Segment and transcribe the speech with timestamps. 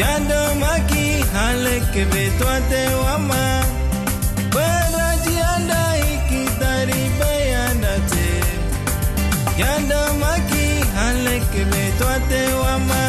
[0.00, 3.42] Yanda maki halek betuate wama
[4.54, 8.30] Berajianda ikitari bayanate
[9.62, 10.66] Yanda maki
[10.96, 13.02] halek betuate wama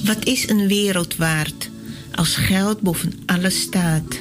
[0.05, 1.71] Wat is een wereld waard
[2.15, 4.21] als geld boven alles staat?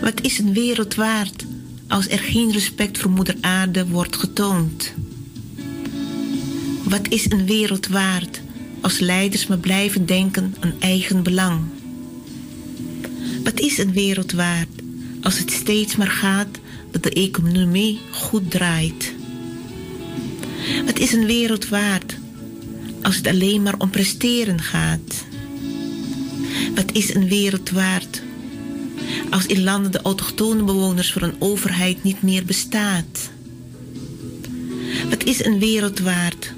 [0.00, 1.44] Wat is een wereld waard
[1.88, 4.92] als er geen respect voor Moeder Aarde wordt getoond?
[6.84, 8.40] Wat is een wereld waard
[8.80, 11.80] als leiders maar blijven denken aan eigen belang?
[13.44, 14.68] Wat is een wereld waard
[15.22, 16.58] als het steeds maar gaat
[16.90, 19.12] dat de economie goed draait?
[20.84, 22.16] Wat is een wereld waard
[23.02, 25.24] als het alleen maar om presteren gaat?
[26.74, 28.22] Wat is een wereld waard
[29.30, 33.30] als in landen de autochtone bewoners voor een overheid niet meer bestaat?
[35.10, 36.52] Wat is een wereld waard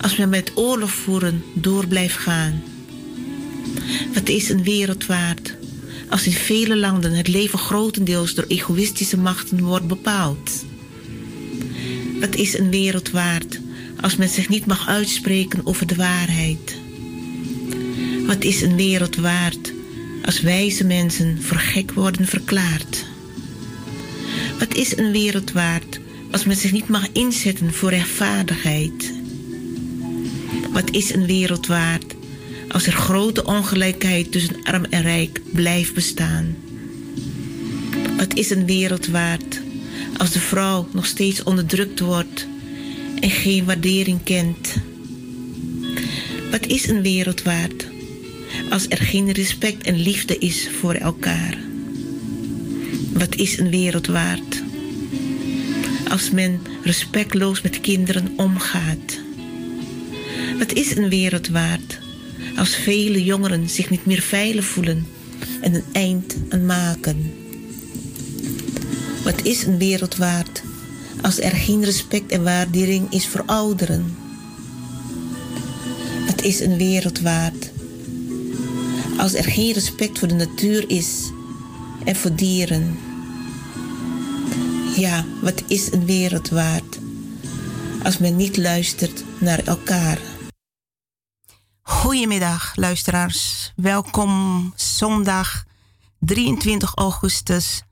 [0.00, 2.62] als men met oorlog voeren door blijft gaan?
[4.14, 5.58] Wat is een wereld waard
[6.10, 10.64] als in vele landen het leven grotendeels door egoïstische machten wordt bepaald?
[12.20, 13.60] Wat is een wereld waard
[14.00, 16.76] als men zich niet mag uitspreken over de waarheid?
[18.26, 19.72] Wat is een wereld waard
[20.24, 23.06] als wijze mensen voor gek worden verklaard?
[24.58, 26.00] Wat is een wereld waard
[26.30, 29.12] als men zich niet mag inzetten voor rechtvaardigheid?
[30.72, 32.14] Wat is een wereld waard
[32.72, 36.56] als er grote ongelijkheid tussen arm en rijk blijft bestaan?
[38.16, 39.60] Wat is een wereld waard
[40.16, 42.46] als de vrouw nog steeds onderdrukt wordt
[43.20, 44.74] en geen waardering kent?
[46.50, 47.86] Wat is een wereld waard
[48.70, 51.58] als er geen respect en liefde is voor elkaar?
[53.12, 54.62] Wat is een wereld waard
[56.08, 59.20] als men respectloos met kinderen omgaat?
[60.58, 61.98] Wat is een wereld waard
[62.60, 65.06] als vele jongeren zich niet meer veilig voelen
[65.60, 67.32] en een eind aan maken?
[69.24, 70.62] Wat is een wereld waard
[71.22, 74.16] als er geen respect en waardering is voor ouderen?
[76.26, 77.70] Wat is een wereld waard
[79.18, 81.30] als er geen respect voor de natuur is
[82.04, 82.98] en voor dieren?
[84.96, 86.98] Ja, wat is een wereld waard
[88.02, 90.29] als men niet luistert naar elkaar?
[91.90, 93.72] Goedemiddag, luisteraars.
[93.76, 95.64] Welkom zondag
[96.18, 97.82] 23 augustus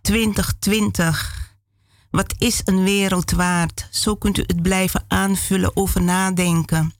[0.00, 1.54] 2020.
[2.10, 3.88] Wat is een wereld waard?
[3.90, 6.94] Zo kunt u het blijven aanvullen over nadenken.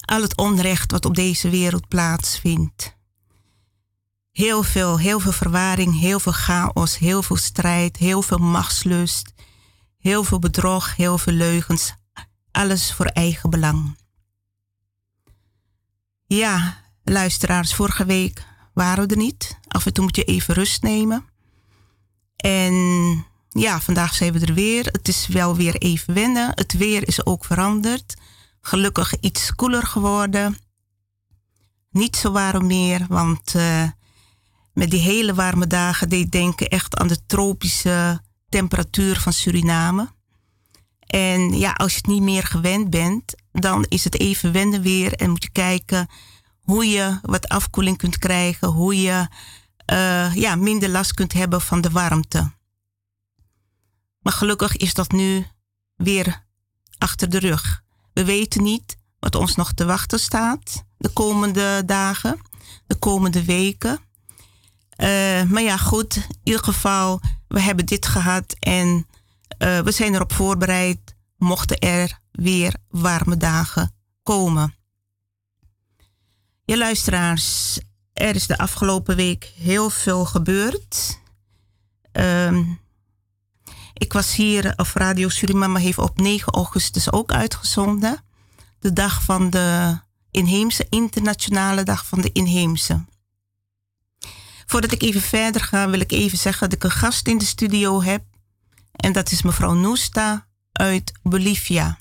[0.00, 2.96] Al het onrecht wat op deze wereld plaatsvindt.
[4.32, 9.32] Heel veel, heel veel verwaring, heel veel chaos, heel veel strijd, heel veel machtslust,
[9.98, 11.94] heel veel bedrog, heel veel leugens.
[12.50, 13.99] Alles voor eigen belang.
[16.34, 19.58] Ja, luisteraars, vorige week waren we er niet.
[19.68, 21.24] Af en toe moet je even rust nemen.
[22.36, 22.74] En
[23.48, 24.86] ja, vandaag zijn we er weer.
[24.86, 26.52] Het is wel weer even wennen.
[26.54, 28.14] Het weer is ook veranderd.
[28.60, 30.58] Gelukkig iets koeler geworden.
[31.90, 33.88] Niet zo warm meer, want uh,
[34.72, 40.08] met die hele warme dagen deed denken echt aan de tropische temperatuur van Suriname.
[41.00, 45.12] En ja, als je het niet meer gewend bent, dan is het even wennen weer
[45.12, 46.08] en moet je kijken
[46.60, 49.28] hoe je wat afkoeling kunt krijgen, hoe je
[49.92, 52.50] uh, ja, minder last kunt hebben van de warmte.
[54.20, 55.46] Maar gelukkig is dat nu
[55.96, 56.44] weer
[56.98, 57.82] achter de rug.
[58.12, 62.40] We weten niet wat ons nog te wachten staat de komende dagen,
[62.86, 63.98] de komende weken.
[64.96, 69.06] Uh, maar ja, goed, in ieder geval, we hebben dit gehad en
[69.58, 74.74] uh, we zijn erop voorbereid, mochten er weer warme dagen komen.
[76.64, 77.78] Je luisteraars,
[78.12, 81.18] er is de afgelopen week heel veel gebeurd.
[82.12, 82.80] Um,
[84.00, 88.24] ik was hier, of Radio Suriname heeft op 9 augustus ook uitgezonden.
[88.78, 89.98] De dag van de
[90.30, 93.04] inheemse, internationale dag van de inheemse.
[94.66, 97.44] Voordat ik even verder ga, wil ik even zeggen dat ik een gast in de
[97.44, 98.24] studio heb.
[98.92, 101.98] En dat is mevrouw Noesta uit Bolivia.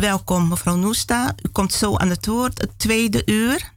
[0.00, 1.34] Welkom, mevrouw Noesta.
[1.42, 3.72] U komt zo aan het woord, het tweede uur.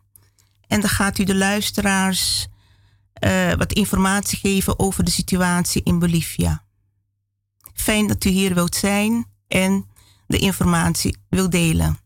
[0.67, 2.47] En dan gaat u de luisteraars
[3.23, 6.63] uh, wat informatie geven over de situatie in Bolivia.
[7.73, 9.85] Fijn dat u hier wilt zijn en
[10.27, 11.99] de informatie wilt delen.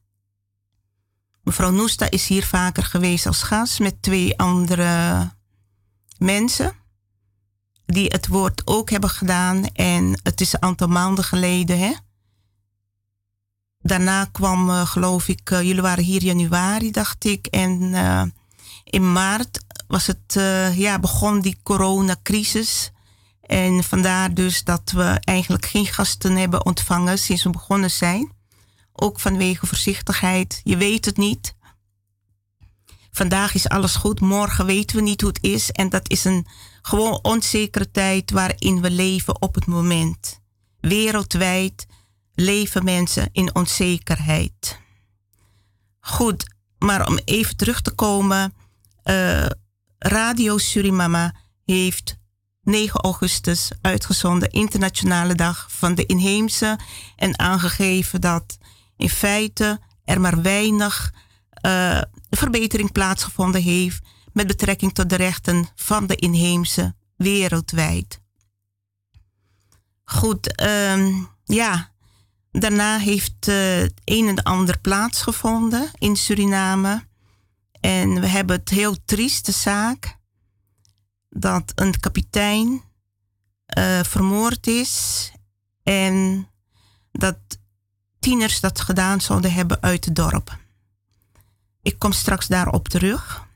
[1.43, 5.31] Mevrouw Noesta is hier vaker geweest als gast met twee andere
[6.17, 6.75] mensen
[7.85, 9.65] die het woord ook hebben gedaan.
[9.65, 11.79] En het is een aantal maanden geleden.
[11.79, 11.93] Hè?
[13.83, 17.45] Daarna kwam, uh, geloof ik, uh, jullie waren hier januari, dacht ik.
[17.45, 18.23] En uh,
[18.83, 20.33] in maart was het,
[20.75, 22.91] ja, begon die coronacrisis.
[23.41, 28.31] En vandaar dus dat we eigenlijk geen gasten hebben ontvangen sinds we begonnen zijn.
[28.93, 30.61] Ook vanwege voorzichtigheid.
[30.63, 31.55] Je weet het niet.
[33.11, 35.71] Vandaag is alles goed, morgen weten we niet hoe het is.
[35.71, 36.47] En dat is een
[36.81, 40.39] gewoon onzekere tijd waarin we leven op het moment.
[40.79, 41.85] Wereldwijd
[42.35, 44.79] leven mensen in onzekerheid.
[45.99, 48.53] Goed, maar om even terug te komen.
[49.03, 49.45] Uh,
[49.97, 51.35] Radio Surimama
[51.65, 52.17] heeft
[52.61, 56.79] 9 augustus uitgezonden Internationale Dag van de Inheemse
[57.15, 58.57] en aangegeven dat
[58.97, 61.13] in feite er maar weinig
[61.65, 68.21] uh, verbetering plaatsgevonden heeft met betrekking tot de rechten van de inheemse wereldwijd.
[70.03, 71.92] Goed, um, ja.
[72.59, 77.07] Daarna heeft uh, een en ander plaatsgevonden in Suriname.
[77.79, 80.17] En we hebben het heel trieste zaak
[81.29, 82.81] dat een kapitein
[83.77, 85.31] uh, vermoord is
[85.83, 86.47] en
[87.11, 87.37] dat
[88.19, 90.57] tieners dat gedaan zouden hebben uit het dorp.
[91.81, 93.47] Ik kom straks daarop terug.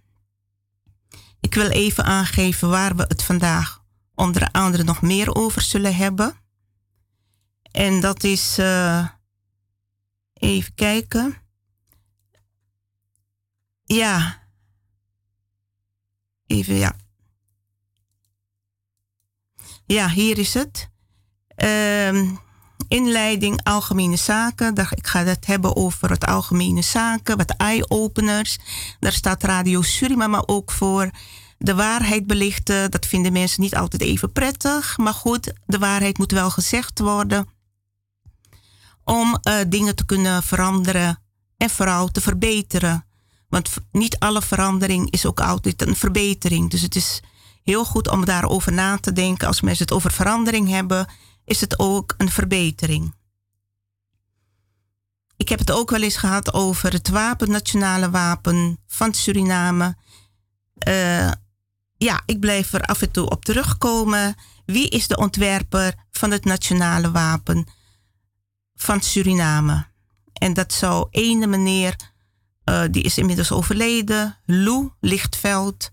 [1.39, 3.83] Ik wil even aangeven waar we het vandaag
[4.15, 6.35] onder andere nog meer over zullen hebben.
[7.77, 9.07] En dat is, uh,
[10.33, 11.35] even kijken.
[13.83, 14.43] Ja.
[16.47, 16.95] Even, ja.
[19.85, 20.89] Ja, hier is het.
[21.63, 22.31] Uh,
[22.87, 24.75] inleiding Algemene Zaken.
[24.75, 28.57] Ik ga het hebben over het Algemene Zaken, wat eye-openers.
[28.99, 31.09] Daar staat Radio Suriname ook voor.
[31.57, 34.97] De waarheid belichten, dat vinden mensen niet altijd even prettig.
[34.97, 37.55] Maar goed, de waarheid moet wel gezegd worden.
[39.07, 41.19] Om uh, dingen te kunnen veranderen
[41.57, 43.05] en vooral te verbeteren.
[43.49, 46.69] Want niet alle verandering is ook altijd een verbetering.
[46.69, 47.21] Dus het is
[47.63, 49.47] heel goed om daarover na te denken.
[49.47, 51.07] Als mensen het over verandering hebben,
[51.45, 53.15] is het ook een verbetering.
[55.37, 59.95] Ik heb het ook wel eens gehad over het wapen, nationale wapen van Suriname.
[60.87, 61.31] Uh,
[61.97, 64.35] ja, ik blijf er af en toe op terugkomen.
[64.65, 67.67] Wie is de ontwerper van het nationale wapen
[68.77, 69.87] van Suriname?
[70.33, 71.95] En dat zou ene meneer
[72.65, 75.89] uh, die is inmiddels overleden, Lou Lichtveld,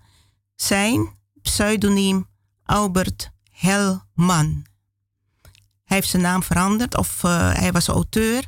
[0.54, 2.28] zijn pseudoniem
[2.64, 4.66] Albert Helman.
[5.84, 8.44] Hij heeft zijn naam veranderd of uh, hij was auteur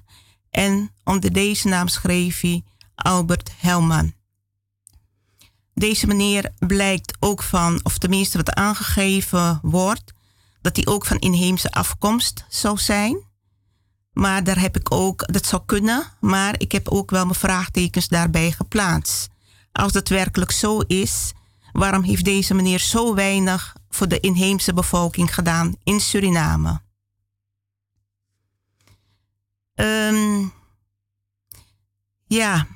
[0.51, 2.65] en onder deze naam schreef hij
[2.95, 4.15] Albert Helman.
[5.75, 10.13] Deze meneer blijkt ook van, of tenminste wat aangegeven wordt,
[10.61, 13.25] dat hij ook van inheemse afkomst zou zijn.
[14.17, 18.09] Maar daar heb ik ook, dat zou kunnen, maar ik heb ook wel mijn vraagtekens
[18.09, 19.29] daarbij geplaatst.
[19.73, 21.33] Als dat werkelijk zo is,
[21.73, 26.81] waarom heeft deze meneer zo weinig voor de inheemse bevolking gedaan in Suriname.
[29.75, 30.53] Um,
[32.27, 32.67] ja,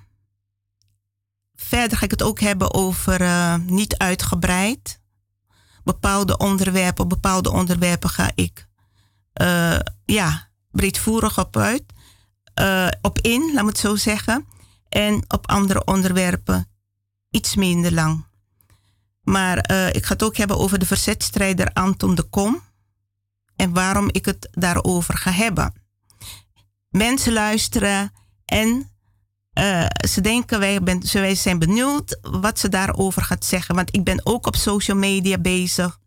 [1.54, 5.00] verder ga ik het ook hebben over uh, niet uitgebreid.
[5.84, 8.68] Bepaalde onderwerpen, bepaalde onderwerpen ga ik
[9.34, 11.84] uh, ja, breedvoerig op uit,
[12.60, 14.46] uh, op in, laat me het zo zeggen.
[14.88, 16.68] En op andere onderwerpen
[17.30, 18.24] iets minder lang.
[19.22, 19.56] Maar
[19.92, 22.62] ik ga het ook hebben over de verzetstrijder Anton de Kom
[23.56, 25.72] en waarom ik het daarover ga hebben.
[26.88, 28.12] Mensen luisteren
[28.44, 28.90] en
[29.54, 31.02] uh, ze denken, wij, ben,
[31.36, 33.74] zijn benieuwd wat ze daarover gaat zeggen.
[33.74, 35.98] Want ik ben ook op social media bezig.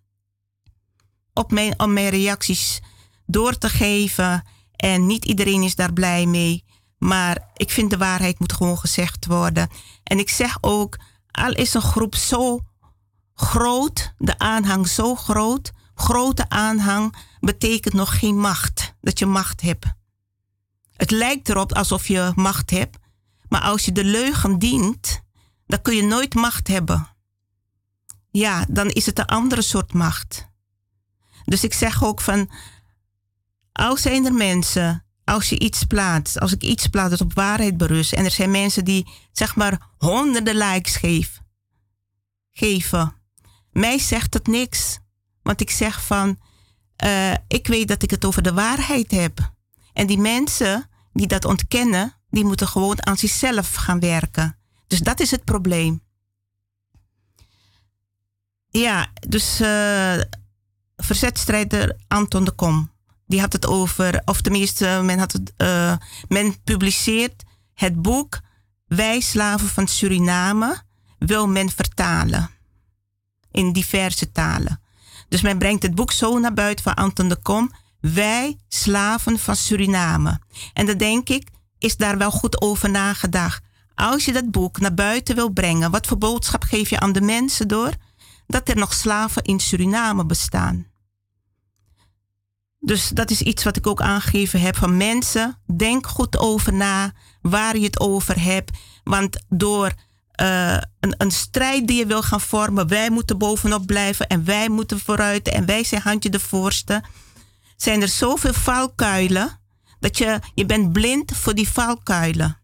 [1.33, 2.81] Op mijn, om mijn reacties
[3.25, 4.43] door te geven.
[4.75, 6.63] En niet iedereen is daar blij mee.
[6.97, 9.69] Maar ik vind de waarheid moet gewoon gezegd worden.
[10.03, 10.99] En ik zeg ook,
[11.31, 12.59] al is een groep zo
[13.33, 18.93] groot, de aanhang zo groot, grote aanhang betekent nog geen macht.
[19.01, 19.85] Dat je macht hebt.
[20.93, 22.97] Het lijkt erop alsof je macht hebt,
[23.47, 25.21] maar als je de leugen dient,
[25.65, 27.07] dan kun je nooit macht hebben.
[28.31, 30.47] Ja, dan is het een andere soort macht.
[31.45, 32.49] Dus ik zeg ook van,
[33.73, 37.77] als zijn er mensen, als je iets plaatst, als ik iets plaats dat op waarheid
[37.77, 40.95] berust, en er zijn mensen die zeg maar honderden likes
[42.51, 43.15] geven,
[43.71, 44.99] mij zegt het niks.
[45.41, 46.39] Want ik zeg van,
[47.03, 49.51] uh, ik weet dat ik het over de waarheid heb.
[49.93, 54.57] En die mensen die dat ontkennen, die moeten gewoon aan zichzelf gaan werken.
[54.87, 56.01] Dus dat is het probleem.
[58.69, 60.21] Ja, dus uh,
[60.95, 62.91] verzetstrijder Anton de Kom,
[63.27, 65.95] die had het over, of tenminste, men, had het, uh,
[66.27, 68.39] men publiceert het boek
[68.87, 70.81] Wij slaven van Suriname,
[71.19, 72.49] wil men vertalen
[73.51, 74.81] in diverse talen.
[75.29, 79.55] Dus men brengt het boek zo naar buiten van Anton de Kom, Wij slaven van
[79.55, 80.39] Suriname.
[80.73, 83.63] En dan denk ik, is daar wel goed over nagedacht.
[83.95, 87.21] Als je dat boek naar buiten wil brengen, wat voor boodschap geef je aan de
[87.21, 87.91] mensen door?
[88.47, 90.87] Dat er nog slaven in Suriname bestaan.
[92.85, 95.57] Dus dat is iets wat ik ook aangegeven heb van mensen.
[95.77, 98.77] Denk goed over na waar je het over hebt.
[99.03, 99.93] Want door
[100.41, 104.69] uh, een, een strijd die je wil gaan vormen, wij moeten bovenop blijven en wij
[104.69, 107.03] moeten vooruit en wij zijn handje de voorste.
[107.77, 109.59] Zijn er zoveel valkuilen
[109.99, 112.61] dat je, je bent blind voor die valkuilen.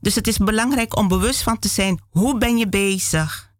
[0.00, 2.00] Dus het is belangrijk om bewust van te zijn.
[2.10, 3.52] Hoe ben je bezig?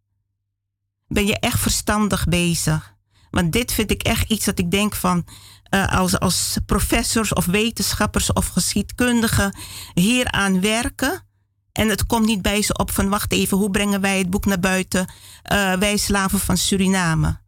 [1.08, 2.93] Ben je echt verstandig bezig?
[3.34, 5.26] Want dit vind ik echt iets dat ik denk van
[5.70, 9.56] uh, als, als professors of wetenschappers of geschiedkundigen
[9.94, 11.26] hieraan werken.
[11.72, 14.44] En het komt niet bij ze op van wacht even, hoe brengen wij het boek
[14.44, 15.12] naar buiten?
[15.52, 17.42] Uh, wij slaven van Suriname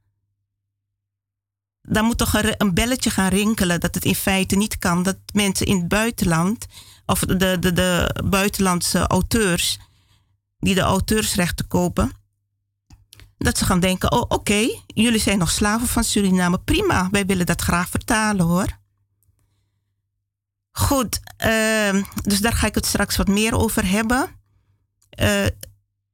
[1.88, 5.66] dan moet toch een, belletje gaan rinkelen dat het in feite niet kan dat mensen
[5.66, 6.66] in het buitenland,
[7.06, 9.78] of de, de, de buitenlandse auteurs,
[10.58, 12.12] die de auteursrechten kopen,
[13.38, 17.46] dat ze gaan denken: oh, oké, jullie zijn nog slaven van Suriname, prima, wij willen
[17.46, 18.78] dat graag vertalen hoor.
[20.70, 24.22] Goed, uh, dus daar ga ik het straks wat meer over hebben.
[25.20, 25.46] Uh,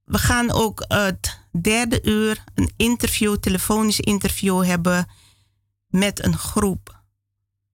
[0.04, 5.06] we gaan ook het derde uur een interview, telefonisch interview hebben
[5.86, 7.02] met een groep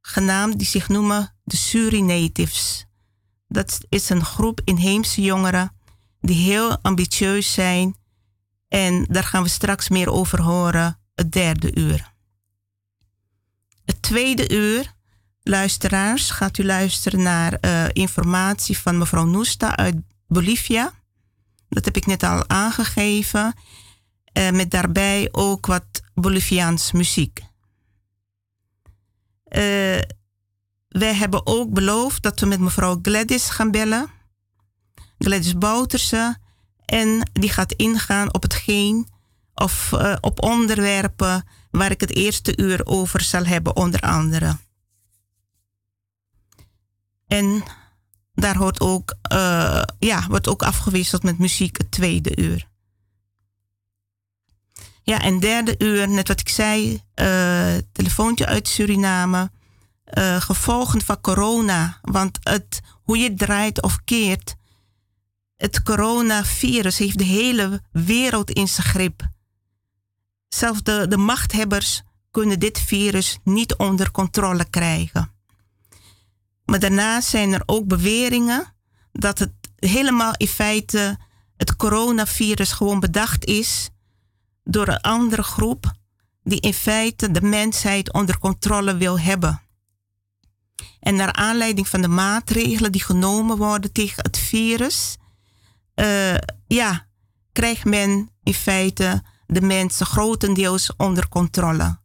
[0.00, 2.86] genaamd die zich noemen de Surinatives.
[3.48, 5.76] Dat is een groep inheemse jongeren
[6.20, 7.96] die heel ambitieus zijn
[8.68, 12.12] en daar gaan we straks meer over horen, het derde uur.
[13.84, 14.94] Het tweede uur,
[15.42, 19.96] luisteraars, gaat u luisteren naar uh, informatie van mevrouw Noesta uit
[20.26, 20.92] Bolivia.
[21.68, 23.54] Dat heb ik net al aangegeven.
[24.38, 25.84] Uh, met daarbij ook wat
[26.14, 27.38] Boliviaans muziek.
[27.38, 27.44] Uh,
[30.88, 34.10] wij hebben ook beloofd dat we met mevrouw Gladys gaan bellen.
[35.18, 36.36] Gladys Bouterse.
[36.88, 39.08] En die gaat ingaan op hetgeen
[39.54, 44.56] of uh, op onderwerpen waar ik het eerste uur over zal hebben, onder andere.
[47.26, 47.62] En
[48.34, 52.68] daar hoort ook, uh, ja, wordt ook afgewisseld met muziek het tweede uur.
[55.02, 59.50] Ja, en derde uur, net wat ik zei, uh, telefoontje uit Suriname.
[60.14, 61.98] Uh, gevolgen van corona.
[62.02, 64.56] Want het, hoe je draait of keert,
[65.58, 69.28] het coronavirus heeft de hele wereld in zijn grip.
[70.48, 75.30] Zelfs de, de machthebbers kunnen dit virus niet onder controle krijgen.
[76.64, 78.74] Maar daarnaast zijn er ook beweringen
[79.12, 81.18] dat het helemaal in feite
[81.56, 83.90] het coronavirus gewoon bedacht is
[84.64, 85.92] door een andere groep
[86.42, 89.62] die in feite de mensheid onder controle wil hebben.
[91.00, 95.16] En naar aanleiding van de maatregelen die genomen worden tegen het virus,
[96.00, 96.34] uh,
[96.66, 97.06] ja,
[97.52, 101.98] krijgt men in feite de mensen grotendeels onder controle.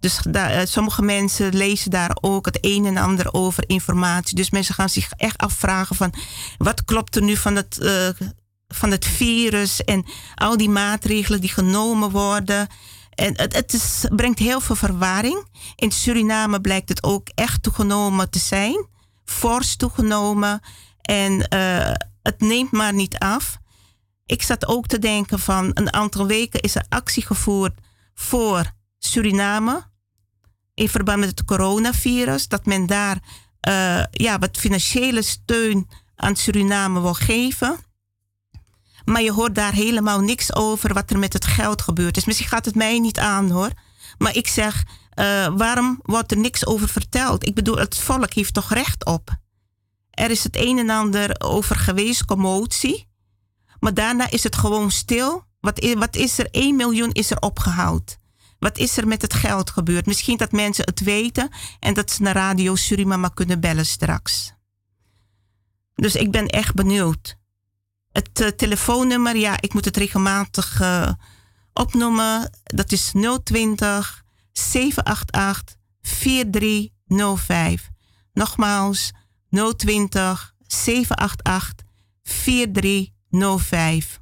[0.00, 4.36] Dus daar, sommige mensen lezen daar ook het een en ander over informatie.
[4.36, 6.14] Dus mensen gaan zich echt afvragen van
[6.58, 8.08] wat klopt er nu van het, uh,
[8.68, 10.04] van het virus en
[10.34, 12.66] al die maatregelen die genomen worden.
[13.10, 15.46] En het, het is, brengt heel veel verwarring.
[15.76, 18.86] In Suriname blijkt het ook echt toegenomen te zijn.
[19.24, 20.60] Fors toegenomen.
[21.00, 21.48] En
[22.22, 23.58] het neemt maar niet af.
[24.26, 27.80] Ik zat ook te denken van een aantal weken is er actie gevoerd
[28.14, 29.88] voor Suriname.
[30.74, 32.48] In verband met het coronavirus.
[32.48, 33.18] Dat men daar
[33.68, 37.78] uh, ja, wat financiële steun aan Suriname wil geven.
[39.04, 42.14] Maar je hoort daar helemaal niks over wat er met het geld gebeurt.
[42.14, 43.70] Dus misschien gaat het mij niet aan hoor.
[44.18, 44.84] Maar ik zeg,
[45.14, 47.46] uh, waarom wordt er niks over verteld?
[47.46, 49.30] Ik bedoel, het volk heeft toch recht op?
[50.10, 53.08] Er is het een en ander over geweest, commotie.
[53.80, 55.44] Maar daarna is het gewoon stil.
[55.60, 56.48] Wat is, wat is er?
[56.50, 58.18] 1 miljoen is er opgehaald.
[58.58, 60.06] Wat is er met het geld gebeurd?
[60.06, 64.52] Misschien dat mensen het weten en dat ze naar Radio Suriname kunnen bellen straks.
[65.94, 67.38] Dus ik ben echt benieuwd.
[68.12, 71.12] Het uh, telefoonnummer, ja, ik moet het regelmatig uh,
[71.72, 72.50] opnoemen.
[72.62, 73.12] Dat is
[73.44, 77.88] 020 788 4305.
[78.32, 79.12] Nogmaals,
[79.50, 81.86] 020 788
[82.22, 84.20] 4305.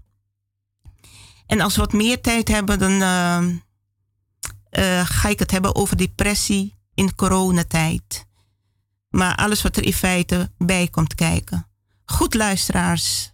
[1.47, 3.47] En als we wat meer tijd hebben, dan uh,
[5.05, 8.27] ga ik het hebben over depressie in coronatijd.
[9.09, 11.67] Maar alles wat er in feite bij komt kijken.
[12.05, 13.33] Goed, luisteraars.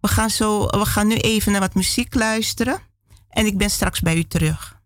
[0.00, 2.80] We gaan, zo, we gaan nu even naar wat muziek luisteren.
[3.28, 4.79] En ik ben straks bij u terug.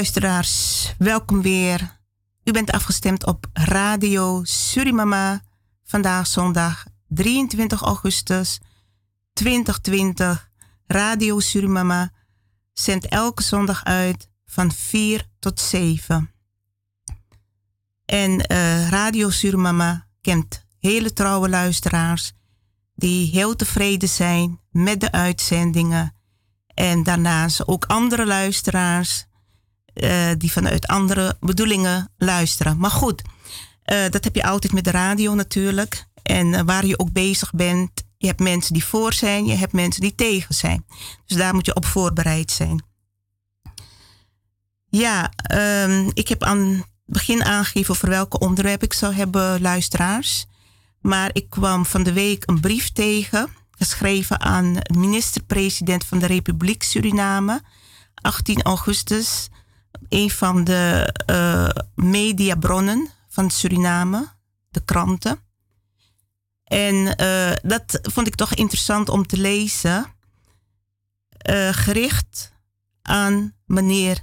[0.00, 1.98] Luisteraars, welkom weer.
[2.44, 5.42] U bent afgestemd op Radio Surimama.
[5.84, 8.60] Vandaag zondag 23 augustus
[9.32, 10.50] 2020.
[10.86, 12.12] Radio Surimama
[12.72, 16.30] zendt elke zondag uit van 4 tot 7.
[18.04, 22.32] En uh, Radio Surimama kent hele trouwe luisteraars
[22.94, 26.14] die heel tevreden zijn met de uitzendingen.
[26.74, 29.28] En daarnaast ook andere luisteraars
[29.94, 32.78] uh, die vanuit andere bedoelingen luisteren.
[32.78, 33.22] Maar goed,
[33.92, 36.06] uh, dat heb je altijd met de radio natuurlijk.
[36.22, 39.72] En uh, waar je ook bezig bent, je hebt mensen die voor zijn, je hebt
[39.72, 40.84] mensen die tegen zijn.
[41.26, 42.84] Dus daar moet je op voorbereid zijn.
[44.88, 45.32] Ja,
[45.84, 50.46] um, ik heb aan het begin aangegeven over welke onderwerp ik zou hebben, luisteraars.
[51.00, 56.26] Maar ik kwam van de week een brief tegen, geschreven aan de minister-president van de
[56.26, 57.62] Republiek Suriname,
[58.14, 59.48] 18 augustus
[60.08, 64.28] een van de uh, mediabronnen van Suriname,
[64.70, 65.40] de kranten.
[66.64, 70.06] En uh, dat vond ik toch interessant om te lezen.
[71.50, 72.52] Uh, gericht
[73.02, 74.22] aan meneer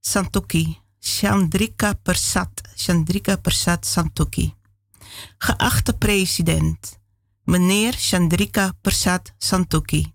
[0.00, 4.54] Santoki, Chandrika Persat, Chandrika Persat Santoki.
[5.38, 6.98] Geachte president,
[7.44, 10.12] meneer Chandrika Persat Santoki.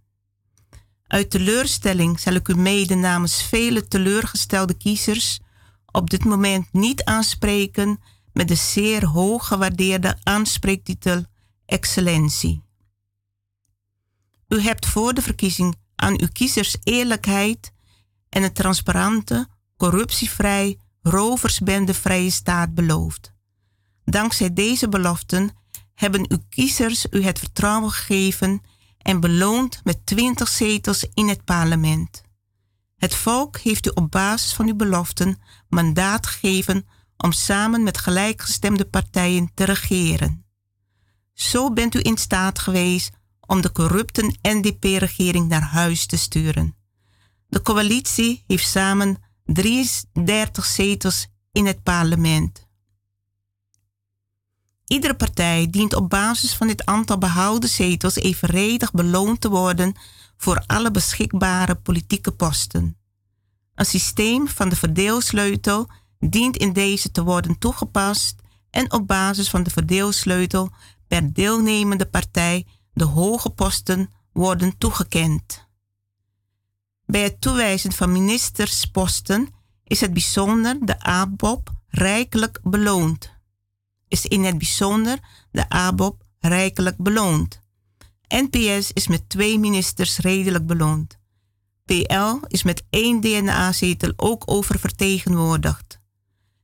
[1.08, 5.40] Uit teleurstelling zal ik u mede namens vele teleurgestelde kiezers
[5.92, 8.00] op dit moment niet aanspreken
[8.34, 11.26] met de zeer hoog gewaardeerde aanspreektitel
[11.66, 12.64] Excellentie.
[14.48, 17.72] U hebt voor de verkiezing aan uw kiezers eerlijkheid
[18.30, 23.34] en een transparante, corruptievrij, roversbendevrije staat beloofd.
[24.06, 25.50] Dankzij deze beloften
[25.94, 28.62] hebben uw kiezers u het vertrouwen gegeven
[29.08, 32.22] en beloond met 20 zetels in het parlement.
[32.98, 36.86] Het volk heeft u op basis van uw beloften mandaat gegeven
[37.18, 40.46] om samen met gelijkgestemde partijen te regeren.
[41.34, 46.76] Zo bent u in staat geweest om de corrupte NDP-regering naar huis te sturen.
[47.48, 52.67] De coalitie heeft samen 33 zetels in het parlement.
[54.88, 59.96] Iedere partij dient op basis van dit aantal behouden zetels evenredig beloond te worden
[60.38, 62.98] voor alle beschikbare politieke posten.
[63.76, 68.36] Een systeem van de verdeelsleutel dient in deze te worden toegepast
[68.70, 70.70] en op basis van de verdeelsleutel
[71.08, 75.66] per deelnemende partij de hoge posten worden toegekend.
[77.06, 79.48] Bij het toewijzen van ministersposten
[79.84, 83.36] is het bijzonder de ABOP rijkelijk beloond
[84.08, 85.20] is in het bijzonder
[85.52, 87.60] de ABOP rijkelijk beloond.
[88.28, 91.18] NPS is met twee ministers redelijk beloond.
[91.86, 96.00] PL is met één DNA-zetel ook oververtegenwoordigd.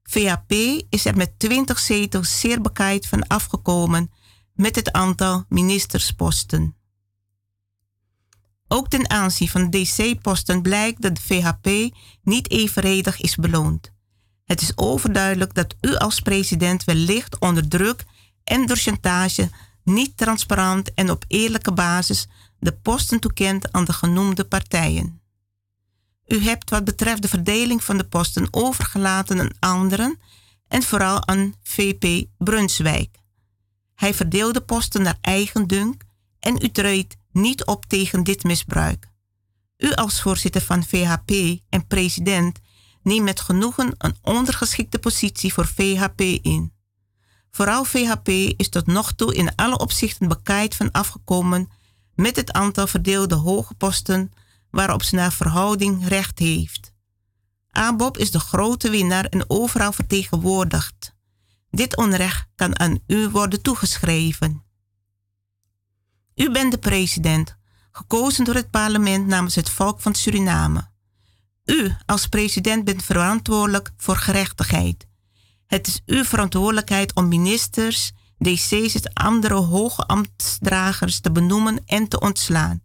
[0.03, 0.51] VAP
[0.89, 4.11] is er met 20 zetels zeer bekaaid van afgekomen
[4.53, 6.75] met het aantal ministersposten.
[8.67, 13.91] Ook ten aanzien van DC-posten blijkt dat de VHP niet evenredig is beloond.
[14.43, 18.03] Het is overduidelijk dat u als president wellicht onder druk
[18.43, 19.49] en door chantage
[19.83, 22.27] niet transparant en op eerlijke basis
[22.59, 25.21] de posten toekent aan de genoemde partijen.
[26.27, 30.19] U hebt wat betreft de verdeling van de posten overgelaten aan anderen
[30.67, 33.17] en vooral aan VP Brunswijk.
[33.95, 36.03] Hij verdeelde posten naar eigen dunk
[36.39, 39.07] en u treedt niet op tegen dit misbruik.
[39.77, 41.31] U als voorzitter van VHP
[41.69, 42.59] en president
[43.03, 46.73] neemt met genoegen een ondergeschikte positie voor VHP in.
[47.51, 51.69] Vooral VHP is tot nog toe in alle opzichten bekaaid van afgekomen
[52.15, 54.31] met het aantal verdeelde hoge posten
[54.69, 56.93] waarop ze naar verhouding recht heeft.
[57.71, 61.15] ABOP is de grote winnaar en overal vertegenwoordigd.
[61.69, 64.63] Dit onrecht kan aan u worden toegeschreven.
[66.35, 67.57] U bent de president,
[67.91, 70.91] gekozen door het parlement namens het volk van Suriname.
[71.65, 75.07] U als president bent verantwoordelijk voor gerechtigheid.
[75.67, 82.19] Het is uw verantwoordelijkheid om ministers, DC's en andere hoge ambtsdragers te benoemen en te
[82.19, 82.81] ontslaan.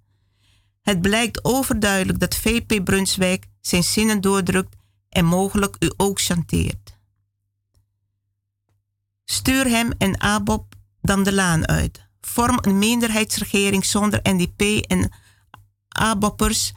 [0.83, 4.77] Het blijkt overduidelijk dat VP Brunswijk zijn zinnen doordrukt
[5.09, 6.97] en mogelijk u ook chanteert.
[9.25, 12.07] Stuur hem en ABOP dan de laan uit.
[12.21, 15.13] Vorm een minderheidsregering zonder NDP en
[15.89, 16.73] ABOPers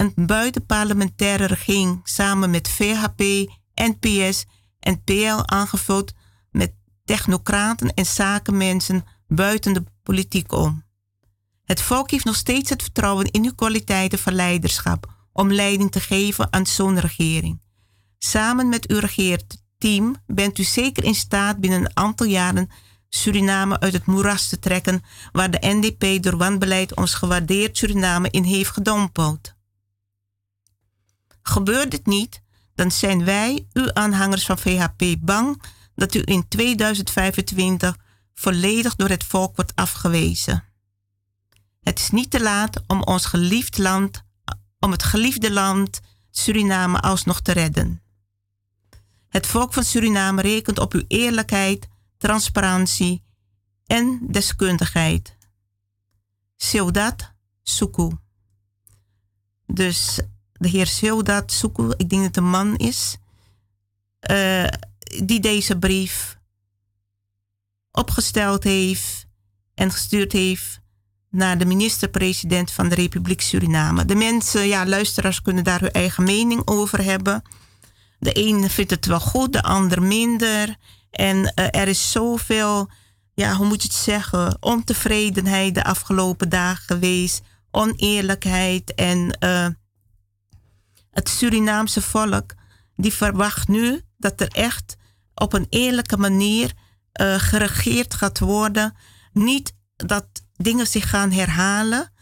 [0.00, 4.44] een buitenparlementaire regering samen met VHP, NPS
[4.78, 6.12] en PL aangevuld
[6.50, 6.72] met
[7.04, 10.84] technocraten en zakenmensen buiten de politiek om.
[11.64, 16.00] Het volk heeft nog steeds het vertrouwen in uw kwaliteiten van leiderschap om leiding te
[16.00, 17.60] geven aan zo'n regering.
[18.18, 22.70] Samen met uw regeerteam bent u zeker in staat binnen een aantal jaren
[23.08, 28.44] Suriname uit het moeras te trekken waar de NDP door wanbeleid ons gewaardeerd Suriname in
[28.44, 29.58] heeft gedompeld.
[31.50, 32.42] Gebeurt dit niet,
[32.74, 35.62] dan zijn wij, uw aanhangers van VHP, bang
[35.94, 37.96] dat u in 2025
[38.34, 40.64] volledig door het volk wordt afgewezen.
[41.80, 44.22] Het is niet te laat om ons geliefd land,
[44.78, 48.02] om het geliefde land Suriname alsnog te redden.
[49.28, 53.22] Het volk van Suriname rekent op uw eerlijkheid, transparantie
[53.86, 55.36] en deskundigheid.
[56.56, 57.32] Seudat
[57.62, 58.10] Suku.
[59.66, 60.20] Dus
[60.60, 63.16] de heer Seudat Suku, ik denk dat het een man is,
[64.30, 64.66] uh,
[65.24, 66.38] die deze brief
[67.92, 69.26] opgesteld heeft
[69.74, 70.80] en gestuurd heeft
[71.30, 74.04] naar de minister-president van de Republiek Suriname.
[74.04, 77.42] De mensen, ja, luisteraars kunnen daar hun eigen mening over hebben.
[78.18, 80.76] De een vindt het wel goed, de ander minder.
[81.10, 82.90] En uh, er is zoveel,
[83.34, 88.94] ja, hoe moet je het zeggen, ontevredenheid de afgelopen dagen geweest, oneerlijkheid.
[88.94, 89.66] En uh,
[91.10, 92.54] het Surinaamse volk,
[92.96, 94.96] die verwacht nu dat er echt
[95.34, 96.72] op een eerlijke manier
[97.20, 98.96] uh, geregeerd gaat worden.
[99.32, 102.12] Niet dat dingen zich gaan herhalen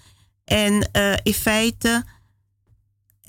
[0.45, 2.05] en uh, in feite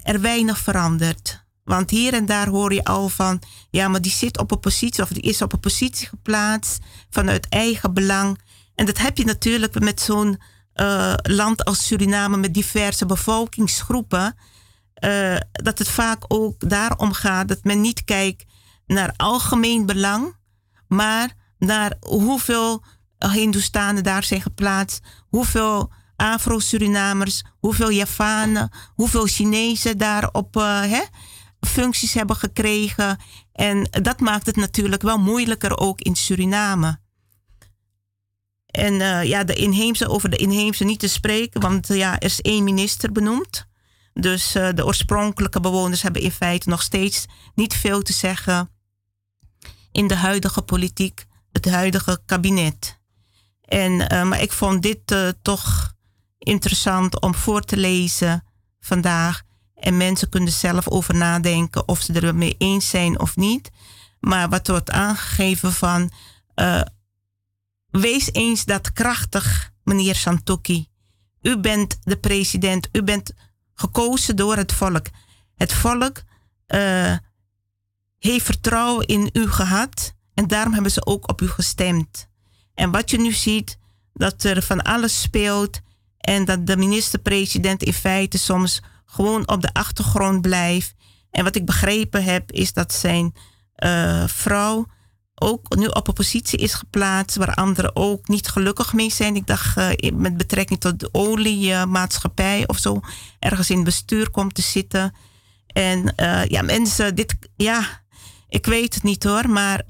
[0.03, 1.47] er weinig verandert.
[1.63, 5.03] Want hier en daar hoor je al van, ja, maar die zit op een positie
[5.03, 6.77] of die is op een positie geplaatst
[7.09, 8.39] vanuit eigen belang.
[8.75, 10.39] En dat heb je natuurlijk met zo'n
[10.75, 14.35] uh, land als Suriname met diverse bevolkingsgroepen.
[14.99, 18.45] Uh, dat het vaak ook daarom gaat dat men niet kijkt
[18.85, 20.35] naar algemeen belang,
[20.87, 22.83] maar naar hoeveel
[23.17, 31.01] Hindoestanen daar zijn geplaatst, hoeveel Afro-Surinamers, hoeveel Javanen, hoeveel Chinezen daar op uh, hè,
[31.59, 33.17] functies hebben gekregen.
[33.53, 36.99] En dat maakt het natuurlijk wel moeilijker ook in Suriname.
[38.65, 42.41] En uh, ja, de inheemse, over de inheemse niet te spreken, want ja, er is
[42.41, 43.67] één minister benoemd.
[44.21, 48.69] Dus uh, de oorspronkelijke bewoners hebben in feite nog steeds niet veel te zeggen
[49.91, 52.99] in de huidige politiek, het huidige kabinet.
[53.61, 55.93] En, maar ik vond dit toch
[56.37, 58.43] interessant om voor te lezen
[58.79, 59.41] vandaag.
[59.75, 63.69] En mensen kunnen zelf over nadenken of ze er mee eens zijn of niet.
[64.19, 66.11] Maar wat wordt aangegeven van.
[67.89, 70.87] Wees eens dat krachtig, meneer Santoki.
[71.41, 72.89] U bent de president.
[72.91, 73.33] U bent
[73.79, 75.05] gekozen door het volk.
[75.55, 76.21] Het volk
[76.67, 77.17] uh,
[78.19, 80.13] heeft vertrouwen in u gehad.
[80.33, 82.27] En daarom hebben ze ook op u gestemd.
[82.73, 83.77] En wat je nu ziet,
[84.13, 85.79] dat er van alles speelt.
[86.17, 90.93] En dat de minister-president in feite soms gewoon op de achtergrond blijft.
[91.31, 93.33] En wat ik begrepen heb, is dat zijn
[93.77, 94.85] uh, vrouw
[95.41, 99.35] ook nu op een positie is geplaatst waar anderen ook niet gelukkig mee zijn.
[99.35, 102.99] Ik dacht uh, met betrekking tot de oliemaatschappij of zo,
[103.39, 105.13] ergens in bestuur komt te zitten.
[105.67, 108.03] En uh, ja, mensen, dit, ja,
[108.49, 109.83] ik weet het niet hoor, maar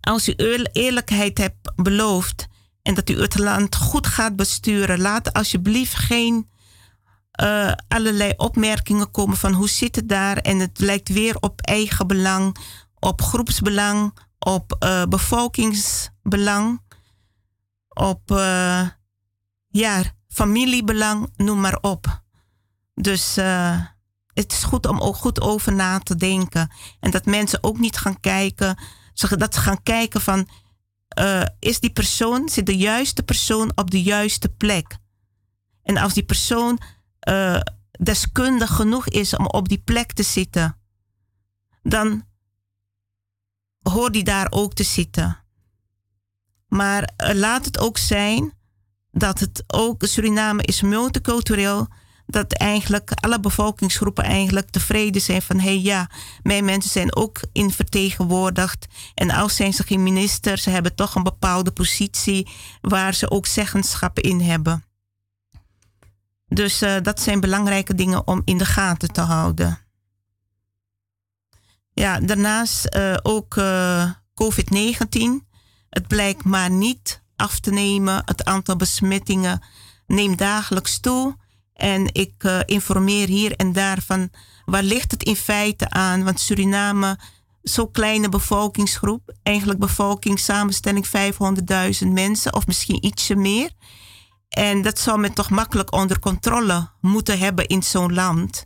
[0.00, 0.34] als u
[0.72, 2.46] eerlijkheid hebt beloofd
[2.82, 6.48] en dat u het land goed gaat besturen, laat alsjeblieft geen
[7.88, 10.36] allerlei opmerkingen komen van hoe zit het daar.
[10.36, 12.56] En het lijkt weer op eigen belang,
[13.06, 16.80] op groepsbelang, op uh, bevolkingsbelang,
[17.88, 18.88] op uh,
[19.68, 22.22] ja, familiebelang, noem maar op.
[22.94, 23.34] Dus
[24.32, 26.70] het is goed om ook goed over na te denken.
[27.00, 28.78] En dat mensen ook niet gaan kijken,
[29.14, 30.48] dat ze gaan kijken van,
[31.58, 34.96] is die persoon, zit de juiste persoon op de juiste plek?
[35.82, 36.80] En als die persoon
[37.90, 40.78] deskundig genoeg is om op die plek te zitten,
[41.82, 42.24] dan
[43.90, 45.38] hoort die daar ook te zitten.
[46.68, 48.52] Maar uh, laat het ook zijn
[49.10, 51.88] dat het ook, Suriname is multicultureel,
[52.26, 56.10] dat eigenlijk alle bevolkingsgroepen eigenlijk tevreden zijn van hé hey, ja,
[56.42, 58.86] mijn mensen zijn ook in vertegenwoordigd.
[59.14, 62.48] En als zijn ze geen minister, ze hebben toch een bepaalde positie
[62.80, 64.84] waar ze ook zeggenschap in hebben.
[66.48, 69.85] Dus uh, dat zijn belangrijke dingen om in de gaten te houden.
[72.00, 75.46] Ja, daarnaast uh, ook uh, COVID-19.
[75.90, 78.22] Het blijkt maar niet af te nemen.
[78.24, 79.62] Het aantal besmettingen
[80.06, 81.36] neemt dagelijks toe.
[81.72, 84.30] En ik informeer hier en daar van
[84.64, 86.24] waar ligt het in feite aan?
[86.24, 87.18] Want Suriname,
[87.62, 91.06] zo'n kleine bevolkingsgroep, eigenlijk bevolkingssamenstelling
[92.02, 93.70] 500.000 mensen of misschien ietsje meer.
[94.48, 98.64] En dat zou men toch makkelijk onder controle moeten hebben in zo'n land.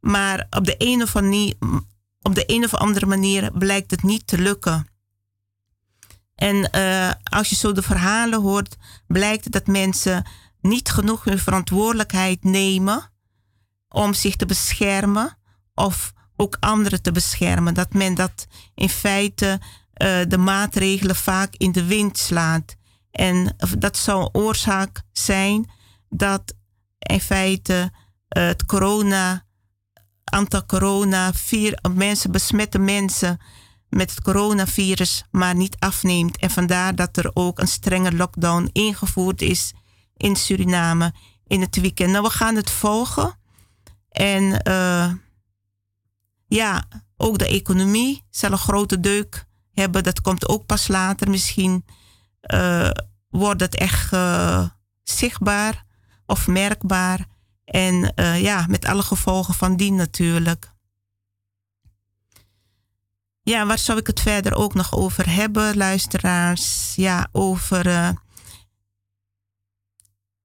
[0.00, 1.14] Maar op de, een of
[2.22, 4.88] op de een of andere manier blijkt het niet te lukken.
[6.34, 10.26] En uh, als je zo de verhalen hoort, blijkt dat mensen
[10.60, 13.10] niet genoeg hun verantwoordelijkheid nemen
[13.88, 15.38] om zich te beschermen
[15.74, 17.74] of ook anderen te beschermen.
[17.74, 19.60] Dat men dat in feite
[20.02, 22.76] uh, de maatregelen vaak in de wind slaat.
[23.10, 25.70] En dat zou een oorzaak zijn
[26.08, 26.54] dat
[26.98, 27.92] in feite
[28.36, 29.44] uh, het corona,
[30.30, 33.40] aantal corona, vier, mensen, besmette mensen
[33.88, 36.36] met het coronavirus maar niet afneemt.
[36.36, 39.72] En vandaar dat er ook een strenge lockdown ingevoerd is
[40.16, 41.12] in Suriname
[41.46, 42.10] in het weekend.
[42.10, 43.38] Nou, we gaan het volgen.
[44.08, 45.12] En uh,
[46.46, 46.84] ja,
[47.16, 50.02] ook de economie zal een grote deuk hebben.
[50.02, 51.30] Dat komt ook pas later.
[51.30, 51.84] Misschien
[52.54, 52.90] uh,
[53.28, 54.68] wordt het echt uh,
[55.02, 55.84] zichtbaar
[56.26, 57.26] of merkbaar.
[57.70, 60.72] En ja, met alle gevolgen van dien natuurlijk.
[63.42, 66.92] Ja, waar zou ik het verder ook nog over hebben, luisteraars?
[66.96, 68.10] Ja, over uh,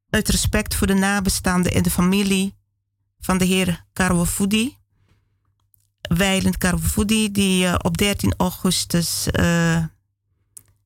[0.10, 2.56] uit respect voor de nabestaanden en de familie
[3.20, 4.78] van de heer Karwafudi.
[6.02, 9.28] Weilend Karwafudi, die uh, op 13 augustus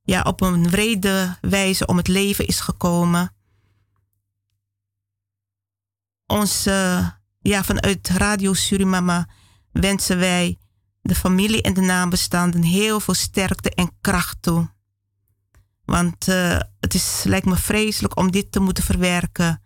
[0.04, 3.34] ja, op een wrede wijze om het leven is gekomen.
[6.30, 6.64] Ons,
[7.42, 9.28] ja, vanuit Radio Surimama
[9.72, 10.58] wensen wij
[11.02, 14.70] de familie en de nabestaanden heel veel sterkte en kracht toe.
[15.86, 19.64] Want uh, het is, lijkt me vreselijk om dit te moeten verwerken.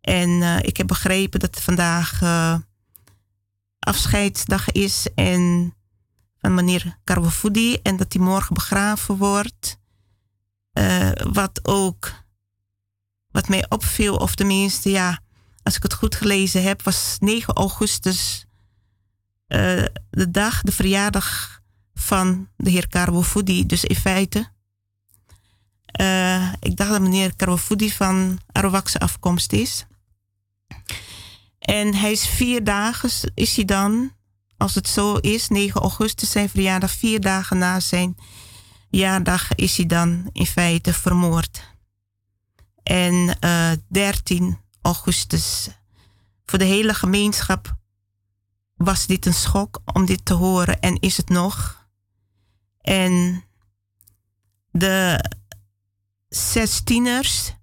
[0.00, 2.56] En uh, ik heb begrepen dat vandaag uh,
[3.78, 5.74] afscheidsdag is en
[6.38, 9.78] van meneer Karwafoudi en dat hij morgen begraven wordt.
[11.32, 12.12] wat ook,
[13.30, 15.20] wat mij opviel, of tenminste, ja,
[15.64, 18.46] als ik het goed gelezen heb, was 9 augustus
[19.48, 21.60] uh, de dag, de verjaardag
[21.94, 23.66] van de heer Karwofoudi.
[23.66, 24.48] Dus in feite,
[26.00, 29.86] uh, ik dacht dat meneer Karwofoudi van Arawakse afkomst is.
[31.58, 34.12] En hij is vier dagen, is hij dan,
[34.56, 38.16] als het zo is, 9 augustus zijn verjaardag, vier dagen na zijn
[38.90, 41.72] jaardag is hij dan in feite vermoord.
[42.82, 45.68] En uh, 13 augustus
[46.44, 47.76] voor de hele gemeenschap
[48.76, 51.86] was dit een schok om dit te horen en is het nog.
[52.80, 53.44] En
[54.70, 55.24] de
[56.28, 57.54] zes tieners,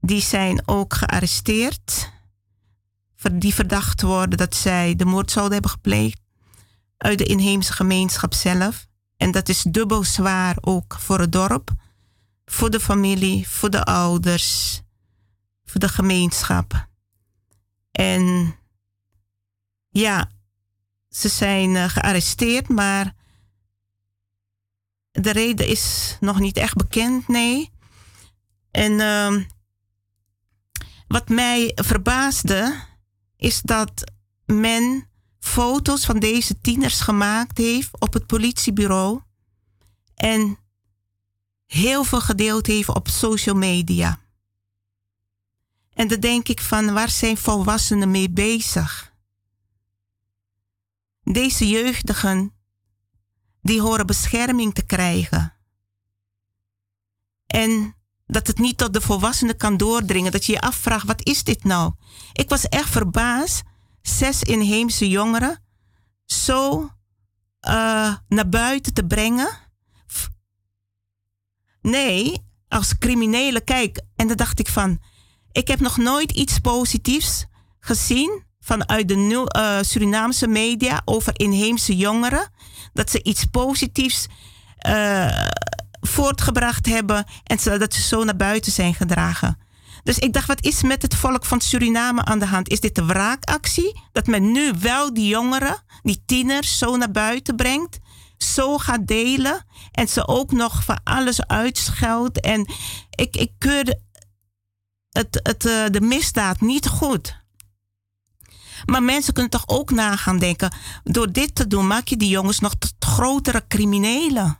[0.00, 2.12] die zijn ook gearresteerd.
[3.32, 6.20] Die verdacht worden dat zij de moord zouden hebben gepleegd
[6.96, 8.86] uit de inheemse gemeenschap zelf.
[9.16, 11.70] En dat is dubbel zwaar ook voor het dorp,
[12.44, 14.80] voor de familie, voor de ouders,
[15.70, 16.88] voor de gemeenschap.
[17.90, 18.54] En
[19.88, 20.30] ja,
[21.08, 23.14] ze zijn uh, gearresteerd, maar
[25.10, 27.70] de reden is nog niet echt bekend, nee.
[28.70, 29.44] En uh,
[31.08, 32.84] wat mij verbaasde,
[33.36, 34.12] is dat
[34.44, 35.08] men
[35.38, 39.20] foto's van deze tieners gemaakt heeft op het politiebureau
[40.14, 40.58] en
[41.66, 44.19] heel veel gedeeld heeft op social media.
[45.94, 49.14] En dan denk ik van, waar zijn volwassenen mee bezig?
[51.22, 52.54] Deze jeugdigen,
[53.62, 55.54] die horen bescherming te krijgen.
[57.46, 57.94] En
[58.26, 60.32] dat het niet tot de volwassenen kan doordringen.
[60.32, 61.92] Dat je je afvraagt, wat is dit nou?
[62.32, 63.62] Ik was echt verbaasd.
[64.02, 65.64] Zes inheemse jongeren
[66.24, 69.58] zo uh, naar buiten te brengen.
[71.80, 73.64] Nee, als criminelen.
[73.64, 75.00] Kijk, en dan dacht ik van...
[75.52, 77.46] Ik heb nog nooit iets positiefs
[77.80, 82.50] gezien vanuit de uh, Surinaamse media over inheemse jongeren.
[82.92, 84.26] Dat ze iets positiefs
[84.88, 85.46] uh,
[86.00, 89.58] voortgebracht hebben en dat ze zo naar buiten zijn gedragen.
[90.02, 92.68] Dus ik dacht, wat is met het volk van Suriname aan de hand?
[92.68, 94.00] Is dit een wraakactie?
[94.12, 97.98] Dat men nu wel die jongeren, die tieners, zo naar buiten brengt?
[98.36, 102.40] Zo gaat delen en ze ook nog van alles uitscheldt.
[102.40, 102.66] En
[103.10, 103.98] ik, ik keur
[105.10, 107.38] het, uh, de misdaad niet goed.
[108.84, 112.60] Maar mensen kunnen toch ook nagaan denken: door dit te doen maak je die jongens
[112.60, 114.58] nog tot grotere criminelen.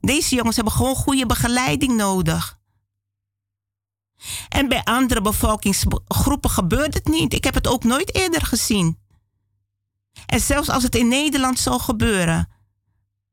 [0.00, 2.60] Deze jongens hebben gewoon goede begeleiding nodig.
[4.48, 7.34] En bij andere bevolkingsgroepen gebeurt het niet.
[7.34, 8.98] Ik heb het ook nooit eerder gezien.
[10.26, 12.48] En zelfs als het in Nederland zou gebeuren,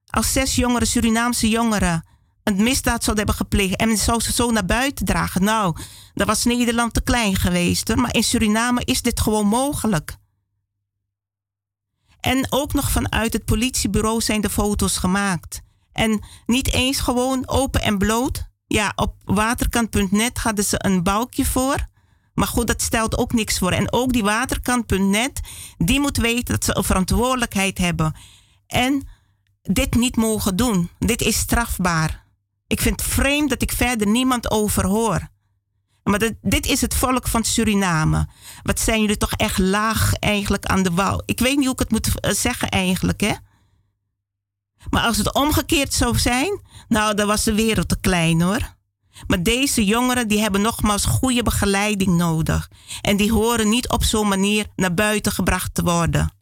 [0.10, 2.06] als zes jongeren, Surinaamse jongeren,
[2.50, 5.44] een misdaad zouden hebben gepleegd en zou ze zo naar buiten dragen.
[5.44, 5.76] Nou,
[6.14, 7.98] dat was Nederland te klein geweest hoor.
[7.98, 10.18] Maar in Suriname is dit gewoon mogelijk.
[12.20, 15.62] En ook nog vanuit het politiebureau zijn de foto's gemaakt.
[15.92, 18.48] En niet eens gewoon open en bloot.
[18.68, 21.88] Ja, op waterkant.net hadden ze een balkje voor.
[22.34, 23.72] Maar goed, dat stelt ook niks voor.
[23.72, 25.40] En ook die waterkant.net,
[25.78, 28.16] die moet weten dat ze een verantwoordelijkheid hebben.
[28.68, 29.08] En
[29.62, 30.90] dit niet mogen doen.
[31.00, 32.28] Dit is strafbaar.
[32.70, 35.28] Ik vind het vreemd dat ik verder niemand over hoor.
[36.04, 38.28] Maar dit is het volk van Suriname.
[38.64, 41.22] Wat zijn jullie toch echt laag eigenlijk aan de wal?
[41.26, 43.34] Ik weet niet hoe ik het moet eh, zeggen eigenlijk, hè?
[44.90, 48.76] Maar als het omgekeerd zou zijn, nou, dan was de wereld te klein hoor.
[49.28, 52.70] Maar deze jongeren die hebben nogmaals goede begeleiding nodig.
[53.02, 56.34] En die horen niet op zo'n manier naar buiten gebracht te worden.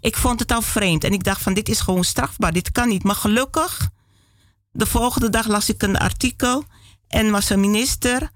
[0.00, 2.88] Ik vond het al vreemd en ik dacht van dit is gewoon strafbaar, dit kan
[2.88, 3.02] niet.
[3.02, 3.90] Maar gelukkig,
[4.72, 6.64] de volgende dag las ik een artikel
[7.08, 8.30] en was een minister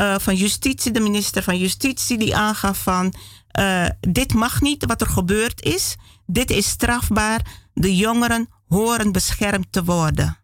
[0.00, 3.14] uh, van Justitie, de minister van Justitie, die aangaf van
[3.58, 5.96] uh, dit mag niet wat er gebeurd is.
[6.26, 7.64] Dit is strafbaar.
[7.72, 10.38] De jongeren horen beschermd te worden.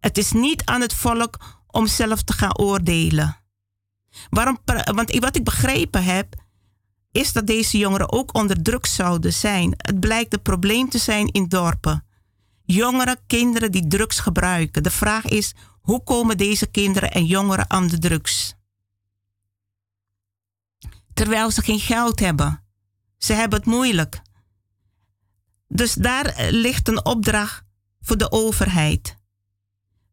[0.00, 3.36] Het is niet aan het volk om zelf te gaan oordelen.
[4.30, 6.34] Waarom, want wat ik begrepen heb,
[7.10, 9.74] is dat deze jongeren ook onder druk zouden zijn.
[9.76, 12.04] Het blijkt een probleem te zijn in dorpen.
[12.72, 14.82] Jongeren, kinderen die drugs gebruiken.
[14.82, 18.54] De vraag is, hoe komen deze kinderen en jongeren aan de drugs?
[21.14, 22.64] Terwijl ze geen geld hebben.
[23.18, 24.22] Ze hebben het moeilijk.
[25.68, 27.64] Dus daar ligt een opdracht
[28.00, 29.16] voor de overheid.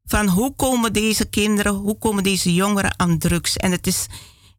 [0.06, 3.58] Van hoe komen deze kinderen, hoe komen deze jongeren aan drugs?
[3.58, 4.08] En het is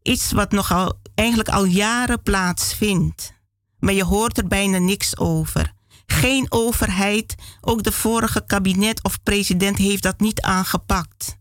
[0.03, 3.33] iets wat nogal eigenlijk al jaren plaatsvindt.
[3.79, 5.75] Maar je hoort er bijna niks over.
[6.11, 11.37] Geen overheid, ook de vorige kabinet of president heeft dat niet aangepakt.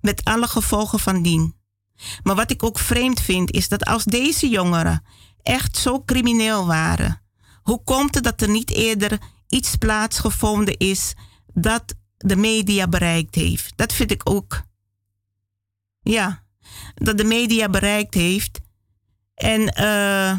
[0.00, 1.54] Met alle gevolgen van dien.
[2.22, 5.04] Maar wat ik ook vreemd vind is dat als deze jongeren
[5.42, 7.22] echt zo crimineel waren,
[7.62, 9.18] hoe komt het dat er niet eerder
[9.48, 11.14] iets plaatsgevonden is
[11.54, 13.72] dat de media bereikt heeft?
[13.76, 14.62] Dat vind ik ook.
[16.00, 16.42] Ja,
[16.94, 18.60] dat de media bereikt heeft.
[19.34, 20.36] En uh,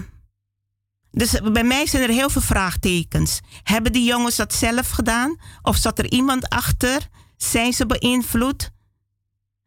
[1.12, 3.40] dus bij mij zijn er heel veel vraagtekens.
[3.64, 5.38] Hebben die jongens dat zelf gedaan?
[5.62, 7.08] Of zat er iemand achter?
[7.38, 8.72] Zijn ze beïnvloed?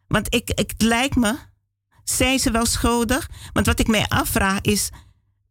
[0.07, 1.37] Want ik, ik, het lijkt me,
[2.05, 3.31] zijn ze wel schuldig?
[3.53, 4.91] Want wat ik mij afvraag is,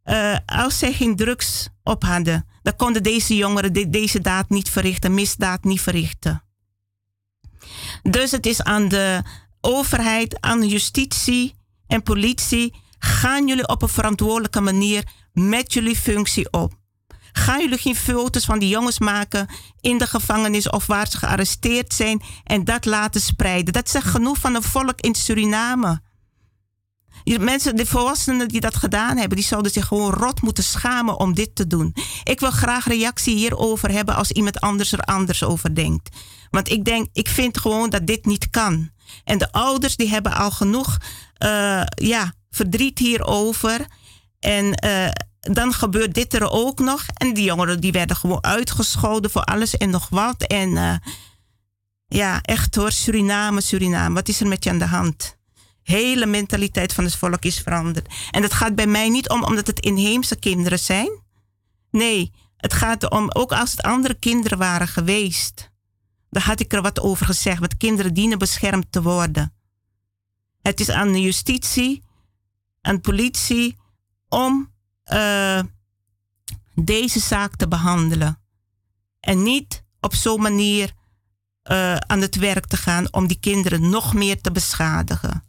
[0.04, 4.70] uh, als zij geen drugs op hadden, dan konden deze jongeren de, deze daad niet
[4.70, 6.42] verrichten, misdaad niet verrichten.
[8.02, 9.22] Dus het is aan de
[9.60, 11.54] overheid, aan justitie
[11.86, 12.74] en politie.
[12.98, 16.80] Gaan jullie op een verantwoordelijke manier met jullie functie op?
[17.32, 19.48] Gaan jullie geen foto's van die jongens maken
[19.80, 23.72] in de gevangenis of waar ze gearresteerd zijn en dat laten spreiden?
[23.72, 26.00] Dat zegt genoeg van een volk in Suriname.
[27.24, 31.34] Mensen, de volwassenen die dat gedaan hebben, die zouden zich gewoon rot moeten schamen om
[31.34, 31.94] dit te doen.
[32.24, 36.16] Ik wil graag reactie hierover hebben als iemand anders er anders over denkt.
[36.50, 38.90] Want ik denk, ik vind gewoon dat dit niet kan.
[39.24, 40.98] En de ouders die hebben al genoeg
[41.38, 43.86] uh, ja, verdriet hierover.
[44.42, 45.08] En uh,
[45.40, 47.04] dan gebeurt dit er ook nog.
[47.14, 50.42] En die jongeren die werden gewoon uitgescholden voor alles en nog wat.
[50.42, 50.94] En uh,
[52.06, 55.36] ja, echt hoor, Suriname, Suriname, wat is er met je aan de hand?
[55.82, 58.14] Hele mentaliteit van het volk is veranderd.
[58.30, 61.10] En dat gaat bij mij niet om omdat het inheemse kinderen zijn.
[61.90, 65.70] Nee, het gaat erom, ook als het andere kinderen waren geweest.
[66.30, 69.54] Daar had ik er wat over gezegd, want kinderen dienen beschermd te worden.
[70.62, 72.02] Het is aan de justitie,
[72.80, 73.76] aan de politie,
[74.32, 74.72] om
[75.12, 75.60] uh,
[76.74, 78.38] deze zaak te behandelen.
[79.20, 80.92] En niet op zo'n manier
[81.70, 85.44] uh, aan het werk te gaan om die kinderen nog meer te beschadigen.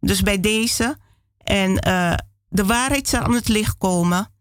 [0.00, 0.98] Dus bij deze,
[1.38, 2.14] en uh,
[2.48, 4.32] de waarheid zal aan het licht komen.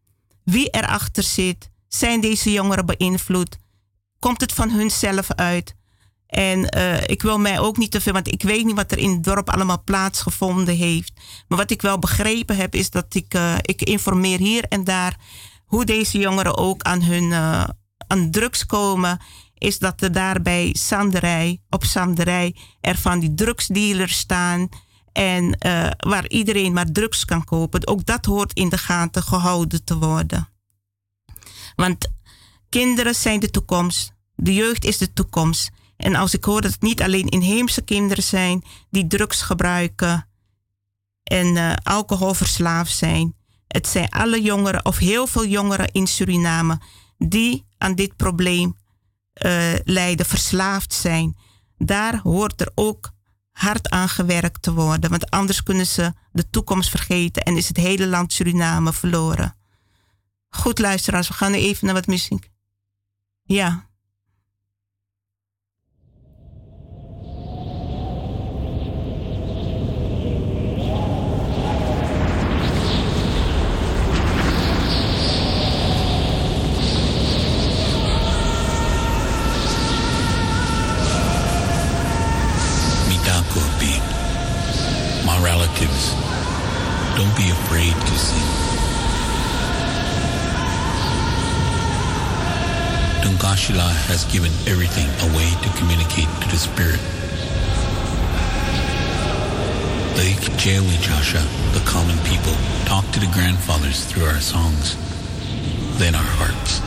[0.43, 3.57] Wie erachter zit, zijn deze jongeren beïnvloed?
[4.19, 5.75] Komt het van hunzelf uit?
[6.35, 8.97] En uh, ik wil mij ook niet te veel, want ik weet niet wat er
[8.97, 11.11] in het dorp allemaal plaatsgevonden heeft.
[11.47, 15.17] Maar wat ik wel begrepen heb, is dat ik, uh, ik informeer hier en daar
[15.65, 17.63] hoe deze jongeren ook aan hun uh,
[18.07, 19.19] aan drugs komen.
[19.57, 24.69] Is dat er daar bij Sanderij, op Sanderij, er van die drugsdealers staan.
[25.11, 25.57] En
[25.97, 27.87] waar iedereen maar drugs kan kopen.
[27.87, 30.49] Ook dat hoort in de gaten gehouden te worden.
[31.75, 32.11] Want
[32.69, 34.13] kinderen zijn de toekomst.
[34.35, 35.71] De jeugd is de toekomst.
[35.97, 40.27] En als ik hoor dat het niet alleen inheemse kinderen zijn die drugs gebruiken
[41.23, 43.35] en uh, alcoholverslaafd zijn.
[43.67, 46.79] Het zijn alle jongeren of heel veel jongeren in Suriname
[47.17, 48.75] die aan dit probleem
[49.45, 51.37] uh, lijden, verslaafd zijn.
[51.77, 53.11] Daar hoort er ook
[53.51, 55.09] hard aan gewerkt te worden.
[55.09, 59.55] Want anders kunnen ze de toekomst vergeten en is het hele land Suriname verloren.
[60.49, 62.51] Goed luisteraars, we gaan nu even naar wat muziek.
[63.43, 63.84] Ja.
[85.85, 86.13] Relatives,
[87.15, 88.45] don't be afraid to sing.
[93.23, 96.99] Dungashila has given everything away to communicate to the spirit.
[100.17, 102.53] Lake Jewi Chasha, the common people,
[102.85, 104.95] talk to the grandfathers through our songs,
[105.97, 106.79] then our hearts.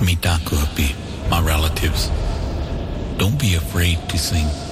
[0.00, 0.94] Mitakuapi,
[1.30, 2.10] my relatives,
[3.18, 4.63] don't be afraid to sing.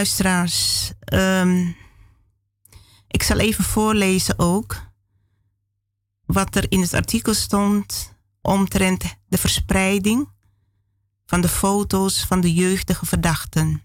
[0.00, 0.92] Luisteraars.
[1.12, 1.76] Um,
[3.06, 4.76] ik zal even voorlezen ook
[6.26, 10.28] wat er in het artikel stond omtrent de verspreiding
[11.26, 13.82] van de foto's van de jeugdige verdachten.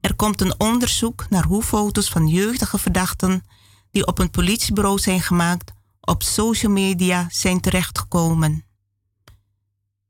[0.00, 3.44] Er komt een onderzoek naar hoe foto's van jeugdige verdachten
[3.90, 8.64] die op een politiebureau zijn gemaakt op social media zijn terechtgekomen.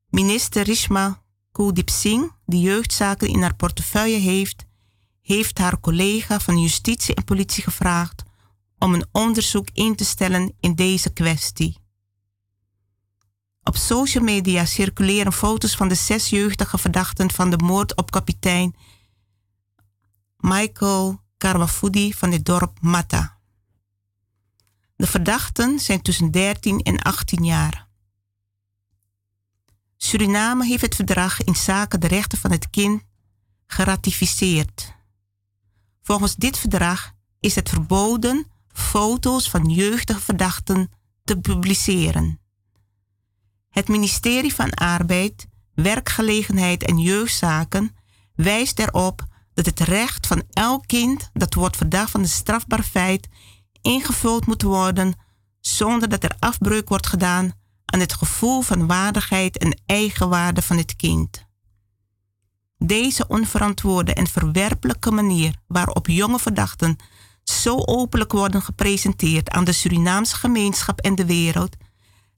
[0.09, 1.23] Minister Rishma
[1.57, 4.65] Kuldeep Singh, die jeugdzaken in haar portefeuille heeft,
[5.23, 8.23] heeft haar collega van Justitie en Politie gevraagd
[8.79, 11.79] om een onderzoek in te stellen in deze kwestie.
[13.63, 18.77] Op social media circuleren foto's van de zes jeugdige verdachten van de moord op kapitein
[20.37, 23.39] Michael Karwafudi van het dorp Mata.
[24.97, 27.86] De verdachten zijn tussen 13 en 18 jaar.
[29.97, 33.03] Suriname heeft het verdrag in zaken de rechten van het kind
[33.67, 34.95] geratificeerd.
[36.03, 40.91] Volgens dit verdrag is het verboden foto's van jeugdige verdachten
[41.25, 42.41] te publiceren.
[43.71, 47.97] Het ministerie van Arbeid, Werkgelegenheid en Jeugdzaken
[48.35, 49.25] wijst erop
[49.55, 53.29] dat het recht van elk kind dat wordt verdacht van een strafbaar feit
[53.83, 55.15] ingevuld moet worden
[55.61, 57.53] zonder dat er afbreuk wordt gedaan
[57.97, 61.45] aan het gevoel van waardigheid en eigenwaarde van het kind.
[62.79, 66.97] Deze onverantwoorde en verwerpelijke manier waarop jonge verdachten
[67.45, 71.77] zo openlijk worden gepresenteerd aan de Surinaamse gemeenschap en de wereld,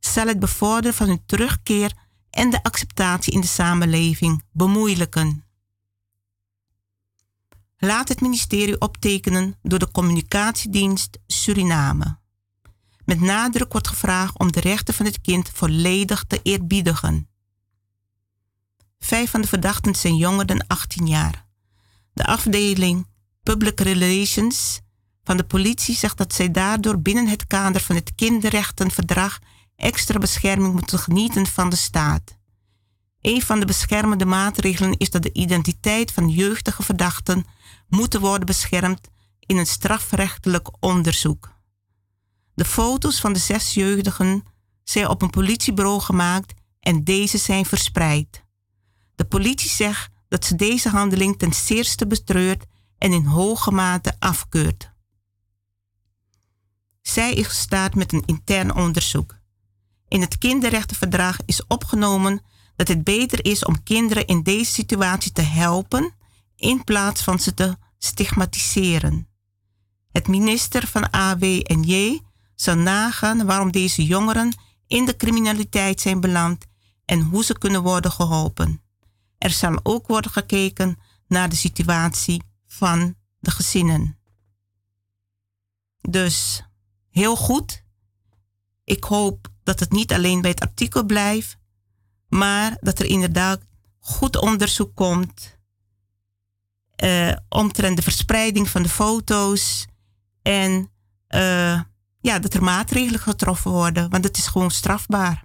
[0.01, 1.93] zal het bevorderen van hun terugkeer
[2.31, 5.45] en de acceptatie in de samenleving bemoeilijken.
[7.79, 12.19] Laat het ministerie optekenen door de Communicatiedienst Suriname.
[13.09, 17.29] Met nadruk wordt gevraagd om de rechten van het kind volledig te eerbiedigen.
[18.99, 21.47] Vijf van de verdachten zijn jonger dan 18 jaar.
[22.13, 23.07] De afdeling
[23.43, 24.81] Public Relations
[25.25, 29.39] van de politie zegt dat zij daardoor binnen het kader van het kinderrechtenverdrag
[29.77, 32.37] extra bescherming moeten genieten van de staat.
[33.21, 37.45] Een van de beschermende maatregelen is dat de identiteit van jeugdige verdachten
[37.89, 39.09] moet worden beschermd
[39.41, 41.57] in een strafrechtelijk onderzoek.
[42.59, 44.45] De foto's van de zes jeugdigen
[44.85, 48.45] zijn op een politiebureau gemaakt en deze zijn verspreid.
[49.15, 52.65] De politie zegt dat ze deze handeling ten zeerste betreurt
[52.99, 54.93] en in hoge mate afkeurt.
[57.03, 59.39] Zij is gestart met een intern onderzoek.
[60.09, 62.41] In het kinderrechtenverdrag is opgenomen
[62.77, 66.15] dat het beter is om kinderen in deze situatie te helpen
[66.57, 69.29] in plaats van ze te stigmatiseren.
[70.13, 72.21] Het minister van AW en J
[72.61, 74.55] zal nagaan waarom deze jongeren
[74.87, 76.67] in de criminaliteit zijn beland
[77.05, 78.83] en hoe ze kunnen worden geholpen.
[79.39, 84.19] Er zal ook worden gekeken naar de situatie van de gezinnen.
[86.01, 86.63] Dus
[87.11, 87.85] heel goed.
[88.85, 91.57] Ik hoop dat het niet alleen bij het artikel blijft,
[92.29, 93.61] maar dat er inderdaad
[93.99, 95.59] goed onderzoek komt
[97.05, 99.87] uh, omtrent de verspreiding van de foto's
[100.43, 100.91] en
[101.29, 101.81] uh,
[102.29, 105.45] ja, dat er maatregelen getroffen worden, want het is gewoon strafbaar.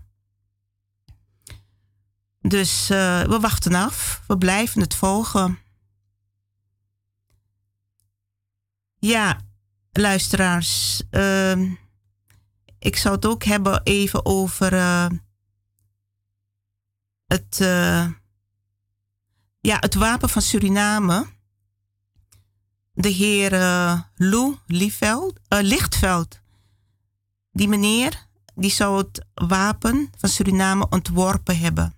[2.42, 5.60] Dus uh, we wachten af, we blijven het volgen.
[9.00, 9.40] Ja,
[9.92, 11.72] luisteraars, uh,
[12.80, 15.10] ik zou het ook hebben even over uh,
[17.26, 18.08] het, uh,
[19.60, 21.26] ja, het wapen van Suriname.
[22.94, 23.52] De heer
[24.16, 26.43] Lou Lieveld, Lichtveld
[27.54, 31.96] die meneer die zou het wapen van Suriname ontworpen hebben.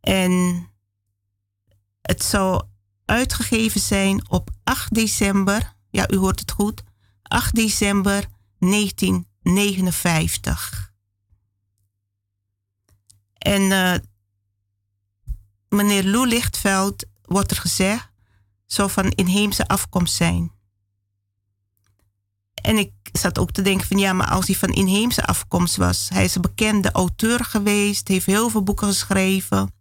[0.00, 0.66] En
[2.02, 2.62] het zou
[3.04, 6.82] uitgegeven zijn op 8 december, ja u hoort het goed,
[7.22, 8.26] 8 december
[8.58, 10.92] 1959.
[13.38, 13.94] En uh,
[15.68, 18.10] meneer Lou Lichtveld, wordt er gezegd,
[18.66, 20.52] zou van inheemse afkomst zijn.
[22.62, 26.08] En ik zat ook te denken van ja, maar als hij van inheemse afkomst was.
[26.08, 29.72] Hij is een bekende auteur geweest, heeft heel veel boeken geschreven.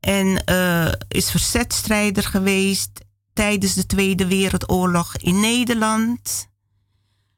[0.00, 2.90] En uh, is verzetstrijder geweest
[3.32, 6.48] tijdens de Tweede Wereldoorlog in Nederland.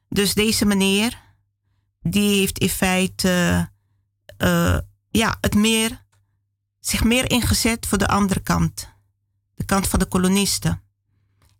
[0.09, 1.21] Dus deze meneer,
[2.01, 3.69] die heeft in feite
[4.37, 4.77] uh,
[5.11, 6.05] ja, het meer,
[6.79, 8.89] zich meer ingezet voor de andere kant.
[9.55, 10.81] De kant van de kolonisten.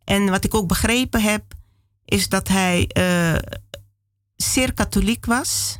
[0.03, 1.53] En wat ik ook begrepen heb,
[2.11, 3.39] is dat hij uh,
[4.35, 5.79] zeer katholiek was,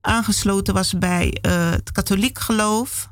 [0.00, 3.10] aangesloten was bij uh, het katholiek geloof.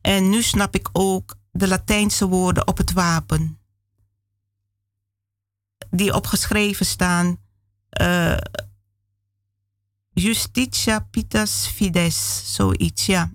[0.00, 3.58] En nu snap ik ook de Latijnse woorden op het wapen.
[5.90, 7.36] Die opgeschreven staan.
[8.00, 8.36] Uh,
[10.12, 13.30] Justitia Pitas Fides, zoiets, ja.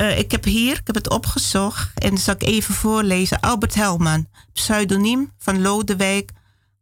[0.00, 3.40] Uh, ik heb hier, ik heb het opgezocht en zal ik even voorlezen.
[3.40, 6.30] Albert Helman, pseudoniem van Lodewijk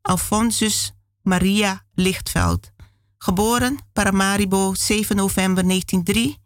[0.03, 0.93] Alfonsus
[1.23, 2.71] Maria Lichtveld.
[3.16, 6.39] Geboren Paramaribo 7 november 1903.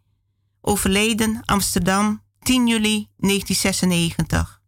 [0.61, 4.61] Overleden Amsterdam 10 juli 1996.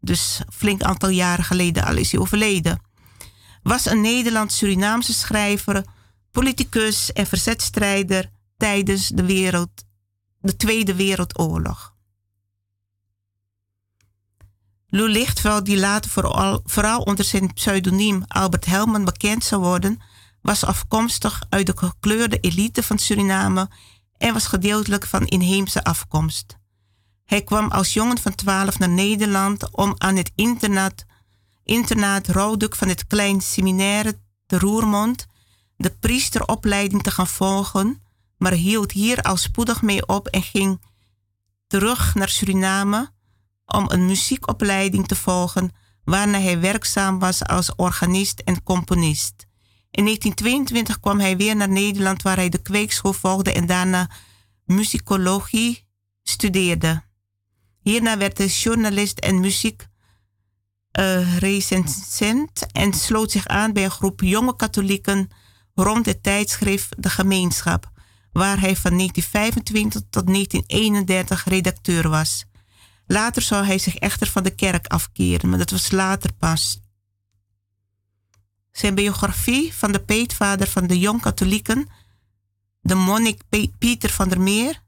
[0.00, 2.80] Dus flink aantal jaren geleden al is hij overleden.
[3.62, 5.84] Was een Nederlands-Surinaamse schrijver,
[6.30, 9.85] politicus en verzetstrijder tijdens de wereld
[10.40, 11.94] de Tweede Wereldoorlog.
[14.88, 16.10] Lou Lichtveld, die later
[16.64, 20.00] vooral, onder zijn pseudoniem Albert Helman bekend zou worden,
[20.42, 23.68] was afkomstig uit de gekleurde elite van Suriname
[24.18, 26.58] en was gedeeltelijk van inheemse afkomst.
[27.24, 31.04] Hij kwam als jongen van 12 naar Nederland om aan het internaat,
[31.64, 32.28] internaat
[32.68, 35.26] van het Klein Seminaire te Roermond
[35.76, 38.02] de priesteropleiding te gaan volgen,
[38.36, 40.80] maar hield hier al spoedig mee op en ging
[41.66, 43.10] terug naar Suriname
[43.66, 45.70] om een muziekopleiding te volgen,
[46.04, 49.46] waarna hij werkzaam was als organist en componist.
[49.90, 54.10] In 1922 kwam hij weer naar Nederland, waar hij de kweekschool volgde en daarna
[54.64, 55.86] muzikologie
[56.22, 57.02] studeerde.
[57.80, 59.86] Hierna werd hij journalist en muziek
[61.00, 65.28] uh, recensent en sloot zich aan bij een groep jonge katholieken
[65.74, 67.90] rond het tijdschrift De Gemeenschap,
[68.36, 72.44] waar hij van 1925 tot 1931 redacteur was.
[73.06, 76.80] Later zou hij zich echter van de kerk afkeren, maar dat was later pas.
[78.72, 81.88] Zijn biografie van de peetvader van de jong-katholieken,
[82.80, 83.42] de monnik
[83.78, 84.82] Pieter van der Meer,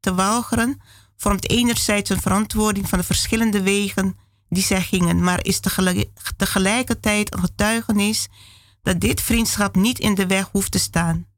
[0.00, 0.80] te Walcheren,
[1.16, 4.18] vormt enerzijds een verantwoording van de verschillende wegen
[4.48, 5.60] die zij gingen, maar is
[6.36, 8.28] tegelijkertijd een getuigenis
[8.82, 11.29] dat dit vriendschap niet in de weg hoeft te staan.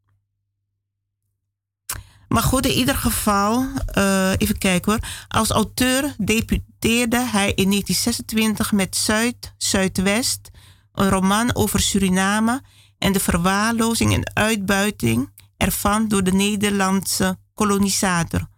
[2.32, 3.66] Maar goed, in ieder geval,
[3.98, 5.00] uh, even kijken hoor.
[5.28, 10.50] Als auteur debuteerde hij in 1926 met Zuid, Zuidwest,
[10.92, 12.62] een roman over Suriname
[12.98, 18.48] en de verwaarlozing en uitbuiting ervan door de Nederlandse kolonisator,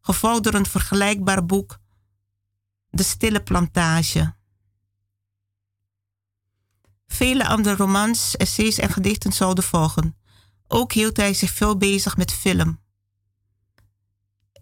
[0.00, 1.78] gevolgd door een vergelijkbaar boek,
[2.90, 4.34] De Stille Plantage.
[7.06, 10.16] Vele andere romans, essays en gedichten zouden volgen.
[10.68, 12.80] Ook hield hij zich veel bezig met film.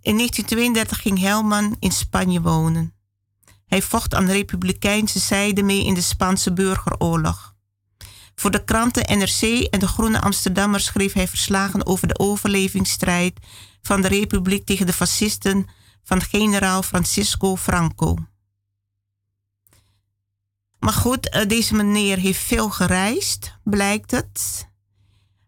[0.02, 2.94] In 1932 ging Helman in Spanje wonen.
[3.66, 7.54] Hij vocht aan de republikeinse zijde mee in de Spaanse burgeroorlog.
[8.34, 13.38] Voor de kranten NRC en de Groene Amsterdammer schreef hij verslagen over de overlevingsstrijd
[13.82, 15.66] van de republiek tegen de fascisten
[16.02, 18.16] van generaal Francisco Franco.
[20.78, 24.68] Maar goed, eh, deze meneer heeft veel gereisd, blijkt het.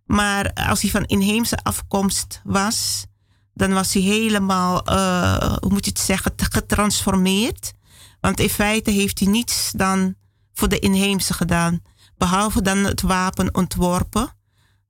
[0.05, 3.07] Maar als hij van inheemse afkomst was,
[3.55, 7.73] dan was hij helemaal, uh, hoe moet je het zeggen, getransformeerd.
[8.21, 10.15] Want in feite heeft hij niets dan
[10.53, 11.83] voor de inheemse gedaan.
[12.17, 14.37] Behalve dan het wapen ontworpen,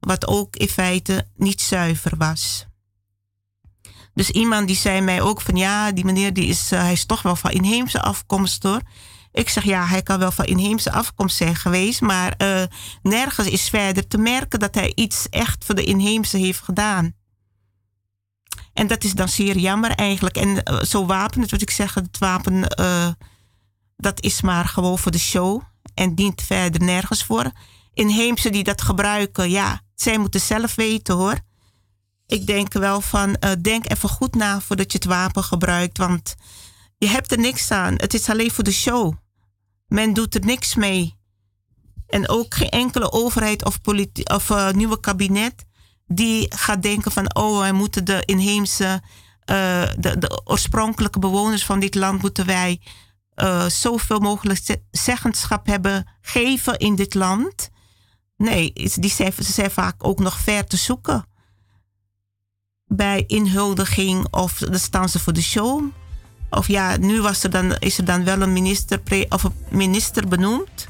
[0.00, 2.66] wat ook in feite niet zuiver was.
[4.14, 7.06] Dus iemand die zei mij ook van ja, die meneer die is, uh, hij is
[7.06, 8.80] toch wel van inheemse afkomst hoor.
[9.32, 12.62] Ik zeg ja, hij kan wel van inheemse afkomst zijn geweest, maar uh,
[13.02, 17.14] nergens is verder te merken dat hij iets echt voor de inheemse heeft gedaan.
[18.72, 20.36] En dat is dan zeer jammer eigenlijk.
[20.36, 23.08] En uh, zo wapen, wat ik zeg, het wapen, uh,
[23.96, 25.62] dat is maar gewoon voor de show
[25.94, 27.50] en dient verder nergens voor.
[27.94, 31.38] Inheemse die dat gebruiken, ja, zij moeten zelf weten hoor.
[32.26, 36.34] Ik denk wel van, denk even goed na voordat je het wapen gebruikt, want
[36.98, 37.94] je hebt er niks aan.
[37.96, 39.12] Het is alleen voor de show.
[39.86, 41.16] Men doet er niks mee.
[42.06, 43.78] En ook geen enkele overheid of,
[44.24, 45.64] of nieuwe kabinet
[46.06, 49.02] die gaat denken van oh, wij moeten de inheemse,
[49.50, 52.80] uh, de, de, oorspronkelijke bewoners van dit land moeten wij
[53.36, 57.70] uh, zoveel mogelijk zeggenschap hebben geven in dit land.
[58.36, 61.26] Nee, die zijn, ze zijn vaak ook nog ver te zoeken.
[62.86, 65.84] Bij inhuldiging of de staan ze voor de show.
[66.50, 70.28] Of ja, nu was er dan, is er dan wel een minister, of een minister
[70.28, 70.86] benoemd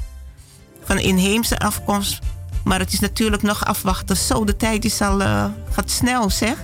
[0.85, 2.19] van inheemse afkomst.
[2.65, 4.17] Maar het is natuurlijk nog afwachten.
[4.17, 6.57] Zo, de tijd is al, uh, gaat snel zeg.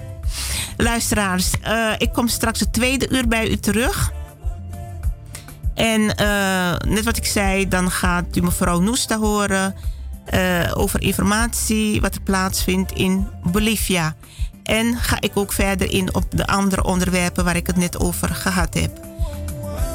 [0.76, 4.12] Luisteraars, uh, ik kom straks het tweede uur bij u terug.
[5.74, 9.74] En uh, net wat ik zei, dan gaat u mevrouw Noesta horen
[10.74, 14.14] over informatie wat er plaatsvindt in Bolivia.
[14.62, 18.28] En ga ik ook verder in op de andere onderwerpen waar ik het net over
[18.28, 19.00] gehad heb.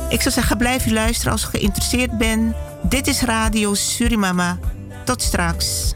[0.10, 2.56] Ik zou zeggen, blijf u luisteren als u geïnteresseerd bent.
[2.84, 4.58] Dit is Radio Surimama.
[5.06, 5.94] Tot straks.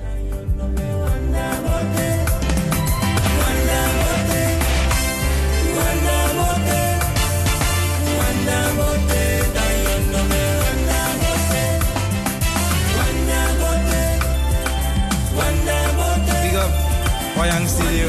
[17.38, 18.08] Wayang Studio.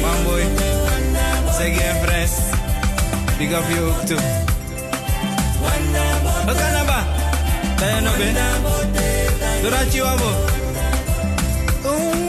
[0.00, 0.44] Mamboy.
[1.56, 2.30] Zeggen Fres.
[3.38, 4.20] Big up you ook toe.
[6.46, 7.00] Wat kan dat ba?
[7.76, 9.13] Tayo no be?
[9.66, 9.70] Oh,
[11.86, 12.23] oh,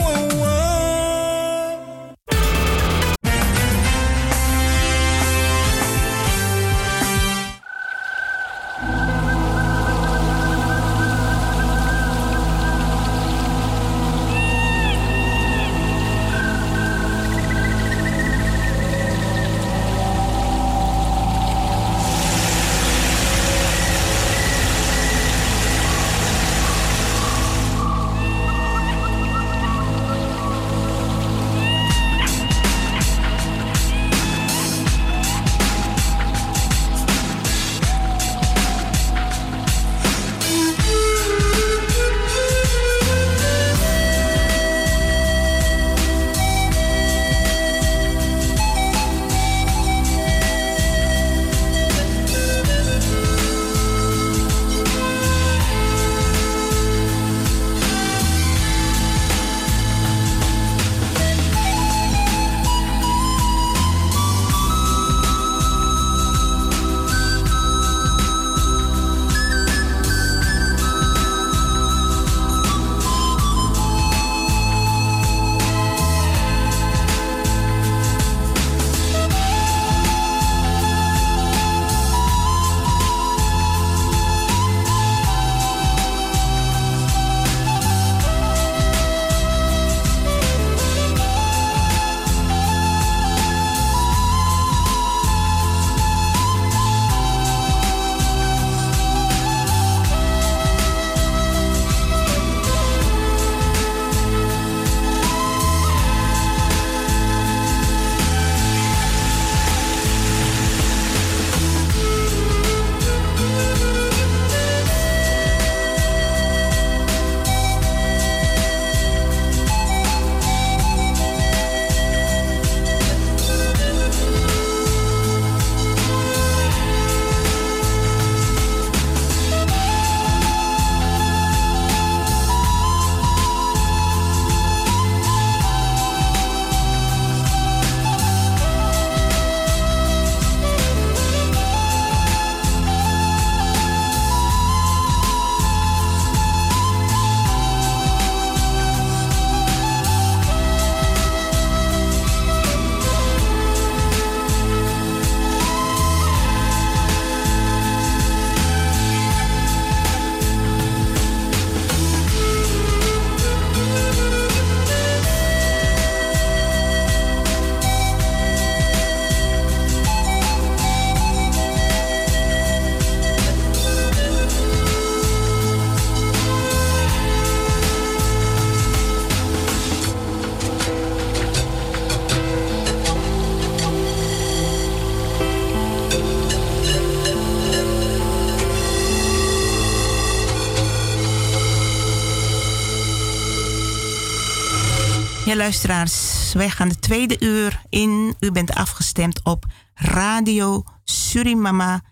[195.66, 198.34] luisteraars, wij gaan de tweede uur in.
[198.40, 199.64] U bent afgestemd op
[199.94, 202.02] Radio Surimama,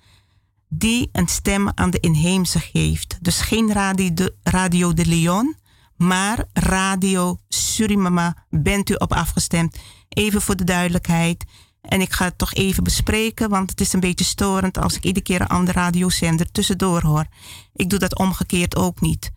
[0.69, 3.19] die een stem aan de inheemse geeft.
[3.21, 5.57] Dus geen Radio de, Radio de Leon,
[5.97, 9.77] maar Radio Surimama bent u op afgestemd.
[10.09, 11.45] Even voor de duidelijkheid.
[11.81, 15.05] En ik ga het toch even bespreken, want het is een beetje storend als ik
[15.05, 17.27] iedere keer een andere radiozender tussendoor hoor.
[17.75, 19.33] Ik doe dat omgekeerd ook niet.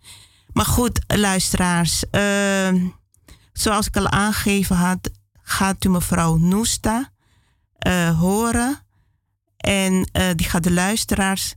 [0.53, 2.03] Maar goed, luisteraars.
[2.11, 2.71] Uh,
[3.57, 5.09] zoals ik al aangegeven had,
[5.41, 7.11] gaat u mevrouw Noesta
[7.87, 8.79] uh, horen.
[9.57, 11.53] En uh, die gaat de luisteraars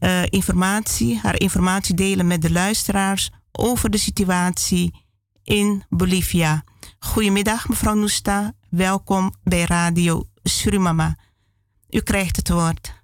[0.00, 5.04] uh, informatie, haar informatie delen met de luisteraars over de situatie
[5.42, 6.64] in Bolivia.
[6.98, 8.52] Goedemiddag, mevrouw Noesta.
[8.70, 11.16] Welkom bij Radio Surimama.
[11.90, 12.94] U krijgt het woord.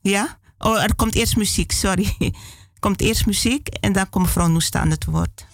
[0.00, 0.38] Ja?
[0.58, 2.14] Oh, er komt eerst muziek, sorry.
[2.76, 5.46] Er komt eerst muziek en dan komt mevrouw Noesta aan het woord.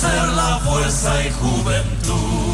[0.00, 2.49] Ser la fuerza y juventud.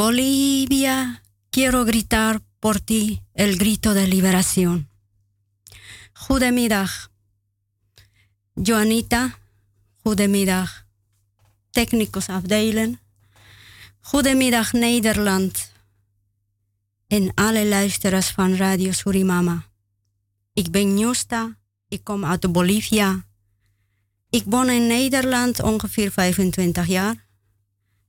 [0.00, 4.88] Bolivia, quiero gritar por ti el grito de liberación.
[6.26, 6.90] Goedemiddag.
[8.54, 9.38] Joanita,
[10.02, 10.86] goedemiddag.
[11.70, 12.98] Technicus afdelen.
[14.00, 15.72] Goedemiddag Nederland.
[17.06, 19.64] En alle luisteraars van Radio Surimama.
[20.52, 23.26] Ik ben Justa, ik kom uit Bolivia.
[24.30, 27.26] Ik woon in Nederland ongeveer 25 jaar.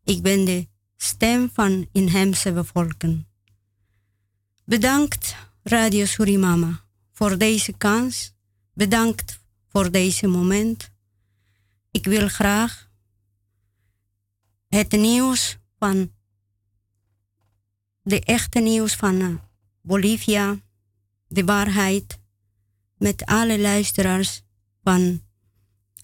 [0.03, 0.70] Ik ben de
[1.03, 3.25] stem van inheemse bevolking.
[4.63, 8.33] Bedankt Radio Surimama voor deze kans.
[8.73, 9.39] Bedankt
[9.69, 10.89] voor deze moment.
[11.91, 12.89] ik wil graag
[14.67, 16.11] het nieuws van
[18.01, 19.35] de echte nieuws van eh,
[19.81, 20.59] Bolivia,
[21.27, 22.19] de waarheid,
[22.97, 24.41] met alle luisteraars
[24.83, 25.21] van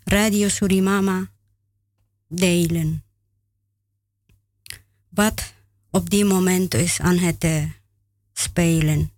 [0.04, 1.32] Radio Surimama
[2.28, 3.07] delen.
[5.18, 5.53] Wat
[5.91, 7.63] op die moment is aan het uh,
[8.34, 9.11] spelen.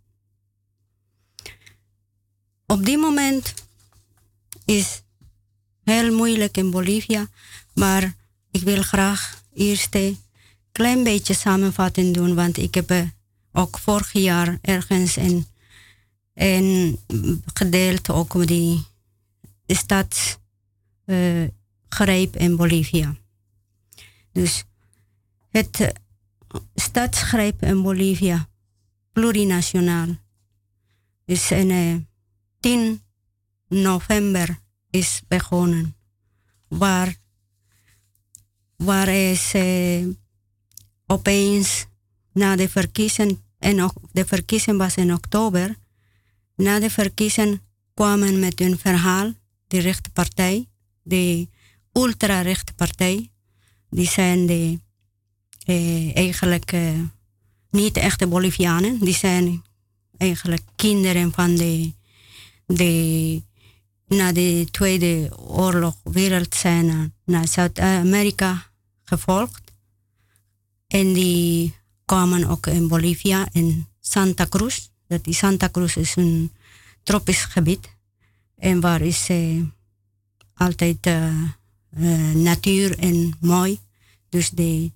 [2.65, 3.53] Op die moment
[4.65, 5.01] is
[5.83, 7.27] heel moeilijk in Bolivia,
[7.73, 8.15] maar
[8.51, 10.17] ik wil graag eerst een
[10.71, 13.01] klein beetje samenvatting doen, want ik heb uh,
[13.51, 15.47] ook vorig jaar ergens in,
[16.33, 16.99] in
[17.53, 18.85] gedeeld ook die
[19.67, 20.39] stadsgreep
[22.35, 23.15] uh, in Bolivia.
[24.31, 24.63] Dus
[25.49, 25.87] het uh,
[26.75, 28.49] stadsgreep in Bolivia,
[29.11, 30.07] plurinationaal,
[31.25, 31.95] is in uh,
[32.59, 33.01] 10
[33.67, 35.95] november is begonnen.
[36.67, 37.15] Waar,
[38.75, 40.07] waar is uh,
[41.05, 41.85] opeens
[42.33, 45.75] na de verkiezing, en de verkiezing was in oktober,
[46.55, 47.61] na de verkiezing
[47.93, 49.33] kwamen met hun verhaal,
[49.67, 50.67] de rechte partij,
[51.03, 51.47] de
[51.93, 53.31] ultra-rechte partij,
[53.89, 54.79] die zijn de,
[55.69, 56.99] eh, eigenlijk eh,
[57.71, 59.63] niet echte Bolivianen, die zijn
[60.17, 61.93] eigenlijk kinderen van de,
[62.65, 63.41] de
[64.07, 68.71] na de Tweede Oorlog Wereld zijn naar Zuid-Amerika
[69.03, 69.61] gevolgd.
[70.87, 74.87] En die kwamen ook in Bolivia, in Santa Cruz.
[75.07, 76.51] Dat die Santa Cruz is een
[77.03, 77.89] tropisch gebied.
[78.55, 79.63] En waar is uh,
[80.53, 81.43] altijd uh,
[81.97, 83.79] uh, natuur en mooi.
[84.29, 84.91] Dus de,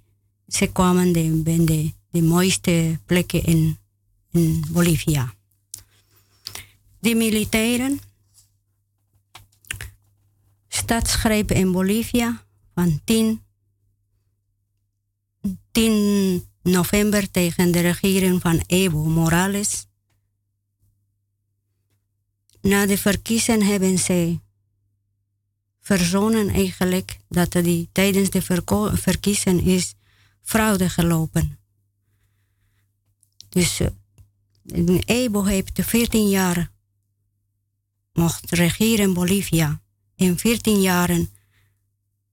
[0.55, 3.77] ze kwamen de, de, mooiste plekken in,
[4.31, 5.33] in Bolivia.
[6.99, 7.99] De militairen
[10.67, 12.43] stadsgreep in Bolivia
[12.73, 13.41] van 10
[15.71, 19.87] 10 november tegen de regering van Evo Morales.
[22.61, 24.39] Na de verkiezing hebben ze
[25.79, 28.41] verzonnen eigenlijk dat die tijdens de
[28.93, 29.95] verkiezing is
[30.43, 31.57] fraude gelopen.
[33.49, 36.71] Dus uh, Evo heeft 14 jaar
[38.13, 39.81] mocht regeren in Bolivia.
[40.15, 41.29] In 14 jaren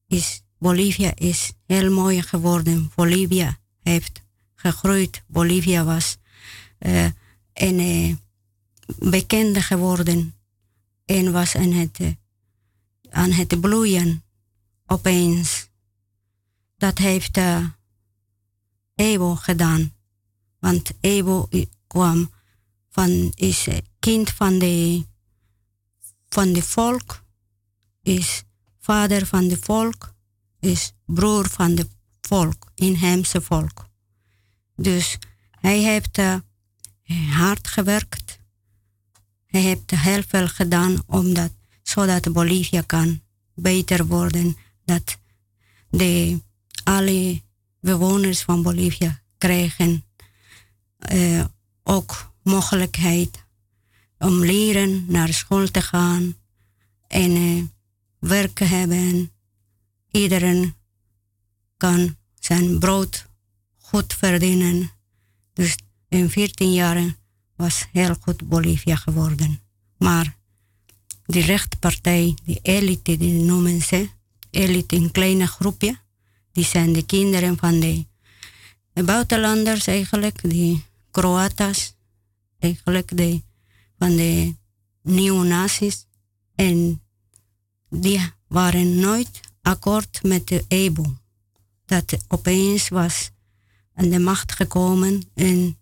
[0.07, 2.91] is Bolivia is heel mooi geworden.
[2.95, 4.23] Bolivia heeft
[4.55, 5.23] gegroeid.
[5.27, 6.17] Bolivia was
[6.79, 7.05] uh,
[7.53, 8.17] een uh,
[8.99, 10.35] bekende geworden
[11.05, 11.99] en was aan het,
[13.11, 14.25] aan het bloeien
[14.87, 15.69] opeens.
[16.77, 17.67] Dat heeft uh,
[19.01, 19.93] Evo gedaan.
[20.59, 21.49] Want Evo
[21.87, 22.31] kwam
[22.91, 25.05] van, is kind van de,
[26.29, 27.25] van de volk,
[28.03, 28.43] is
[28.79, 30.15] vader van de volk
[30.61, 31.89] is broer van de
[32.21, 33.89] volk, inheemse volk.
[34.77, 35.19] Dus
[35.51, 36.37] hij heeft uh,
[37.31, 38.39] hard gewerkt.
[39.47, 43.21] Hij heeft heel veel gedaan omdat, zodat Bolivia kan
[43.55, 44.57] beter worden.
[44.85, 45.19] Dat
[45.91, 46.41] de,
[46.85, 47.43] alle
[47.81, 50.05] bewoners van Bolivia krijgen
[51.13, 51.45] uh,
[51.83, 53.45] ook mogelijkheid
[54.19, 56.37] om leren, naar school te gaan
[57.07, 57.65] en uh,
[58.19, 59.31] werken hebben
[60.11, 60.75] Iedereen
[61.77, 63.27] kan zijn brood
[63.77, 64.91] goed verdienen.
[65.53, 65.77] Dus
[66.09, 67.17] in 14 jaar
[67.57, 69.61] was heel goed Bolivia geworden.
[69.97, 70.37] Maar
[71.27, 74.09] die rechtpartij, die elite, die noemen ze,
[74.51, 76.00] elite in kleine groepje,
[76.53, 78.07] die zijn de kinderen van de,
[78.93, 81.97] de buitenlanders eigenlijk, die Kroatas,
[82.59, 83.43] eigenlijk de,
[83.99, 84.55] van de
[85.03, 86.07] neonazis.
[86.55, 87.03] En
[87.89, 91.17] die waren nooit akkoord met de EBO.
[91.85, 93.31] Dat opeens was
[93.95, 95.79] aan de macht gekomen een,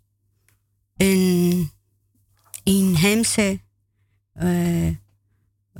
[0.96, 1.70] een
[2.62, 3.60] inheemse
[4.34, 4.88] uh,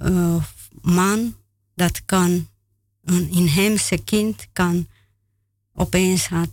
[0.03, 0.45] uh,
[0.81, 1.37] man
[1.75, 2.49] dat kan,
[3.09, 4.89] een inheemse kind kan,
[5.75, 6.51] opeens had,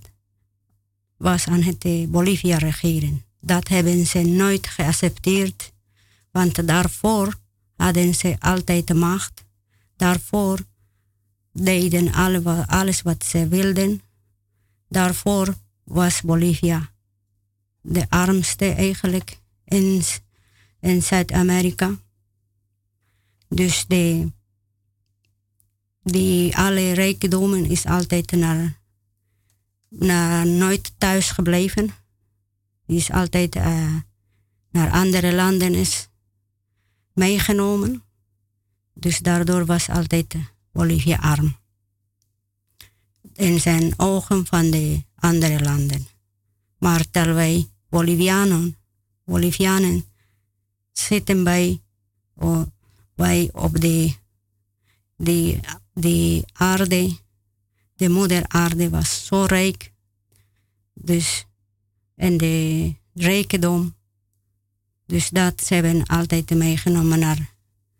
[1.17, 3.23] was aan het Bolivia regeren.
[3.39, 5.73] Dat hebben ze nooit geaccepteerd,
[6.31, 7.39] want daarvoor
[7.75, 9.45] hadden ze altijd macht.
[9.95, 10.59] Daarvoor
[11.51, 14.01] deden alle, alles wat ze wilden.
[14.89, 16.93] Daarvoor was Bolivia
[17.85, 20.01] de armste eigenlijk in,
[20.79, 21.95] in Zuid-Amerika.
[23.47, 24.31] Dus de,
[26.05, 28.79] die alle rijkdommen is altijd naar,
[29.89, 31.89] naar nooit thuis gebleven.
[32.85, 33.95] Die is altijd uh,
[34.69, 36.09] naar andere landen is
[37.13, 38.03] meegenomen.
[38.93, 40.35] Dus daardoor was altijd
[40.71, 41.57] Bolivia arm.
[43.33, 46.07] In zijn ogen van de andere landen.
[46.77, 48.77] Maar terwijl wij Bolivianen,
[49.23, 50.05] Bolivianen
[50.91, 51.81] zitten bij,
[52.35, 52.61] oh,
[53.15, 54.15] wij op de,
[55.15, 55.59] de,
[55.93, 57.17] de aarde,
[57.95, 59.91] de moeder aarde was zo rijk.
[60.93, 61.45] Dus,
[62.15, 63.95] en de rijkdom.
[65.05, 67.53] Dus dat ze hebben altijd meegenomen naar,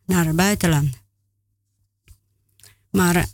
[0.05, 1.03] naar het buitenland.
[2.89, 3.27] Maar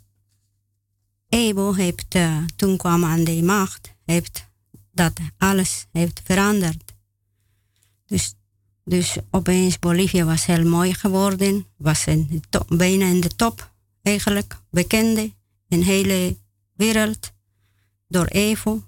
[1.29, 4.49] Evo heeft, uh, toen kwam aan de macht, heeft
[4.91, 6.93] dat alles heeft veranderd.
[8.05, 8.33] Dus,
[8.83, 13.70] dus opeens Bolivia was heel mooi geworden, was in bijna in de top
[14.01, 15.33] eigenlijk, bekende
[15.67, 16.37] in de hele
[16.75, 17.33] wereld
[18.07, 18.83] door Evo.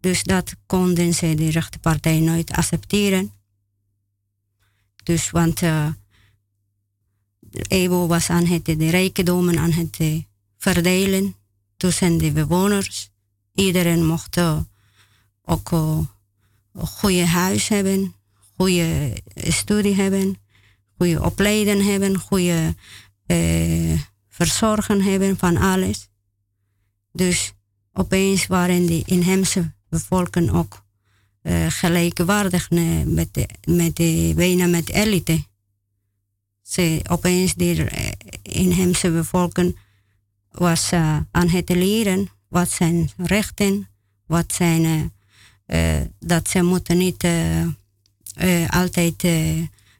[0.00, 3.32] Dus dat konden ze de rechterpartij nooit accepteren.
[5.02, 5.88] Dus want uh,
[7.50, 10.22] Evo was aan het de rijkdommen aan het uh,
[10.56, 11.34] verdelen
[11.76, 13.10] tussen de bewoners.
[13.54, 14.60] Iedereen mocht uh,
[15.42, 16.08] ook een
[16.72, 18.14] goede huis hebben,
[18.56, 20.36] goede studie hebben,
[20.96, 22.74] goede opleiding hebben, goede
[23.26, 24.00] uh,
[24.32, 26.08] verzorgen hebben van alles.
[27.12, 27.52] Dus
[27.92, 30.84] opeens waren die inheemse bevolking ook
[31.42, 32.70] uh, gelijkwaardig
[33.04, 35.44] met de, met de, bijna met elite.
[36.62, 37.86] Ze opeens die
[38.42, 39.78] inheemse bevolking
[40.50, 40.92] was
[41.30, 43.88] aan het leren wat zijn rechten,
[44.26, 45.12] wat zijn
[46.18, 47.26] dat ze moeten niet
[48.68, 49.24] altijd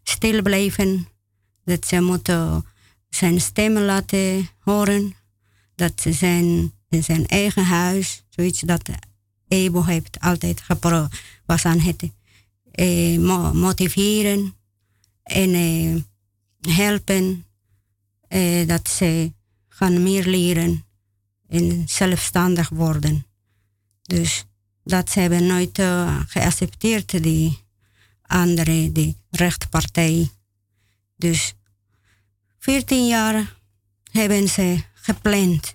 [0.02, 1.08] stil blijven.
[1.64, 2.64] Dat ze moeten
[3.14, 5.14] zijn stemmen laten horen.
[5.74, 8.90] Dat ze zijn in zijn eigen huis, zoiets dat
[9.48, 12.10] Ebo heeft altijd geprobeerd, was aan het
[13.54, 14.54] motiveren
[15.22, 16.06] en
[16.60, 17.44] helpen.
[18.66, 19.32] dat ze
[19.68, 20.84] gaan meer leren
[21.48, 23.26] en zelfstandig worden.
[24.02, 24.44] Dus
[24.84, 27.58] dat ze hebben nooit uh, geaccepteerd, die
[28.22, 30.30] andere, die rechtpartij.
[31.16, 31.54] Dus
[32.62, 33.56] 14 jaar
[34.10, 35.74] hebben ze gepland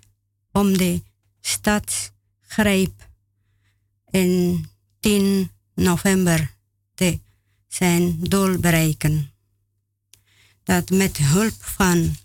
[0.52, 1.02] om de
[1.42, 3.10] stadsgreep
[4.10, 4.66] in
[5.00, 6.56] 10 november
[6.94, 7.20] te
[7.68, 9.32] zijn doel bereiken.
[10.64, 12.16] Dat met hulp van,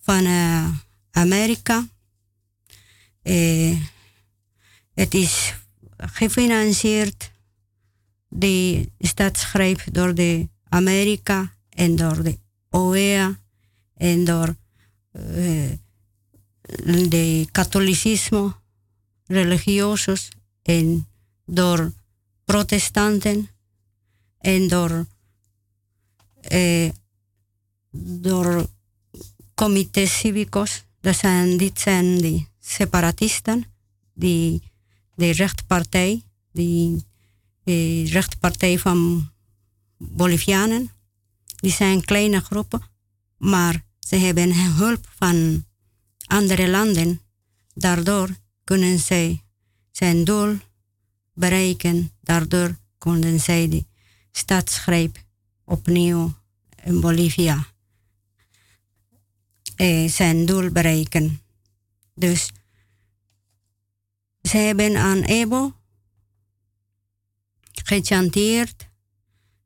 [0.00, 0.68] van uh,
[1.10, 1.88] Amerika
[3.22, 3.80] uh,
[4.94, 5.54] het is
[5.96, 7.30] gefinancierd,
[8.28, 12.42] de staatsgreep door de Amerika en door de
[12.74, 13.38] OEA
[13.96, 14.56] en door
[15.12, 15.70] uh,
[17.08, 18.54] de katholicisme,
[19.26, 20.28] religiosos
[20.62, 21.06] en
[21.46, 21.92] door
[22.44, 23.48] protestanten
[24.38, 25.06] en door,
[28.20, 28.66] door
[29.54, 30.84] comités cívicos.
[31.00, 33.64] Dat zijn, dit zijn de separatisten
[34.14, 34.62] die
[35.14, 36.22] de rechtpartij,
[36.52, 37.04] die,
[37.64, 39.30] de rechtpartij van
[39.96, 40.90] Bolivianen.
[41.64, 42.82] Die zijn kleine groepen,
[43.36, 45.64] maar ze hebben hulp van
[46.26, 47.20] andere landen.
[47.74, 48.28] Daardoor
[48.64, 49.42] kunnen zij
[49.90, 50.58] zijn doel
[51.32, 52.10] bereiken.
[52.20, 53.84] Daardoor konden zij de
[54.32, 55.18] staatsgreep
[55.64, 56.34] opnieuw
[56.82, 57.66] in Bolivia
[59.76, 61.42] eh, zijn doel bereiken.
[62.14, 62.50] Dus
[64.42, 65.72] ze hebben aan Ebo
[67.72, 68.88] gechanteerd.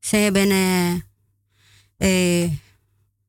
[0.00, 1.07] Ze hebben uh,
[1.98, 2.52] uh,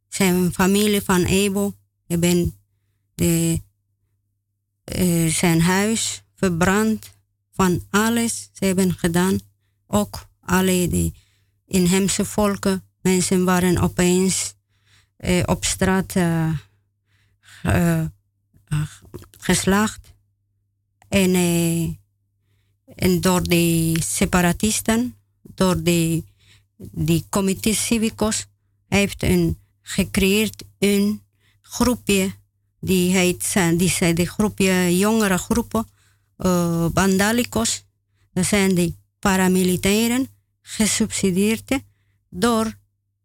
[0.08, 1.74] zijn familie van Ebo
[2.08, 2.56] hebben
[3.16, 3.62] de,
[4.98, 7.12] uh, zijn huis verbrand
[7.52, 8.50] van alles.
[8.54, 9.40] Ze hebben gedaan.
[9.88, 11.12] Ook alle de
[11.66, 12.84] inheemse volken.
[13.02, 14.56] Mensen waren opeens
[15.46, 16.16] op straat
[19.40, 20.14] geslacht.
[21.10, 21.90] En, uh,
[22.96, 26.24] en door de separatisten, door de,
[26.76, 28.46] de comité cívicos,
[28.90, 31.22] heeft een gecreëerd een
[31.62, 32.32] groepje,
[32.80, 35.88] die heet, die zijn de groepje, jongere groepen,
[36.38, 37.86] uh, bandalicos.
[38.34, 40.28] Dat zijn de paramilitairen,
[40.62, 41.80] gesubsidieerd
[42.30, 42.78] door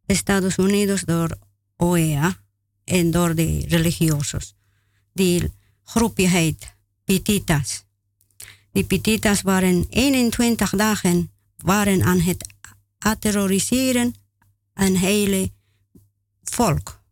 [0.07, 1.39] Estados Unidos, door
[1.77, 2.37] OEA
[2.85, 4.55] en door de religiosos.
[5.13, 6.75] Die groepje heet
[7.05, 7.85] Pititas.
[8.73, 12.47] Die Pititas waren 21 dagen waren aan het
[12.99, 14.15] aterroriseren
[14.75, 15.51] een hele
[16.43, 17.03] volk.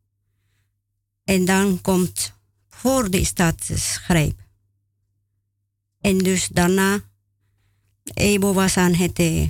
[1.25, 2.33] En dan komt
[2.69, 4.41] voor de staatsgreep.
[6.01, 7.01] En dus daarna,
[8.15, 9.49] Ebo was aan het uh,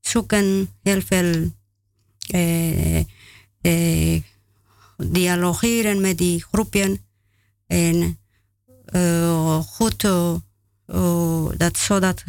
[0.00, 1.50] zoeken, heel veel
[2.34, 3.04] uh,
[3.62, 4.22] uh,
[4.96, 7.04] dialogeren met die groepen.
[7.66, 8.18] En
[8.94, 10.36] uh, goed, uh,
[11.56, 12.24] dat, zodat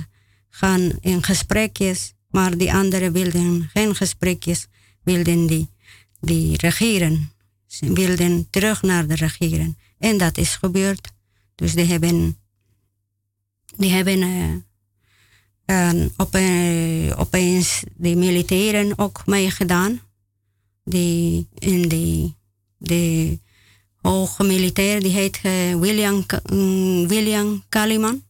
[0.50, 4.68] gaan in gesprekjes, maar die anderen wilden geen gesprekjes,
[5.08, 5.70] wilden die,
[6.20, 7.32] die regeren.
[7.66, 9.78] Ze wilden terug naar de regeren.
[10.00, 11.12] En dat is gebeurd.
[11.56, 12.38] Dus die hebben,
[13.78, 14.22] die hebben
[15.66, 20.00] uh, opeens de militairen ook meegedaan.
[20.84, 22.36] Die in die,
[22.78, 23.40] de
[23.96, 25.42] hoge militair, die heet
[25.80, 28.24] William, mm, William Kaliman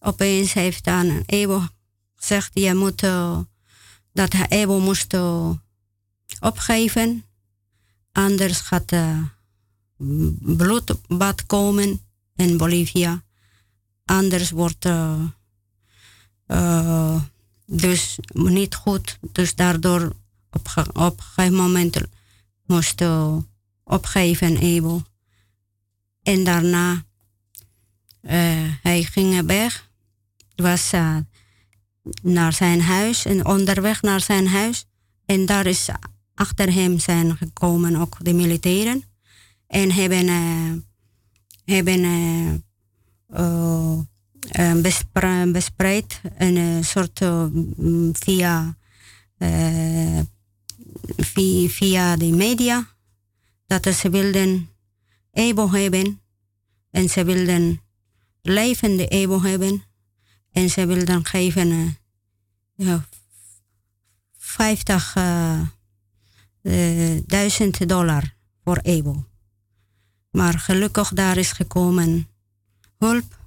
[0.00, 1.62] opeens heeft aan Ebo
[2.14, 3.02] gezegd, je moet,
[4.16, 5.50] uh, dat Ebo moest uh,
[6.40, 7.24] opgeven.
[8.12, 9.22] Anders gaat uh,
[10.38, 12.00] bloedbad komen
[12.36, 13.22] in Bolivia.
[14.04, 14.88] Anders wordt
[17.66, 19.18] dus niet goed.
[19.32, 20.12] Dus daardoor
[20.94, 22.00] op, moment
[22.66, 23.02] moest
[23.84, 25.02] opgeven Ebo.
[26.22, 27.04] En daarna
[28.82, 29.88] hij ging weg
[30.56, 31.16] was uh,
[32.22, 34.86] naar zijn huis en onderweg naar zijn huis.
[35.26, 35.88] En daar is
[36.34, 39.02] achter hem zijn gekomen ook de militairen.
[39.66, 40.72] En hebben, uh,
[41.64, 42.04] hebben
[43.30, 47.24] uh, bespre bespreid een soort
[48.12, 48.76] via,
[51.16, 52.96] via, via de media
[53.66, 54.68] dat ze wilden
[55.32, 56.20] Ebo hebben
[56.90, 57.80] en ze wilden
[58.42, 59.82] levende Ebo hebben
[60.56, 61.90] en ze willen dan geven uh,
[62.74, 63.08] ja,
[64.38, 65.20] 50.000
[66.62, 67.20] uh,
[67.86, 68.34] dollar
[68.64, 69.24] voor Ebo.
[70.30, 72.28] Maar gelukkig daar is gekomen
[72.98, 73.38] hulp.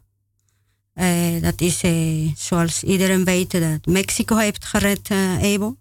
[0.93, 5.77] Uh, dat is uh, zoals iedereen weet dat Mexico heeft gered uh, Ebo.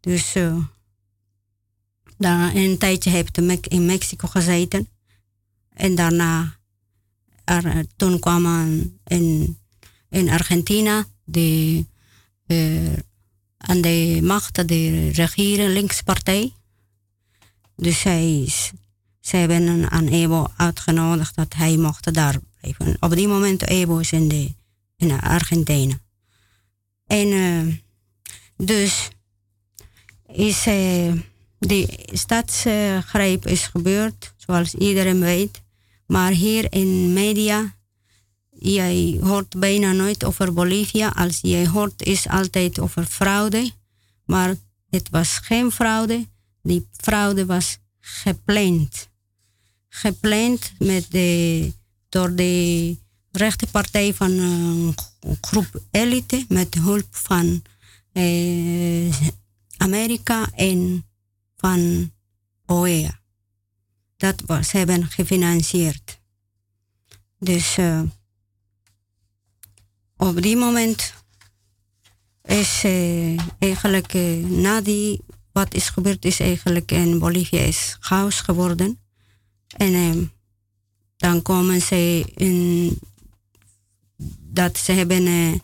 [0.00, 0.32] Dus
[2.18, 3.38] daar een tijdje heeft
[3.68, 4.88] in Mexico gezeten.
[5.68, 6.56] En daarna,
[7.44, 8.44] er, toen kwam
[9.04, 9.58] een
[10.14, 11.84] in Argentina de,
[12.46, 12.92] uh,
[13.56, 16.52] aan de macht de regering linkspartij.
[17.76, 18.48] Dus zij,
[19.20, 22.96] zij hebben aan Evo uitgenodigd dat hij mocht daar blijven.
[23.00, 24.54] Op die moment Evo is in, de,
[24.96, 25.98] in Argentinië.
[27.06, 27.74] En uh,
[28.56, 29.08] dus
[30.26, 31.12] is uh,
[31.58, 35.62] die stadsgreep is gebeurd, zoals iedereen weet.
[36.06, 37.73] Maar hier in media
[38.58, 41.08] jij hoort bijna nooit over Bolivia.
[41.08, 43.70] Als jij hoort, is altijd over fraude.
[44.24, 44.54] Maar
[44.90, 46.26] het was geen fraude.
[46.62, 49.08] Die fraude was gepland.
[49.88, 51.72] Gepland met de,
[52.08, 52.96] door de
[53.30, 54.94] rechterpartij van een
[55.40, 57.62] groep elite met hulp van
[58.12, 59.14] eh,
[59.76, 61.06] Amerika en
[61.56, 62.12] van
[62.66, 63.20] OEA.
[64.16, 66.20] Dat was, ze hebben gefinancierd.
[67.38, 68.02] Dus uh,
[70.24, 71.14] op die moment
[72.44, 75.20] is uh, eigenlijk uh, na die
[75.52, 78.98] wat is gebeurd is eigenlijk in Bolivia is chaos geworden.
[79.76, 80.22] En uh,
[81.16, 82.98] dan komen ze in
[84.38, 85.60] dat ze hebben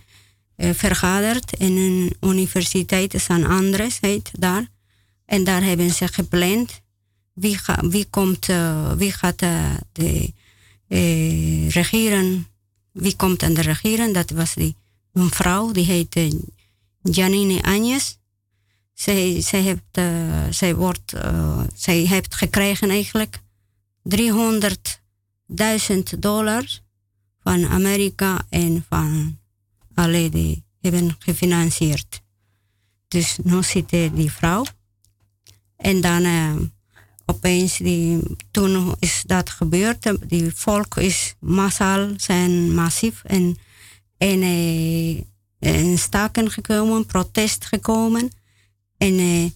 [0.57, 4.67] vergaderd in een universiteit San Andres heet daar.
[5.25, 6.81] En daar hebben ze gepland
[7.33, 8.47] wie, ga, wie, komt,
[8.97, 9.39] wie gaat
[9.93, 10.33] de
[11.69, 12.50] regeren
[12.93, 14.15] wie komt aan de regering?
[14.15, 14.77] Dat was die,
[15.13, 16.41] een vrouw, die heette
[17.03, 18.19] Janine Agnes.
[18.93, 23.41] Zij, zij, heeft, uh, zij, wordt, uh, heeft gekregen eigenlijk
[24.03, 24.09] 300.000
[26.19, 26.65] dollar
[27.43, 29.39] van Amerika en van
[29.95, 32.23] alle die hebben gefinancierd.
[33.09, 34.65] Dus nu zit die vrouw.
[35.77, 36.57] En dan uh,
[37.31, 38.21] opeens, die,
[38.51, 40.13] toen is dat gebeurd.
[40.29, 43.57] Die volk is massaal, zijn massief en,
[44.19, 45.21] en uh,
[45.59, 48.31] in staken gekomen, protest gekomen.
[48.97, 49.51] En, uh,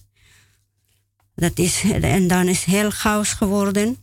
[1.35, 3.97] dat is, en dan is heel chaos geworden.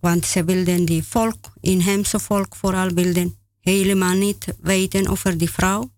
[0.00, 5.90] Want ze wilden die volk, inheemse volk vooral, wilden helemaal niet weten over die vrouw,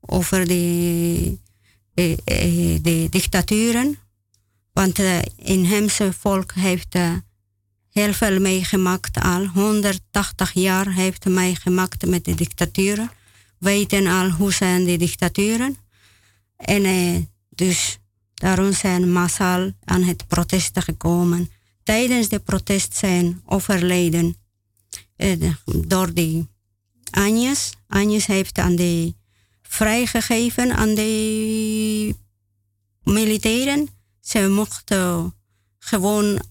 [0.00, 1.38] over de,
[1.94, 2.18] de,
[2.82, 3.98] de dictaturen
[4.72, 7.12] want uh, inheemse volk heeft uh,
[7.92, 9.46] heel veel meegemaakt al.
[9.46, 13.10] 180 jaar heeft meegemaakt met de dictaturen.
[13.58, 15.76] Weten al hoe zijn die dictaturen.
[16.56, 17.16] En uh,
[17.48, 17.98] dus
[18.34, 21.50] daarom zijn massaal aan het protest gekomen.
[21.82, 24.36] Tijdens de protest zijn overleden
[25.86, 26.48] door die
[27.10, 27.72] Agnes.
[27.88, 29.14] Agnes heeft aan de
[29.62, 32.14] vrijgegeven aan de
[33.02, 33.88] militairen
[34.30, 35.34] ze mochten
[35.78, 36.42] gewoon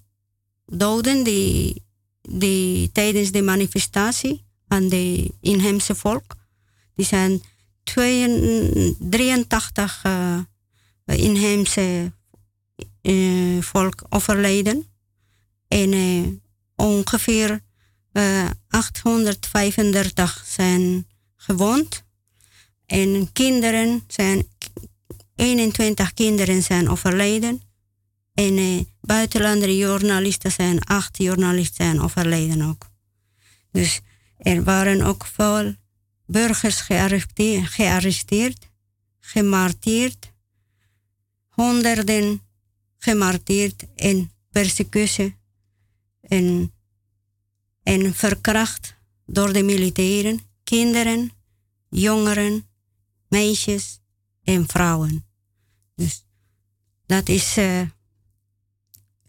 [0.65, 1.84] doden die,
[2.22, 6.35] die tijdens de manifestatie aan de inheemse volk.
[6.95, 7.41] Die zijn
[7.84, 10.39] 83 uh,
[11.06, 12.11] inheemse
[13.01, 14.88] uh, volk overleden.
[15.68, 16.27] En uh,
[16.76, 17.61] ongeveer
[18.68, 22.03] 835 zijn gewond.
[22.85, 24.47] En kinderen zijn,
[25.35, 27.68] 21 kinderen zijn overleden.
[28.40, 32.90] En uh, buitenlandse journalisten zijn, acht journalisten zijn overleden ook.
[33.72, 34.02] Dus
[34.38, 35.76] er waren ook veel
[36.26, 38.70] burgers gearresteerd, gearresteerd
[39.20, 40.32] gemarteerd,
[41.49, 42.41] honderden
[42.98, 45.36] gemarteerd en persecutie
[46.22, 46.74] en,
[47.84, 48.95] en verkracht
[49.26, 51.32] door de militairen, kinderen,
[51.90, 52.68] jongeren,
[53.28, 53.99] meisjes
[54.44, 55.26] en vrouwen.
[55.95, 56.26] Dus
[57.06, 57.82] dat is uh,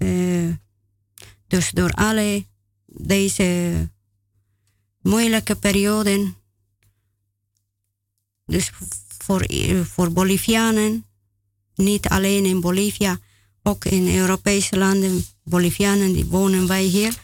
[0.02, 0.54] uh,
[1.46, 2.46] dus door alle
[2.86, 3.88] deze
[5.02, 6.36] moeilijke perioden,
[8.46, 8.70] dus
[9.18, 9.46] voor,
[9.84, 11.04] voor Bolivianen,
[11.74, 13.18] niet alleen in Bolivia,
[13.62, 17.14] ook in Europese landen, Bolivianen die wonen wij hier.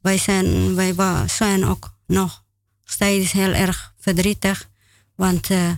[0.00, 0.94] Wij zijn, wij
[1.28, 2.44] zijn ook nog
[2.84, 4.70] steeds heel erg verdrietig,
[5.14, 5.72] want uh,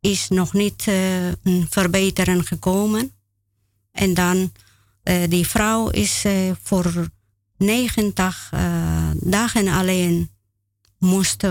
[0.00, 3.12] is nog niet uh, een verbetering gekomen.
[3.92, 4.52] En dan,
[5.28, 6.24] die vrouw is
[6.62, 7.08] voor
[7.56, 8.50] 90
[9.20, 10.30] dagen alleen
[10.98, 11.44] moest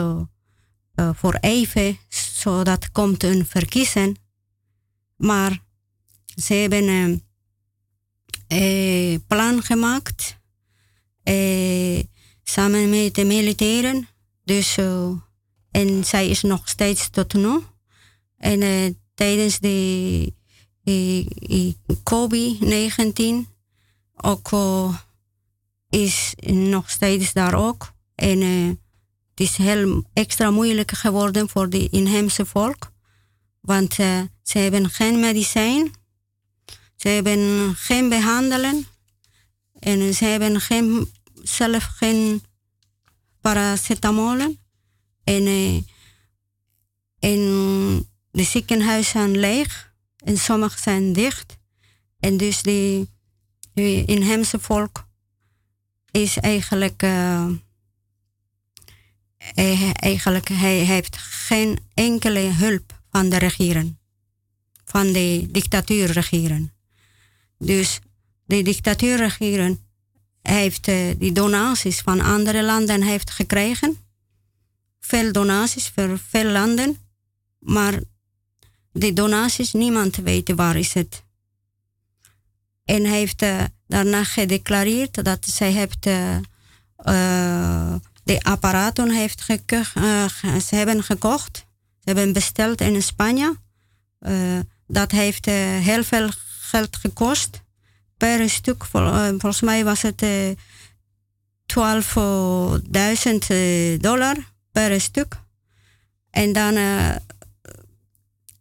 [0.96, 1.98] voor even,
[2.34, 4.18] zodat komt een verkiezing.
[5.16, 5.60] Maar
[6.36, 6.88] ze hebben
[8.48, 10.40] een plan gemaakt
[12.44, 14.08] samen met de militairen
[14.44, 14.78] dus,
[15.72, 17.60] en zij is nog steeds tot nu.
[18.38, 20.34] En tijdens de
[20.88, 21.74] uh,
[22.04, 23.56] COVID-19
[24.16, 24.50] ook
[25.90, 27.94] is nog steeds daar ook.
[28.16, 28.42] En
[29.30, 32.92] het is heel extra moeilijk geworden voor de inheemse volk.
[33.62, 35.92] Want ze hebben geen medicijn.
[36.96, 38.86] Ze hebben geen behandeling.
[39.80, 41.12] En ze hebben geen,
[41.44, 42.44] zelf geen
[43.42, 44.58] paracetamol.
[45.24, 45.76] En, uh,
[47.20, 47.40] en
[48.32, 49.87] de ziekenhuizen leeg
[50.28, 51.58] en sommige zijn dicht.
[52.20, 53.08] En dus de
[54.06, 55.08] inheemse volk
[56.12, 57.52] is eigenlijk, uh,
[59.94, 63.98] eigenlijk hij heeft geen enkele hulp van de regering,
[64.86, 66.72] van de dictatuurregering.
[67.58, 67.99] Dus
[68.45, 69.80] de dictatuurregering
[70.41, 73.98] heeft uh, die donaties van andere landen heeft gekregen.
[74.99, 76.98] Veel donaties voor veel landen.
[77.60, 77.99] Maar
[78.92, 81.24] die donaties, niemand weet waar is het.
[82.86, 86.38] En hij heeft uh, daarna gedeclareerd dat zij heeft, uh,
[88.24, 89.44] de apparaten heeft
[90.68, 91.66] ze hebben gekocht.
[92.00, 93.58] Ze hebben besteld in Spanje.
[94.88, 97.62] dat heeft heel veel geld gekost
[98.18, 100.28] per stuk, vol, volgens mij was het 12.000
[103.98, 104.36] dollar
[104.72, 105.36] per stuk.
[106.30, 106.78] En dan,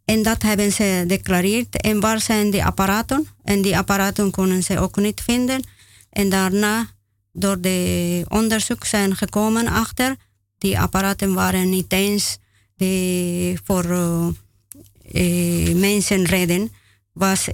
[0.07, 1.81] en dat hebben ze declareerd.
[1.81, 3.27] En waar zijn die apparaten?
[3.43, 5.63] En die apparaten konden ze ook niet vinden.
[6.09, 6.89] En daarna,
[7.31, 10.15] door de onderzoek zijn gekomen achter,
[10.57, 12.37] die apparaten waren niet eens
[12.75, 16.71] die voor uh, mensen redden.
[17.13, 17.47] Was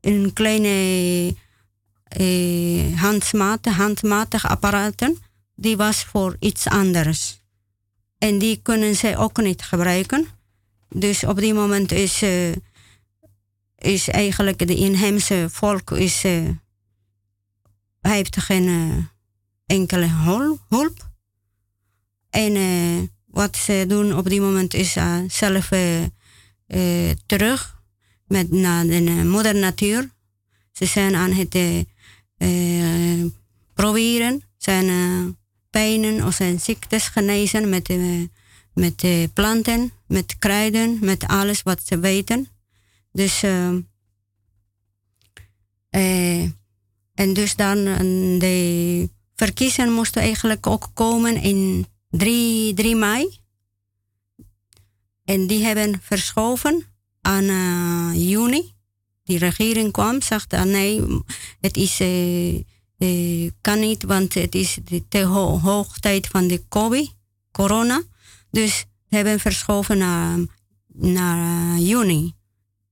[0.00, 1.34] een kleine
[2.02, 3.02] eh,
[3.76, 5.18] handmatig apparaten,
[5.54, 7.40] die was voor iets anders.
[8.18, 10.40] En die kunnen ze ook niet gebruiken.
[10.94, 12.52] Dus op die moment is, uh,
[13.78, 16.48] is eigenlijk de inheemse volk is, uh,
[18.00, 18.96] heeft geen uh,
[19.66, 20.06] enkele
[20.68, 21.10] hulp.
[22.30, 24.96] En wat ze doen op die moment is
[25.26, 25.68] zelf
[27.26, 27.80] terug
[28.26, 30.10] met naar de moeder natuur.
[30.72, 31.86] Ze zijn aan het
[33.74, 35.36] proberen zijn
[35.70, 37.88] pijnen of zijn ziektes genezen met,
[38.74, 42.48] met planten, met kruiden, met alles wat ze weten.
[43.12, 43.42] Dus,
[47.14, 47.84] en dus dan
[48.38, 53.40] de verkiezingen moesten eigenlijk ook komen in 3, 3 mei.
[55.24, 56.84] En die hebben verschoven
[57.20, 57.44] aan
[58.18, 58.72] juni
[59.24, 61.02] die regering kwam, zegt ah, nee,
[61.60, 61.96] het is,
[63.60, 64.78] kan niet, want het is
[65.08, 67.10] de ho hoog tijd van de COVID,
[67.50, 68.02] corona.
[68.52, 70.38] Dus hebben verschoven naar,
[70.86, 71.38] naar
[71.76, 72.34] uh, juni.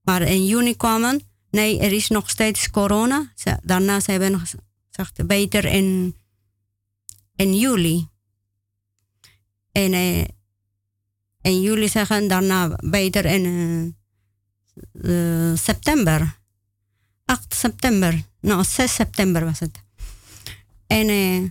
[0.02, 1.20] Maar in juni kwamen
[1.50, 3.32] nee, er is nog steeds corona.
[3.34, 6.16] Ze, daarna ze hebben gezegd beter in,
[7.36, 8.08] in juli.
[9.72, 10.24] En uh,
[11.40, 13.44] in juli zeggen daarna beter in
[14.92, 16.38] uh, september.
[17.24, 18.22] 8 september.
[18.40, 19.82] Nou, 6 september was het.
[20.86, 21.50] En, uh,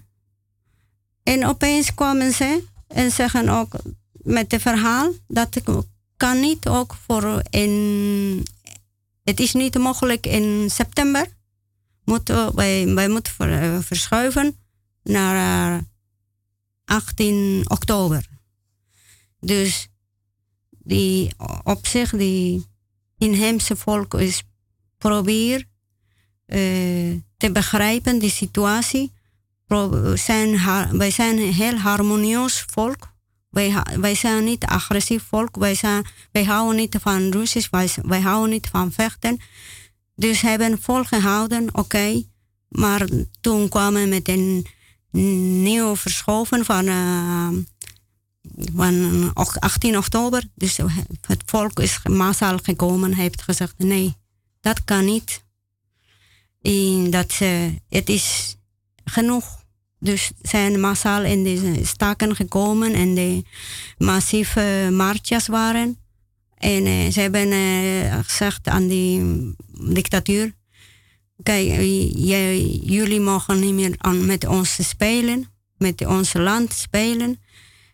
[1.24, 3.74] en opeens kwamen ze en zeggen ook
[4.12, 5.62] met het verhaal dat
[6.18, 8.48] kan niet ook voor in.
[9.24, 11.28] Het is niet mogelijk in september.
[12.04, 14.58] Moeten wij, wij moeten ver, verschuiven
[15.04, 15.84] naar
[16.86, 18.26] 18 oktober.
[19.40, 19.88] Dus
[20.70, 21.32] die
[21.64, 22.66] op zich, die
[23.18, 24.44] inheemse volk is
[24.98, 25.66] probeer
[26.48, 29.12] uh, te begrijpen, die situatie.
[30.14, 30.60] Zijn,
[30.98, 33.14] wij zijn een heel harmonieus volk.
[33.50, 35.56] Wij, zijn niet agressief volk.
[35.56, 37.70] Wij, houden niet van Russisch.
[38.02, 39.40] Wij, houden niet van vechten.
[40.16, 41.80] Dus hebben volgehouden, oké.
[41.80, 42.28] Okay.
[42.70, 43.08] Maar
[43.42, 44.66] toen kwamen met een
[45.64, 47.50] nieuw verschoven van, uh,
[48.76, 50.44] van 18 oktober.
[50.56, 50.78] Dus
[51.22, 54.16] het volk is massaal gekomen heeft gezegd: nee,
[54.62, 55.44] dat kan niet.
[56.62, 58.58] En dat, uh, het is
[59.04, 59.59] genoeg.
[60.00, 63.44] Dus zijn massaal in de staken gekomen en de
[63.98, 65.98] massieve marches waren.
[66.58, 69.54] En uh, ze hebben uh, gezegd aan die
[69.94, 70.54] dictatuur:
[71.44, 71.66] Kijk,
[72.84, 75.48] jullie mogen niet meer aan, met ons spelen,
[75.78, 77.40] met ons land spelen.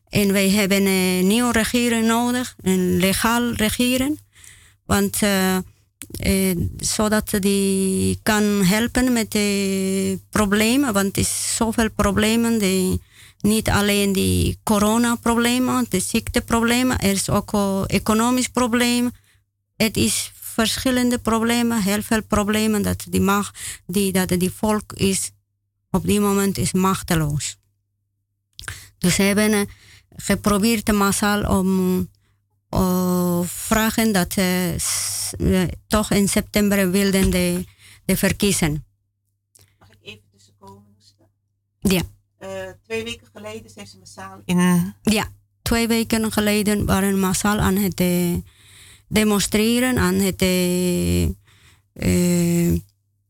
[0.10, 4.18] En wij hebben een nieuw regeren nodig, een legaal regeren.
[4.86, 5.20] Want
[6.20, 10.94] eh, zodat die kan helpen met de problemen.
[10.94, 12.60] Want er is zoveel problemen.
[12.60, 13.02] Die,
[13.40, 17.00] niet alleen die coronaproblemen, de ziekteproblemen.
[17.00, 17.54] Er is ook
[17.88, 19.12] economisch probleem.
[19.76, 23.52] Het is verschillende problemen, heel veel problemen dat die mag,
[23.86, 25.32] die, dat die volk is
[25.92, 27.58] op die moment is machteloos.
[28.98, 29.62] Dus ze hebben uh,
[30.16, 32.10] geprobeerd massaal om
[32.70, 34.76] uh, vragen dat ze
[35.38, 37.64] uh, toch in september wilden de,
[38.06, 38.86] de verkiezen.
[39.80, 40.84] Mag ik even tussenkomen?
[41.80, 42.02] Ja.
[42.40, 42.50] Uh,
[42.84, 44.94] twee weken geleden zijn ze massaal in...
[45.02, 45.28] Ja,
[45.62, 48.02] twee weken geleden waren massaal aan het
[49.08, 50.40] demonstreren, aan het...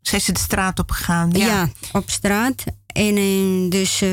[0.02, 1.32] zijn ze de straat op gegaan?
[1.32, 2.64] Ja, ja op straat.
[2.86, 4.04] En dus...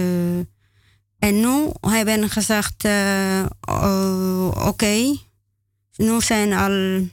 [1.23, 3.39] En nu hebben gezegd, uh,
[3.69, 5.19] uh, oké, okay.
[5.97, 7.07] nu zijn al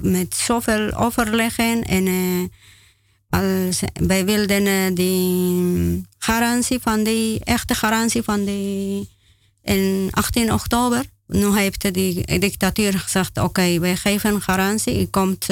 [0.00, 2.48] met zoveel overleggen en uh,
[3.92, 9.08] wij wilden die garantie van die, echte garantie van die
[9.62, 11.04] in 18 oktober.
[11.26, 11.90] Nu heeft de
[12.38, 15.46] dictatuur gezegd, oké, okay, wij geven garantie, het komt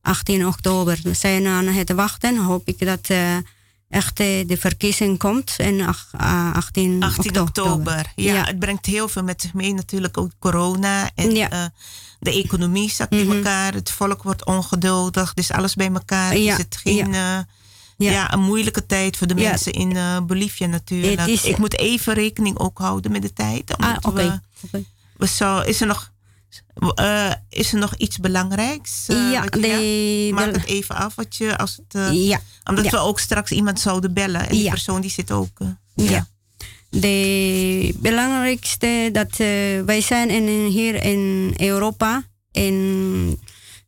[0.00, 0.98] 18 oktober.
[1.02, 3.08] We zijn aan het wachten, hoop ik dat
[3.88, 5.86] echt de verkiezing komt in
[6.52, 8.12] 18, 18 oktober.
[8.14, 9.74] Ja, het brengt heel veel met zich mee.
[9.74, 11.64] Natuurlijk ook corona en uh,
[12.18, 13.36] de economie zakt in mhm.
[13.36, 13.74] elkaar.
[13.74, 15.34] Het volk wordt ongeduldig.
[15.34, 16.36] Dus alles bij elkaar.
[16.36, 16.52] Ja.
[16.52, 17.12] Is het geen...
[17.12, 17.38] Uh,
[17.96, 18.32] ja.
[18.32, 21.26] een moeilijke tijd voor de mensen in uh, Bolivia natuurlijk.
[21.26, 23.76] Is, ik moet even rekening ook houden met de tijd.
[23.76, 24.42] Ah, oké.
[24.70, 24.84] We,
[25.16, 26.12] we zo, is er nog
[27.00, 29.06] uh, is er nog iets belangrijks?
[29.08, 31.94] Uh, ja, de, Maak het even af wat je als het.
[31.94, 32.40] Uh, ja.
[32.64, 32.90] Omdat ja.
[32.90, 34.48] we ook straks iemand zouden bellen.
[34.48, 35.58] En die persoon die zit ook.
[35.94, 36.10] ja.
[36.10, 36.26] ja.
[36.90, 39.36] De belangrijkste dat
[39.86, 42.24] wij zijn in, hier in Europa.
[42.52, 43.40] In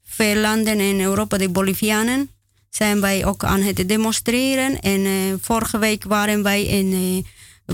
[0.05, 2.31] veel landen in Europa, de Bolivianen,
[2.70, 4.81] zijn wij ook aan het demonstreren.
[4.81, 7.27] En vorige week waren wij in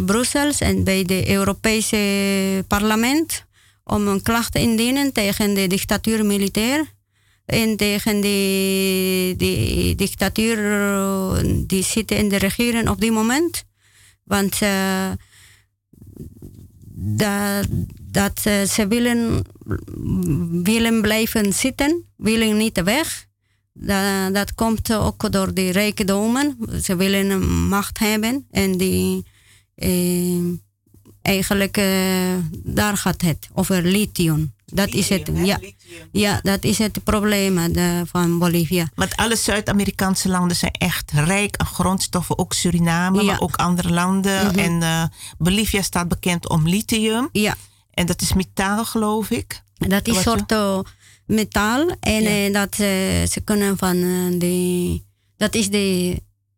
[0.05, 3.46] Brussel en bij het Europese parlement
[3.89, 6.95] om een klacht indienen tegen de dictatuur militair
[7.45, 10.57] en tegen de, de dictatuur
[11.67, 13.65] die zit in de regering op dit moment.
[14.25, 15.11] Want uh,
[18.01, 19.45] dat, uh, ze willen,
[20.63, 23.27] willen blijven zitten, willen niet weg.
[24.33, 26.57] Dat, komt ook door de rijkdommen.
[26.83, 29.25] Ze willen macht hebben en die.
[31.27, 31.85] Eigenlijk, uh,
[32.65, 34.55] daar gaat het over lithium.
[34.65, 35.31] Dat is het.
[35.35, 35.61] Ja,
[36.13, 38.89] ja, dat is het probleem de, van Bolivia.
[38.95, 42.39] Want alle Zuid-Amerikaanse landen zijn echt rijk aan grondstoffen.
[42.39, 44.47] Ook Suriname, maar ook andere landen.
[44.47, 44.59] Mhm.
[44.59, 45.05] En uh,
[45.39, 47.29] Bolivia staat bekend om lithium.
[47.33, 47.55] Ja.
[47.91, 49.63] En dat is metaal, geloof ik.
[49.75, 50.79] Dat is een soort uh,
[51.27, 51.91] metaal.
[52.01, 52.51] En ja.
[52.51, 52.75] dat
[53.31, 54.01] ze kunnen van
[54.39, 55.01] de.
[55.37, 56.17] Dat is de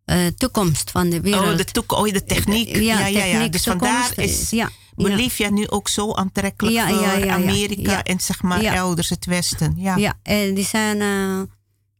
[0.09, 1.51] uh, toekomst van de wereld.
[1.51, 2.77] Oh, de, toek oh, de techniek.
[2.77, 3.25] Ja, ja, ja.
[3.25, 3.49] ja.
[3.49, 9.09] Dus vandaar is ja, Bolivia nu ook zo aantrekkelijk voor Amerika en zeg maar elders
[9.09, 9.75] het Westen.
[9.77, 11.41] Ja, ja en die zijn uh,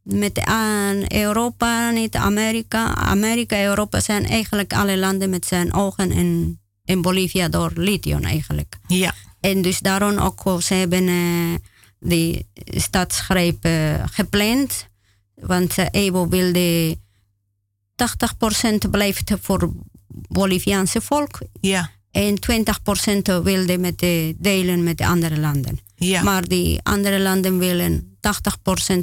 [0.03, 2.95] met aan Europa, niet Amerika.
[2.95, 8.25] Amerika en Europa zijn eigenlijk alle landen met zijn ogen in, in Bolivia door lithium
[8.25, 8.79] eigenlijk.
[8.87, 9.15] Ja.
[9.41, 11.55] En dus daarom ook, ze hebben uh,
[12.01, 13.69] die stadsgreep
[14.11, 14.87] gepland.
[15.35, 16.97] Want Evo wilde
[18.87, 19.73] 80% blijft voor
[20.09, 21.39] Boliviaanse volk.
[21.61, 21.91] Ja.
[22.11, 25.81] En 20% wilde met de delen met de andere landen.
[25.97, 26.23] Ja.
[26.23, 28.31] Maar die andere landen willen 80%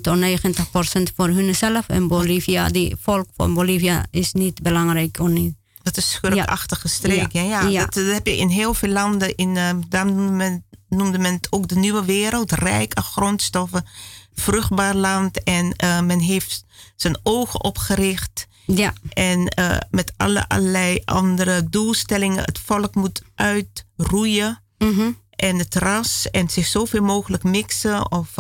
[0.02, 1.88] of 90% voor hunzelf.
[1.88, 5.20] En Bolivia, die volk van Bolivia is niet belangrijk.
[5.20, 5.56] Of niet.
[5.84, 7.32] Dat is schurkachtige streek.
[7.32, 7.68] Ja, ja.
[7.68, 7.80] Ja.
[7.80, 9.36] Dat, dat heb je in heel veel landen.
[9.36, 12.52] In, uh, daar noemde men, noemde men het ook de nieuwe wereld.
[12.52, 13.86] Rijk aan grondstoffen,
[14.34, 15.44] vruchtbaar land.
[15.44, 16.66] En uh, men heeft
[16.96, 18.48] zijn ogen opgericht.
[18.66, 18.94] Ja.
[19.14, 22.44] En uh, met alle, allerlei andere doelstellingen.
[22.44, 24.64] Het volk moet uitroeien.
[24.78, 25.18] Mm -hmm.
[25.30, 26.30] En het ras.
[26.32, 28.12] En zich zoveel mogelijk mixen.
[28.12, 28.36] Of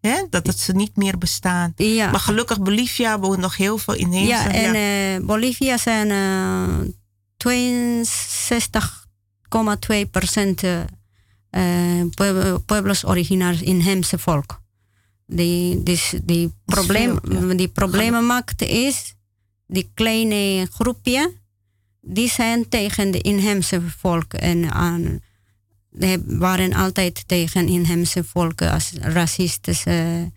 [0.00, 1.72] hè, dat het ze niet meer bestaan.
[1.76, 2.10] Ja.
[2.10, 4.30] Maar gelukkig Bolivia woont nog heel veel inheemse.
[4.30, 5.18] Ja, en ja.
[5.18, 6.78] Uh, Bolivia zijn uh,
[10.04, 10.80] 62,2 procent uh,
[12.66, 14.60] pueblos originarios inheemse volk.
[15.26, 17.20] Die, dus die, probleem,
[17.56, 19.14] die problemen maakt is,
[19.70, 21.32] die kleine groepje,
[22.00, 25.20] die zijn tegen de inheemse volk en aan
[25.90, 30.30] die waren altijd tegen inheemse volken als racistische.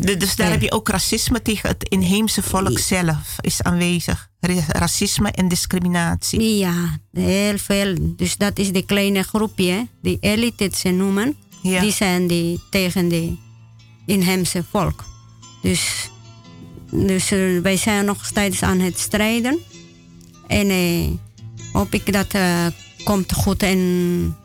[0.00, 4.30] De, dus daar heb je ook racisme tegen het inheemse volk zelf is aanwezig.
[4.68, 6.56] Racisme en discriminatie.
[6.56, 7.96] Ja, heel veel.
[8.16, 11.36] Dus dat is de kleine groepje, die elite ze noemen.
[11.62, 11.80] Ja.
[11.80, 13.36] Die zijn die tegen de
[14.06, 15.04] inheemse volk.
[15.62, 16.10] Dus,
[16.90, 19.58] dus uh, wij zijn nog steeds aan het strijden.
[20.46, 21.06] En uh,
[21.72, 22.66] hoop ik dat uh,
[23.04, 24.36] komt goed en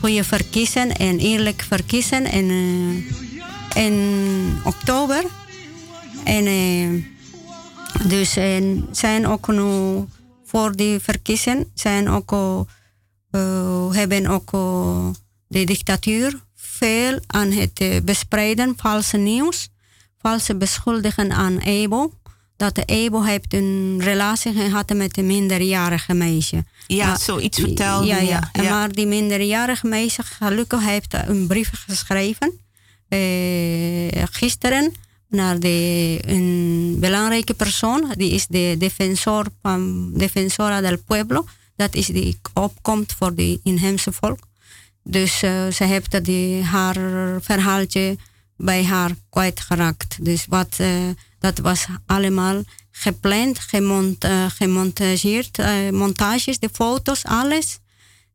[0.00, 5.24] goede verkiezen en eerlijk verkiezen in, uh, in oktober.
[6.24, 7.06] En
[8.08, 10.04] dus en zijn ook nu
[10.44, 12.34] voor die verkiezingen zijn ook,
[13.92, 14.50] hebben ook
[15.48, 19.68] de dictatuur veel aan het bespreiden, valse nieuws,
[20.24, 22.12] valse beschuldigen aan EBO
[22.56, 26.64] dat EBO heeft een relatie gehad met een minderjarige meisje.
[26.86, 28.70] Ja, maar, zoiets vertelde ja, ja, ja.
[28.70, 32.52] Maar die minderjarige meisje gelukkig heeft een brief geschreven
[33.08, 34.92] uh, gisteren
[35.28, 38.12] naar de, een belangrijke persoon.
[38.16, 41.44] Die is de defensor van Defensora del Pueblo.
[41.76, 44.38] Dat is die opkomt voor de inheemse volk.
[45.02, 46.96] Dus uh, ze heeft die, haar
[47.40, 48.16] verhaaltje
[48.56, 50.24] bij haar kwijtgeraakt.
[50.24, 50.76] Dus wat...
[50.80, 50.88] Uh,
[51.38, 57.78] dat was allemaal gepland, gemont, uh, gemontageerd, uh, montages, de foto's, alles.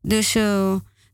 [0.02, 0.38] Dus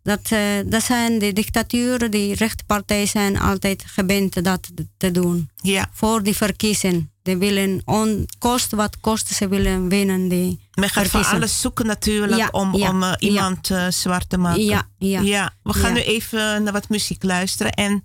[0.03, 0.29] dat,
[0.65, 5.49] dat zijn de dictaturen, die rechtspartijen zijn altijd gewend dat te doen.
[5.55, 5.89] Ja.
[5.93, 7.11] Voor die verkiezingen.
[7.23, 11.85] Ze willen, on, kost wat kost, ze willen winnen die Men gaat van alles zoeken
[11.85, 13.85] natuurlijk ja, om, ja, om uh, iemand ja.
[13.85, 14.63] uh, zwart te maken.
[14.63, 15.21] Ja, ja.
[15.21, 17.71] ja we gaan nu even naar wat muziek luisteren.
[17.71, 18.03] En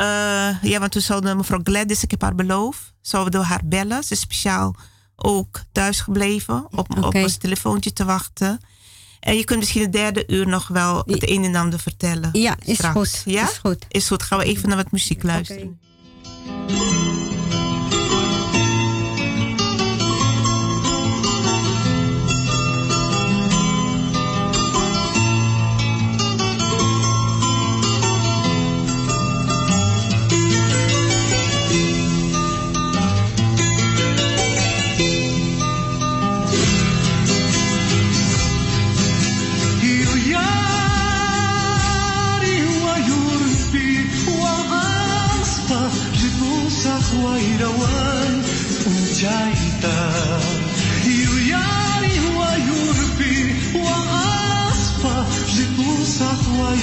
[0.00, 4.04] uh, ja, want we zouden mevrouw Gladys, ik heb haar beloofd, zouden we haar bellen.
[4.04, 4.74] Ze is speciaal
[5.16, 7.02] ook thuis gebleven op, okay.
[7.02, 8.60] op ons telefoontje te wachten.
[9.20, 12.28] En je kunt misschien de derde uur nog wel het een en ander vertellen.
[12.32, 13.22] Ja, is goed.
[13.24, 13.42] Ja?
[13.42, 13.86] Is goed.
[13.88, 14.22] Is goed.
[14.22, 15.78] Gaan we even naar wat muziek luisteren.
[16.66, 17.39] Okay.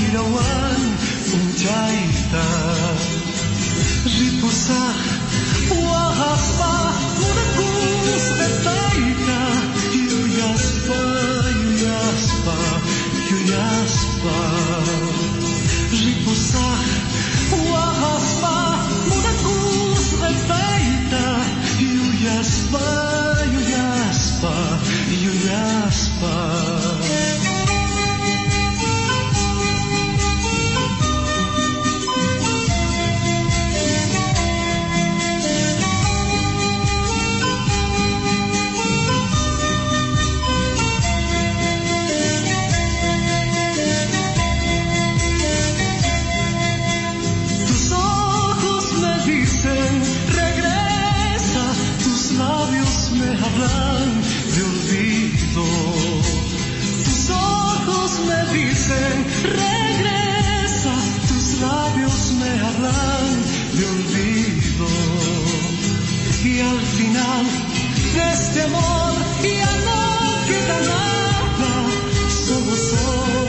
[0.09, 0.81] irauan
[1.27, 2.45] funtsaista
[4.15, 4.99] Ripuzak
[5.77, 6.71] uahazpa
[7.19, 9.39] mudakuz betaita
[10.01, 10.99] Iuiazpa,
[11.61, 12.57] iuiazpa,
[13.31, 14.37] iuiazpa
[15.91, 16.87] Ripuzak
[17.59, 18.55] uahazpa
[19.09, 21.25] mudakuz betaita
[21.87, 22.85] Iuiazpa,
[23.53, 24.55] iuiazpa,
[25.47, 26.76] jaspa.
[68.57, 69.13] temor
[69.43, 71.75] y amor que tan habla,
[72.45, 73.47] solo son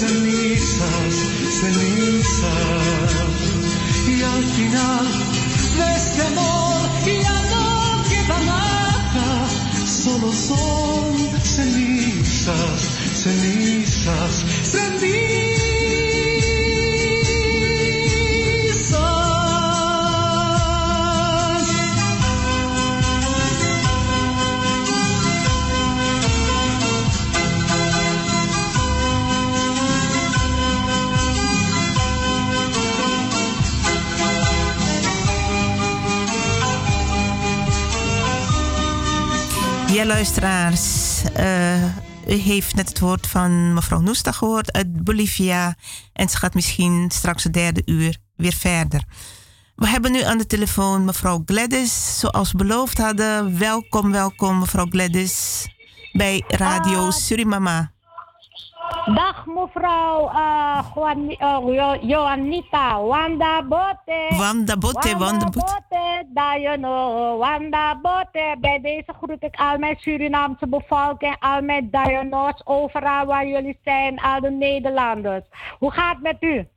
[0.00, 1.14] cenizas,
[1.60, 3.10] cenizas.
[4.14, 5.06] Y al final
[5.78, 6.82] de este amor
[7.14, 9.30] y amor que tan habla,
[10.04, 11.04] solo son
[11.56, 12.80] cenizas,
[13.22, 14.32] cenizas,
[14.72, 15.53] cenizas.
[40.04, 41.22] Ja, luisteraars.
[41.34, 41.84] eh,
[42.28, 45.74] u heeft net het woord van mevrouw Noesta gehoord uit Bolivia.
[46.12, 49.04] En ze gaat misschien straks het derde uur weer verder.
[49.76, 52.18] We hebben nu aan de telefoon mevrouw Gladys.
[52.18, 53.58] Zoals beloofd hadden.
[53.58, 55.66] Welkom, welkom mevrouw Gladys.
[56.12, 57.93] Bij Radio Surimama.
[59.14, 64.34] Dag mevrouw uh, Juan, uh, Jo- Joanita, Wanda Bote.
[64.36, 66.26] Wanda Bote, Wanda Bote.
[67.38, 68.56] Wanda Bote.
[68.60, 74.20] Bij deze groet ik al mijn Surinaamse bevolking, al mijn Diano's, overal waar jullie zijn,
[74.20, 75.44] al de Nederlanders.
[75.78, 76.68] Hoe gaat het met u?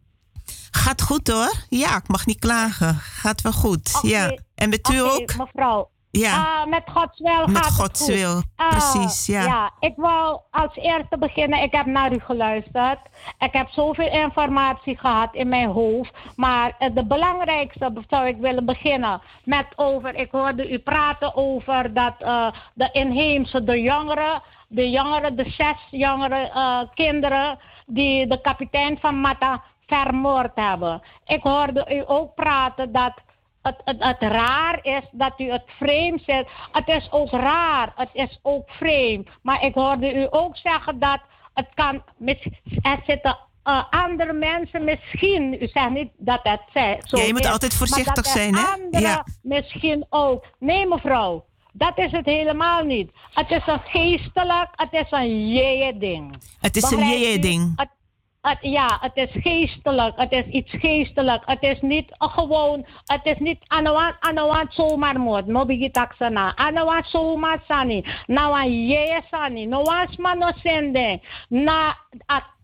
[0.72, 1.54] Gaat goed hoor.
[1.70, 2.96] Ja, ik mag niet klagen.
[2.96, 4.00] Gaat wel goed.
[4.02, 4.38] Ja.
[4.56, 5.36] En met u ook?
[5.38, 5.90] mevrouw.
[6.12, 6.62] Ja.
[6.62, 8.14] Ah, met Gods wil Met gaat het Gods goed.
[8.14, 9.44] wil, Ah, precies, ja.
[9.44, 11.62] Ja, ik wil als eerste beginnen.
[11.62, 13.00] Ik heb naar u geluisterd.
[13.40, 16.14] Ik heb zoveel informatie gehad in mijn hoofd.
[16.36, 20.16] Maar eh, de belangrijkste zou ik willen beginnen met over...
[20.16, 24.42] Ik hoorde u praten over dat eh, de inheemse, de jongeren...
[24.70, 27.60] De jongeren, de zes jongere eh, kinderen...
[27.86, 31.02] die de kapitein van Mata vermoord hebben.
[31.26, 33.14] Ik hoorde u ook praten dat
[33.68, 36.48] het, het, het raar is dat u het vreemd zet.
[36.72, 39.28] Het is ook raar, het is ook vreemd.
[39.42, 41.20] Maar ik hoorde u ook zeggen dat
[41.54, 42.04] het kan,
[42.82, 47.34] er zitten eh, andere mensen misschien, u zegt niet dat het zij- zo Ja, je
[47.34, 49.00] moet is, altijd voorzichtig zijn, hè?
[49.00, 49.26] Ja.
[49.42, 50.46] misschien ook.
[50.60, 53.12] Nee mevrouw, dat is het helemaal niet.
[53.34, 56.36] Het is een geestelijk, het is een jeje-ding.
[56.60, 57.74] Het is een jeje-ding.
[57.76, 57.96] Het-
[58.50, 60.18] het- ja, het is geestelijk.
[60.18, 61.44] Het is iets geestelijk.
[61.46, 62.86] Het is niet gewoon.
[63.06, 65.46] Het is niet anawan anawan zomaar moord.
[65.46, 66.56] No bigi taxana.
[66.56, 68.06] Anawan zomaar sani.
[68.28, 69.66] Na wan ye sani.
[69.66, 71.20] No wan sma no sende.
[71.50, 71.96] Na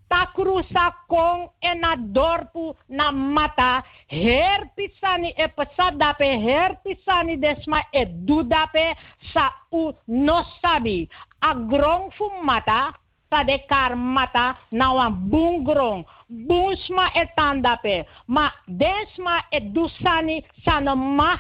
[0.08, 3.84] takru sa kong en na dorpu na mata.
[4.08, 6.26] Herpisani e pesat dape.
[6.26, 8.96] Herpisani desma e du dape.
[9.34, 11.10] Sa u no sabi.
[11.42, 12.94] A grong fu mata
[13.34, 16.06] sa de kar mata na wan bungrong.
[16.30, 18.06] Bunsma e tandape.
[18.28, 21.40] Ma densma e dusani sa no mag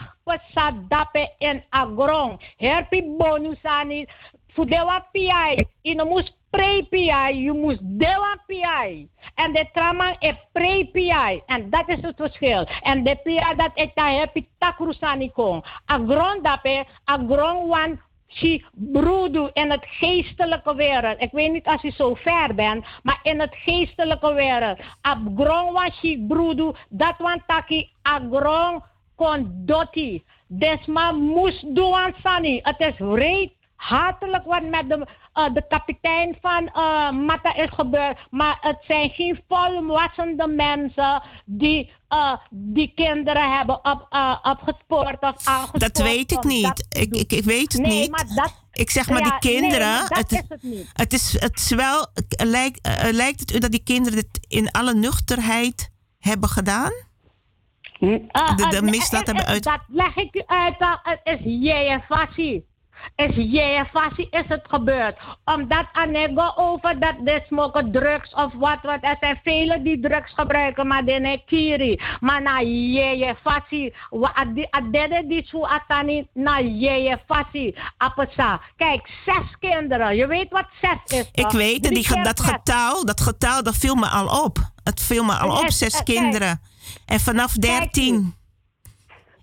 [0.54, 2.42] sa dape en agrong.
[2.58, 4.08] Herpi bonusani.
[4.54, 5.62] Fu dewa piai.
[5.86, 7.46] Ino mus pre piai.
[7.46, 9.08] You mus dewa piai.
[9.38, 11.42] En de traman e pre piai.
[11.46, 12.66] En dat is het verschil.
[12.82, 15.66] En de piai dat ik daar heb, takrusani kong.
[15.86, 16.86] Agrong dape.
[17.06, 18.00] Agrong wan
[18.34, 21.22] She broedu in het geestelijke wereld.
[21.22, 24.80] Ik weet niet als u zo ver bent, maar in het geestelijke wereld.
[25.02, 28.84] Abgrong wa she broedu, dat wan taki agrong
[29.16, 30.24] kon doti.
[30.48, 32.60] Desma moest doen sani.
[32.64, 38.18] Het is reet hatelijk wat met de, eh, de kapitein van eh, Mata is gebeurd.
[38.30, 44.08] Maar het zijn geen volwassende mensen die eh, die kinderen hebben op,
[44.44, 45.80] opgespoord of aangespoord.
[45.80, 46.86] Dat weet ik niet.
[46.90, 48.12] Ik, ik, ik weet het nee, niet.
[48.12, 50.00] Maar dat, ik zeg maar, Ja, die kinderen.
[50.08, 50.90] dat het, is het niet.
[50.94, 52.08] Het is, het is wel.
[52.44, 55.90] Lijkt, lijkt het u dat die kinderen dit in alle nuchterheid
[56.20, 56.92] hebben gedaan?
[58.00, 60.76] De- de misdaad hebben uit- Dat leg ik u uit.
[61.04, 62.66] Het is jeefasie.
[63.16, 65.18] Is jeefasie is het gebeurd.
[65.46, 68.98] Omdat Anego over dat de smoken drugs of wat wat.
[69.02, 72.00] Er zijn velen die drugs gebruiken, maar de ne kiri.
[72.20, 73.94] Maar na jeefasie.
[74.70, 77.76] Adede die zo atani na jeefasie.
[77.98, 78.62] Apesa.
[78.76, 80.16] Kijk, zes kinderen.
[80.16, 81.30] Je weet wat zes is.
[81.32, 84.58] Ik weet die, dat getal, dat getal, dat viel me al op.
[84.84, 86.20] Het viel me al op, zes eh, kijk.
[86.20, 86.62] kinderen.
[87.06, 88.36] En vanaf 13.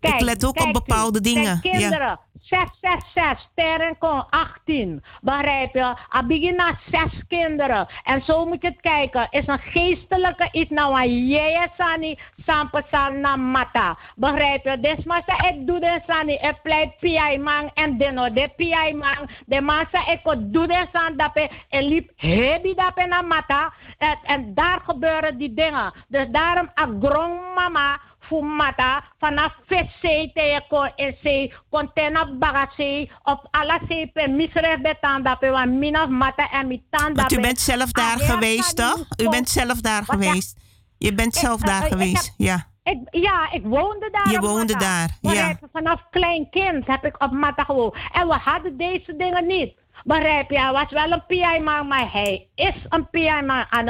[0.00, 1.60] ik let ook op kijk bepaalde dingen.
[1.62, 1.70] Ja.
[1.70, 2.68] kinderen, 6, 6,
[3.14, 5.02] 6, Terenkon 18.
[5.20, 5.96] Begrijp je?
[6.14, 7.88] A begin na zes kinderen.
[8.02, 9.26] En zo moet je het kijken.
[9.30, 13.98] Is een geestelijke iets nou een jeje sani sampesan na mata.
[14.16, 14.80] Begrijp je?
[14.80, 16.32] Desmasa ik doe de sani.
[16.32, 17.42] Ik pleit piai
[17.74, 19.28] en deno de piai man.
[19.46, 21.50] De massa ik doe de san dape.
[21.68, 23.72] En liep hebi dape na mata.
[23.98, 25.92] En, en daar gebeuren die dingen.
[26.08, 28.00] Dus daarom a grong mama
[28.30, 35.34] fumata vanaf veszee te kon in zee, container bagazee, op alle zee per misref betanda
[35.34, 37.20] pe wa minaf mata en mitanda.
[37.20, 39.04] Want u bent zelf daar geweest, toch?
[39.16, 40.58] U bent zelf daar geweest.
[40.98, 42.68] Je bent zelf daar geweest, ja.
[42.82, 44.30] Ik, ja, ik woonde daar.
[44.30, 45.06] Je woonde Mata.
[45.06, 45.48] daar, ja.
[45.48, 45.68] je?
[45.72, 47.94] Vanaf klein kind heb ik op Mata gewoond.
[48.12, 49.72] En we hadden deze dingen niet.
[50.04, 50.60] Begrijp je?
[50.60, 53.66] Hij was wel een PI-man, maar hij is een PI-man.
[53.70, 53.86] En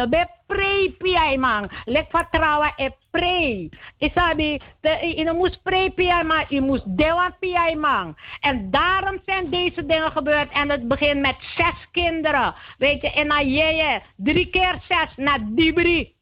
[0.52, 1.70] ik ben pre-PI-man.
[1.84, 3.68] Lek vertrouwen en pre.
[3.98, 8.16] Isabi, de- je moest pre-PI-man, je moest dewan PI-man.
[8.40, 10.50] En daarom zijn deze dingen gebeurd.
[10.52, 12.54] En het begint met zes kinderen.
[12.78, 16.14] Weet je, en Ajeye, drie keer zes naar Dibri.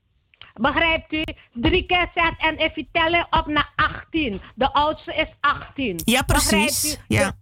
[0.55, 1.23] Begrijpt u?
[1.53, 4.41] Drie keer zes en even tellen op naar 18.
[4.55, 6.01] De oudste is 18.
[6.05, 7.01] Ja, precies.
[7.09, 7.33] Ja.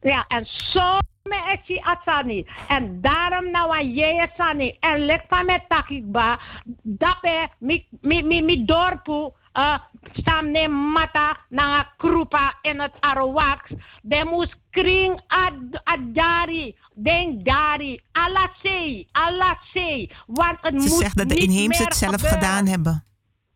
[0.00, 2.46] Ja, en zo me esi atsani.
[2.68, 4.76] En daarom nou aan je sani.
[4.80, 6.38] En lek van met takikba.
[6.82, 9.32] Dape mi mi mi mi dorpu.
[9.56, 9.78] Uh,
[10.12, 13.72] stam ne mata na krupa in het arwax.
[14.02, 16.76] De moest kring ad adari.
[16.94, 18.00] Den dari.
[18.12, 19.08] Alla sei.
[19.12, 20.10] Alla sei.
[20.26, 23.04] Want het Ze moet zegt dat de inheemse het zelf gedaan hebben.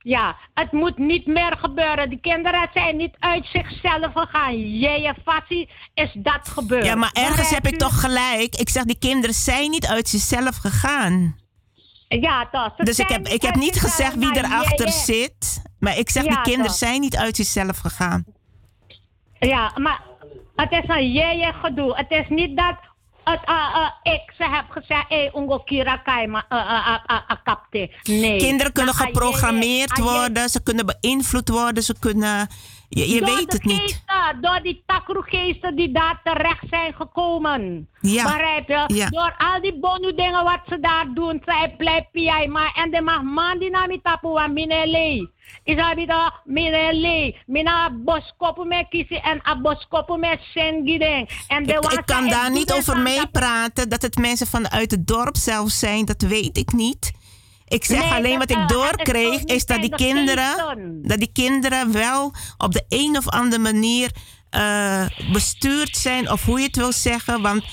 [0.03, 2.09] Ja, het moet niet meer gebeuren.
[2.09, 4.79] Die kinderen zijn niet uit zichzelf gegaan.
[4.79, 6.85] Jeje fassie is dat gebeurd.
[6.85, 8.55] Ja, maar ergens heb ik toch gelijk.
[8.57, 11.39] Ik zeg, die kinderen zijn niet uit zichzelf gegaan.
[12.09, 12.73] Ja, toch.
[12.77, 15.63] Ze Dus ik heb, ik heb niet gezegd wie erachter jeje- zit.
[15.79, 16.75] Maar ik zeg, die kinderen toch.
[16.77, 18.25] zijn niet uit zichzelf gegaan.
[19.39, 20.01] Ja, maar
[20.57, 21.97] het is een jeje gedoe.
[21.97, 22.77] Het is niet dat
[24.03, 26.45] ik ze heb gezegd, hey, ungo kira kaima,
[27.45, 27.91] kapte.
[28.03, 28.39] Nee.
[28.39, 32.49] Kinderen kunnen geprogrammeerd ah, worden, ze kunnen beïnvloed worden, ze kunnen.
[32.93, 33.81] Je, je door weet het niet.
[33.81, 37.89] Geesten, door die takroegeesten die daar terecht zijn gekomen.
[38.01, 38.23] Ja.
[38.23, 38.95] Begrijp je?
[38.95, 39.09] Ja.
[39.09, 41.43] Door al die bonu dingen wat ze daar doen.
[41.45, 42.73] Zij piai maar.
[42.75, 45.31] En de mag man die na mi tapu wa minele.
[45.65, 47.37] Is abida minele.
[47.47, 51.31] Mina boskopu me kisi en a boskopu me sengideng.
[51.49, 53.89] En de Ik, ik kan daar niet over meepraten.
[53.89, 57.13] Dat het mensen vanuit het dorp zelf zijn, dat weet ik niet.
[57.71, 60.57] Ik zeg Nee, alleen wat ik doorkreeg, is dat die kinderen,
[61.03, 64.11] dat die kinderen wel op de een of andere manier
[64.51, 67.43] eh, bestuurd zijn, of hoe je het wil zeggen.
[67.43, 67.65] Want,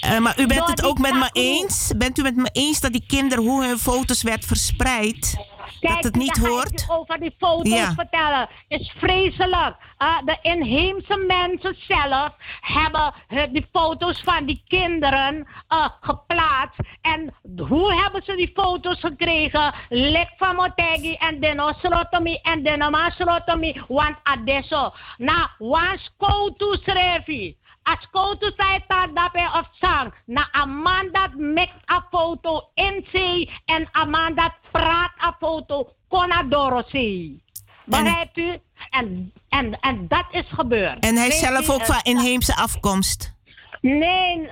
[0.00, 1.90] eh, maar u bent het ook met me eens?
[1.96, 5.36] Bent u met me eens dat die kinderen, hoe hun foto's werd verspreid,
[5.80, 6.86] Kijk, dat het niet hoort?
[6.88, 7.92] over die foto's Ja.
[7.92, 8.48] vertellen.
[8.68, 9.76] Het is vreselijk.
[9.98, 16.78] Uh, de inheemse mensen zelf hebben uh, die foto's van die kinderen uh, geplaatst.
[17.00, 17.34] En
[17.68, 19.74] hoe hebben ze die foto's gekregen?
[19.88, 23.82] Lek van Motegi en Deno Srotomi en Denoma Srotomi.
[23.88, 27.56] Want adesso, na was koutu srevi.
[27.82, 30.14] Als koutu zei dat daarbij of sang.
[30.24, 37.42] Na Amanda maakt een foto in zee en Amanda praat een foto Conadoro zee.
[37.84, 38.58] Begrijpt u?
[38.90, 41.04] En, en, en dat is gebeurd.
[41.04, 43.34] En hij is zelf ook eh, van inheemse afkomst.
[43.80, 44.48] Nee,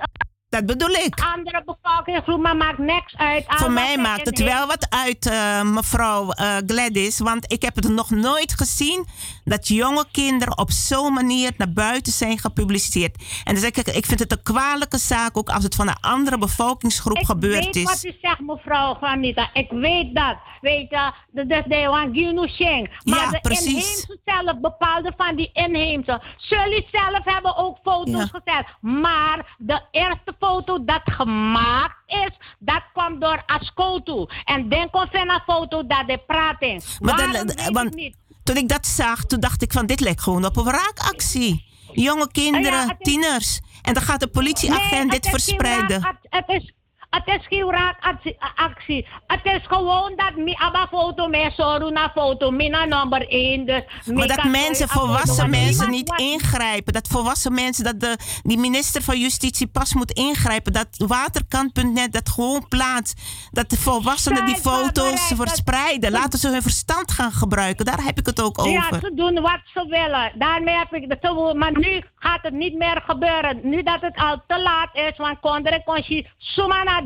[0.49, 1.19] Dat bedoel ik.
[1.35, 3.43] andere bevolkingsgroep, maar maakt niks uit.
[3.47, 7.19] Voor Allemaal mij maakt het wel wat uit, eh, mevrouw eh, Gladys.
[7.19, 9.05] Want ik heb het nog nooit gezien
[9.43, 13.23] dat jonge kinderen op zo'n manier naar buiten zijn gepubliceerd.
[13.43, 16.37] En dus ik, ik vind het een kwalijke zaak ook als het van een andere
[16.37, 17.83] bevolkingsgroep Ik gebeurd weet is.
[17.83, 19.49] wat u zegt, mevrouw Juanita.
[19.53, 20.35] Ik weet dat.
[20.61, 22.99] Weet je, dat is de Wanginu Sheng.
[23.03, 23.65] Maar Ja, de precies.
[23.67, 26.21] inheemse zelf, bepaalde van die inheemse.
[26.37, 28.39] Jullie zelf hebben ook foto's Ja.
[28.41, 28.65] gezet.
[29.03, 32.29] Maar de eerste foto dat gemaakt is,
[32.59, 34.27] dat kwam door Ascoto.
[34.45, 36.81] En dan komt een foto dat de praten.
[36.99, 38.15] Maar Waarom want niet.
[38.43, 41.67] toen ik dat zag, toen dacht ik van dit lijkt gewoon op een wraakactie.
[41.93, 43.59] Jonge kinderen, ja, het is- tieners.
[43.81, 46.01] En dan gaat de politieagent Nee, dit verspreiden.
[46.01, 46.73] raak- Het, het is,
[47.09, 49.07] het is geen raakactie.
[49.27, 53.65] Het is gewoon dat mi abba foto me soruna foto mina nummer 1.
[53.65, 56.93] Dus Maar dat mensen, volwassen mensen niet ingrijpen.
[56.93, 60.73] Dat volwassen mensen, dat de, die minister van Justitie pas moet ingrijpen.
[60.73, 63.21] Dat waterkant.net dat gewoon plaatst.
[63.51, 66.11] Dat de volwassenen die foto's verspreiden.
[66.11, 67.85] Laten ze hun verstand gaan gebruiken.
[67.85, 68.99] Daar heb ik het ook Ja, over.
[68.99, 70.31] ze doen wat ze willen.
[70.35, 71.53] Daarmee heb ik het zo.
[71.53, 73.59] Maar nu gaat het niet meer gebeuren.
[73.63, 76.98] Nu dat het al te laat is, want kondre kon je sumana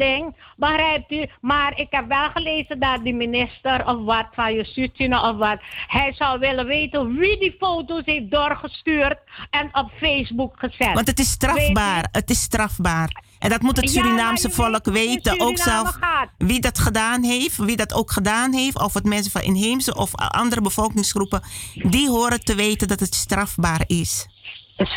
[0.57, 1.25] begrijpt u?
[1.41, 6.13] Maar ik heb wel gelezen dat die minister of wat van justitie of wat, hij
[6.13, 9.17] zou willen weten wie die foto's heeft doorgestuurd
[9.49, 10.93] en op Facebook gezet.
[10.93, 12.07] Want het is strafbaar.
[12.11, 13.21] Het is strafbaar.
[13.39, 15.39] En dat moet het Surinaamse volk weten.
[15.39, 16.29] Ook zelf gaat.
[16.37, 17.57] wie dat gedaan heeft.
[17.57, 18.81] Wie dat ook gedaan heeft.
[18.81, 21.41] Of het mensen van inheemse of andere bevolkingsgroepen.
[21.73, 24.27] Die horen te weten dat het strafbaar is.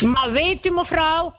[0.01, 1.35] Maar weet u mevrouw,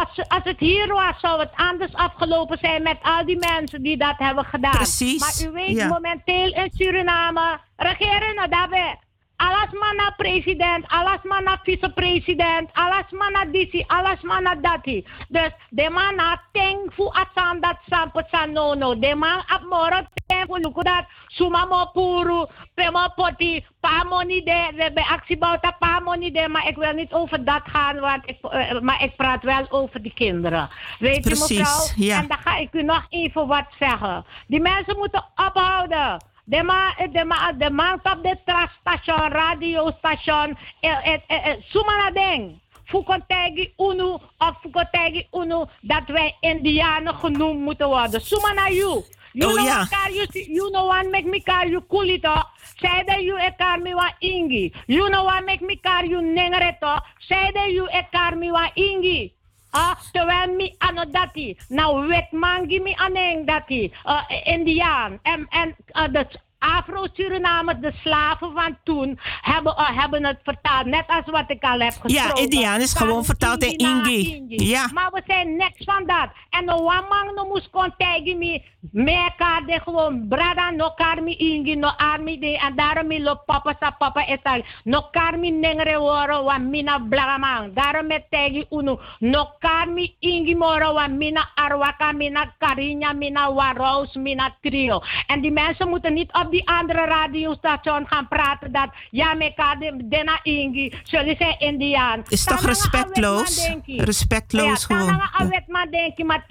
[0.00, 3.96] als, als het hier was, zou het anders afgelopen zijn met al die mensen die
[3.96, 4.70] dat hebben gedaan.
[4.70, 5.88] Precies, Maar u weet ja.
[5.88, 8.98] momenteel in Suriname, regeren nou daarbij.
[9.40, 15.00] Alas mana president, alas mana vice-president, alas mana disi, alas mana dati.
[15.32, 18.94] Dus de mana teng fu asan dat sampo sanono.
[19.00, 22.44] De man ap moro teng fu luku dat suma mo puru,
[22.76, 26.48] pe mo poti, pa mo ni de, we hebben actie bouwt pa mo ni de,
[26.48, 30.02] maar ik wil niet over dat gaan, want ik, uh, maar ik praat wel over
[30.02, 30.68] die kinderen.
[30.98, 31.86] Weet Precies, je mevrouw?
[31.96, 32.18] ja.
[32.18, 34.24] En dan ga ik u nog even wat zeggen.
[34.46, 36.28] Die mensen moeten ophouden.
[36.50, 38.36] De man, de man, de man op de
[38.80, 42.60] station, radiostation, eh, eh, eh, eh, sumana ding.
[42.84, 48.20] Fukotegi Unu of Fukotegi Unu dat wij Indianen genoemd moeten worden.
[48.20, 49.04] Sumana you.
[49.32, 49.76] You Oh, know ja.
[49.76, 52.34] what car you, you know what make me car you kulito.
[52.80, 54.72] Say that you e car me wa ingi.
[54.86, 57.00] You know what make me car you nengereto.
[57.28, 59.32] Say that you e car me wa ingi.
[59.70, 61.56] Ah, terwijl mi ano dati.
[61.68, 63.92] Nou, wet mangi mi aneng dati.
[64.04, 65.18] Uh, Indiaan.
[65.22, 66.26] En, en uh, de
[66.60, 70.86] Afro-Surinamers, de slaven van toen, hebben, uh, hebben het vertaald.
[70.86, 72.36] Net als wat ik al heb gesproken.
[72.36, 74.44] Ja, Indiaan is gewoon vertaald in Ingi.
[74.48, 74.90] Ja.
[74.94, 76.28] Maar we zijn niks van dat.
[76.50, 78.62] En de wamang no moest kon tegen me.
[78.92, 82.58] Meka de gewoon brada no karmi ingi no army de.
[82.58, 84.62] En daarom lo papa sa papa etal.
[84.84, 87.74] No karmi nengre woro wa mina blagamang.
[87.74, 88.98] Daarom met tegen unu.
[89.18, 95.02] No karmi ingi moro wa mina arwaka, mina karinya, mina warous, mina trio.
[95.26, 99.96] En die mensen moeten niet op die andere radiostation gaan praten dat ja, meka de
[100.04, 100.94] dena ingi.
[101.02, 102.22] Zullen ze Indiaan.
[102.28, 103.70] Is toch respectloos?
[103.86, 105.06] Respectloos ja, gewoon.
[105.06, 105.44] tananga Ja.
[105.44, 106.44] awet man denki, maar.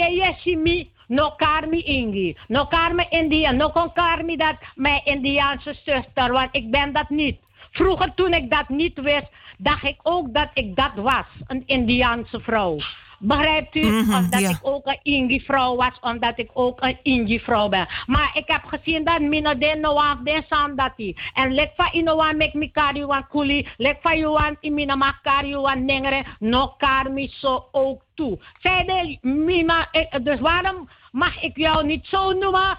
[1.07, 2.37] No karmi ingi.
[2.47, 3.57] No karmi Indiaan.
[3.57, 6.31] No kon karmi dat mijn Indiaanse zuster.
[6.31, 7.37] Want ik ben dat niet.
[7.71, 9.27] Vroeger toen ik dat niet wist,
[9.57, 11.25] dacht ik ook dat ik dat was.
[11.47, 12.79] Een Indiaanse vrouw.
[13.19, 13.85] Begrijpt u?
[13.85, 14.49] Mhm, omdat ja.
[14.49, 17.87] ik ook een Ingi-vrouw was, omdat ik ook een Ingi-vrouw ben.
[18.05, 21.17] Maar ik heb gezien dat mino den no den san dati.
[21.33, 25.19] En lek fa ino wan mek mi kari wan kuli, lek fa wan imina ma
[25.23, 28.39] kari wan nengere, no kar mi zo ook toe.
[28.59, 32.77] Zij de mima, ik- dus waarom mag ik jou niet zo noemen?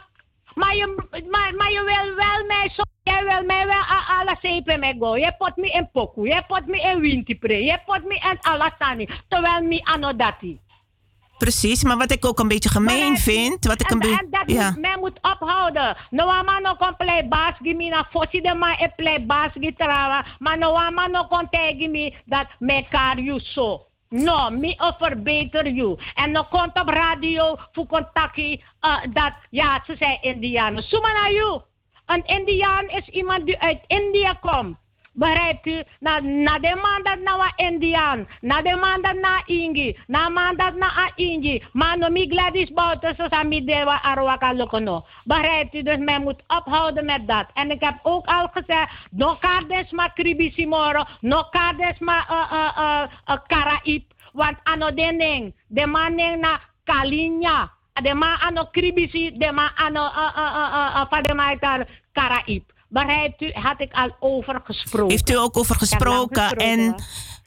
[0.61, 0.87] Maar je,
[1.31, 4.95] maar, maar je wil wel mij zo, jij wil mij wel a ala sepe me
[4.99, 5.17] go.
[5.17, 9.09] Je pot me in poku, je pot me in wintipre, je pot me in alasani.
[9.29, 10.61] Terwijl me anodati.
[11.39, 14.25] Precies, maar wat ik ook een beetje gemeen vind, wat ik een en, beetje...
[14.25, 14.75] en dat Ja.
[14.79, 15.97] men moet ophouden.
[16.11, 20.25] No man no kon play basgi mi na fosi de ma e play basgi trawa.
[20.39, 23.90] Maar no man no kon tegen me dat me kar you so.
[24.11, 25.97] No, me offer beter you.
[26.15, 30.83] En no komt op radio voor contactie uh, dat, ja, ze zijn Indianen.
[30.83, 31.61] Suma naar you.
[32.07, 34.77] Een Indiaan is iemand die uit India komt.
[35.21, 35.83] Begrijpt u?
[35.99, 36.75] Na, na de
[37.25, 38.29] na wa Indiaan.
[38.41, 39.99] Na de man dat na Ingi.
[40.07, 41.63] Na man dat na a Ingi.
[41.73, 45.05] Maar no mi Gladys Bouter zo sa mi dewa arwaka lokono.
[45.25, 45.83] Begrijpt u?
[45.83, 47.47] Dus men moet ophouden met dat.
[47.55, 48.93] En ik heb ook al gezegd.
[49.11, 51.05] No kardes ma kribisi moro.
[51.21, 54.01] No kardes ma uh, uh, uh, uh.
[54.33, 55.55] Want ano dening.
[55.67, 57.71] De man ning na Kalinya.
[58.03, 59.37] De man ano kribisi.
[59.39, 62.65] De man ano uh, uh, uh, uh, uh, itar karaip.
[62.91, 63.51] Begrijpt u?
[63.53, 65.11] Had ik al over gesproken.
[65.11, 66.43] Heeft u ook over gesproken.
[66.43, 66.95] gesproken, En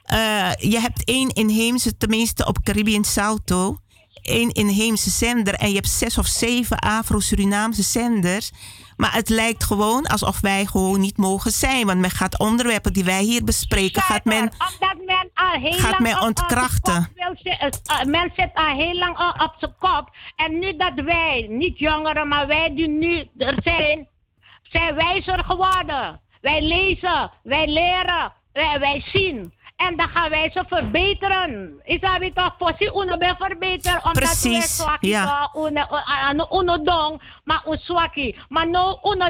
[0.03, 3.78] eh, je hebt één inheemse, tenminste op Caribbean Salto,
[4.22, 5.53] één inheemse zender.
[5.53, 8.52] En je hebt zes of zeven Afro-Surinaamse zenders.
[8.98, 11.86] Maar het lijkt gewoon alsof wij gewoon niet mogen zijn.
[11.86, 14.38] Want men gaat onderwerpen die wij hier bespreken, gaat men...
[14.38, 17.10] Zuiver, Omdat men al heel gaat lang men ontkrachten.
[17.34, 17.82] zitten.
[17.91, 20.10] Uh, men zit al heel lang op, op zijn kop.
[20.36, 24.07] En nu dat wij, niet jongeren, maar wij die nu er zijn,
[24.74, 26.22] zijn wijzer geworden.
[26.41, 29.54] Wij lezen, wij leren, wij, wij zien.
[29.76, 31.82] En dan gaan wij ze verbeteren.
[31.84, 32.80] Is dat weer toch?
[32.80, 34.04] Uno ben verbeteren.
[34.04, 35.50] Omdat we zwakkie ja.
[35.52, 35.86] toch, uno,
[36.32, 38.36] uno, uno dong, maar un zwakkie.
[38.50, 38.68] Maar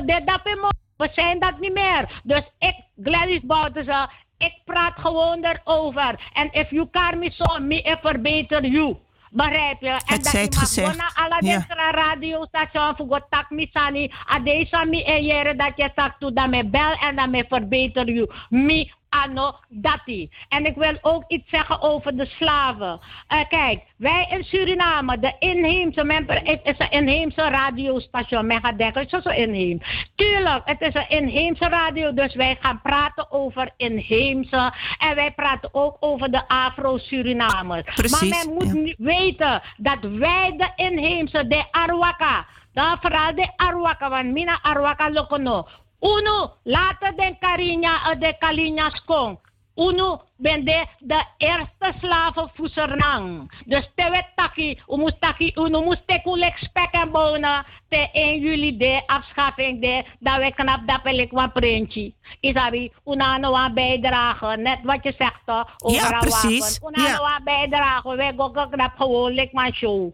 [0.05, 0.67] de dape mo.
[0.97, 2.21] We zijn dat niet meer.
[2.23, 6.19] Dus ik, Gladys Bouterse, ik praat gewoon erover.
[6.33, 8.97] En if you kan me zo, me ik verbeter you.
[9.35, 9.87] Begrijp je?
[9.89, 10.97] En Het dat zij je het mag gezegd.
[10.97, 11.65] naar alle Ja.
[11.91, 14.11] radiostation voor God tak me sani.
[14.25, 18.05] Adesa me ejere dat je zegt toe dat me bel en dat me verbeter.
[18.49, 20.29] Me ano dati.
[20.49, 22.99] En ik wil ook iets zeggen over de slaven.
[23.27, 28.47] Eh, kijk, wij in Suriname, de inheemse, men, het is een inheemse radiostation.
[28.47, 30.09] Men gaat denken, het is zo inheems.
[30.15, 34.73] Tuurlijk, het is een inheemse radio, dus wij gaan praten over inheemse.
[34.97, 37.83] En wij praten ook over de Afro-Surinamers.
[38.11, 38.95] Maar men moet ja.
[38.97, 45.67] weten dat wij de inheemse, de Arwaka, dan vooral de Arwaka, want mina Arwaka lokono.
[46.03, 49.39] Uno, later den Karinya, eh, de Kalinyas kong.
[49.75, 53.51] Uno bende de eerste slavenvoezer nang.
[53.65, 57.65] Dus te taki, umus taki, uno mus tekulek spek en bonen.
[57.89, 62.13] Te 1 juli de afschaffing de, dat we knap dat pelik wat printje.
[62.39, 66.79] Isabi, unano aan bijdragen, net wat je zegt over Ja, precies.
[66.87, 70.11] Unano aan bijdragen, we go knap gewoon, lik maar show.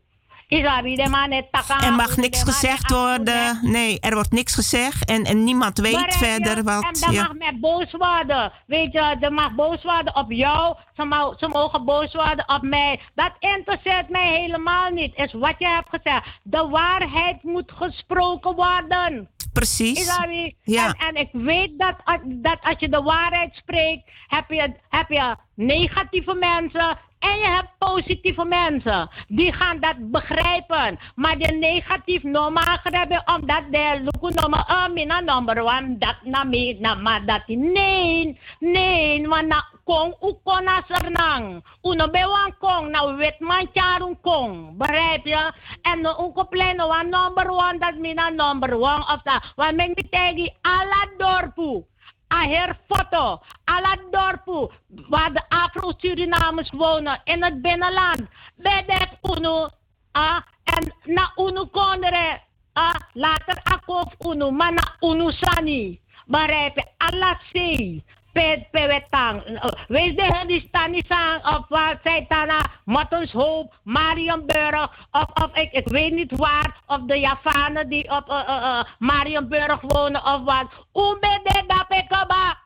[0.50, 3.60] Er mag niks gezegd worden.
[3.62, 6.12] Nee, er wordt niks gezegd en, en niemand weet je?
[6.18, 6.98] verder En wat.
[7.00, 7.22] dan Ja.
[7.22, 8.52] mag men boos worden.
[8.68, 10.76] Weet je, ze mag boos worden op jou.
[10.96, 13.00] Ze, mo- ze mogen boos worden op mij.
[13.16, 15.16] Dat interesseert mij helemaal niet.
[15.16, 16.28] Is wat je hebt gezegd.
[16.44, 19.30] De waarheid moet gesproken worden.
[19.54, 20.00] Precies.
[20.00, 20.56] Isabi.
[20.64, 20.86] Ja.
[20.86, 25.10] En, en ik weet dat, als- dat als je de waarheid spreekt, heb je, heb
[25.10, 29.10] je negatieve mensen en je hebt positieve mensen.
[29.28, 31.00] Die gaan dat begrijpen.
[31.16, 36.44] Maar de negatief normaal hebben omdat de luku nummer oh, mina number one dat na
[36.44, 42.90] me na maar dat nee nee want na kong u kona sernang uno bewan kong
[42.91, 45.52] na wet man charun kong begrijp je
[45.82, 51.02] en koplein one number one dat mina number one of dat want men tegi ala
[52.30, 54.70] Aher foto, ala dorpu,
[55.10, 58.22] waar de Afro-Surinamers wonen in het binnenland.
[58.56, 59.70] Bedek uno,
[60.12, 62.42] ah, en na uno kondere,
[62.74, 66.00] ah, later akof uno, maar na uno sani.
[66.26, 66.86] Begrijp je?
[66.98, 68.04] Allah zee.
[68.72, 69.44] Pewetang.
[69.88, 76.38] De hen die aan op wat zij tana, Mattenshoop, Marienburg, of, of ik, weet niet
[76.38, 80.68] waar, of de Javanen die op uh, uh, uh, Marienburg wonen of wat.
[80.94, 82.57] Oebede dapekaba.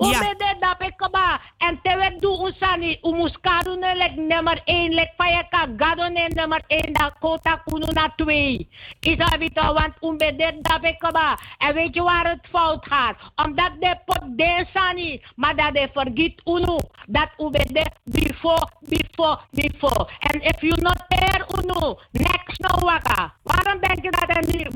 [0.00, 0.28] Begrijp je?
[0.28, 1.40] Oebede dapekaba.
[1.58, 7.62] En tewe doe usani, umuskadune lek nummer 1, lek fayaka gadone nummer 1, da kota
[7.64, 8.68] kunu na 2.
[9.00, 11.38] Isabita, want umbede dapekaba.
[11.58, 13.16] En weet je waar het fout gaat?
[13.36, 20.08] Omdat de pot de sani, maar dat de vergiet unu, dat ubede before, before, before.
[20.18, 23.32] En if you not there unu, next no waka.
[23.70, 24.66] Waarom denk je dat er nu,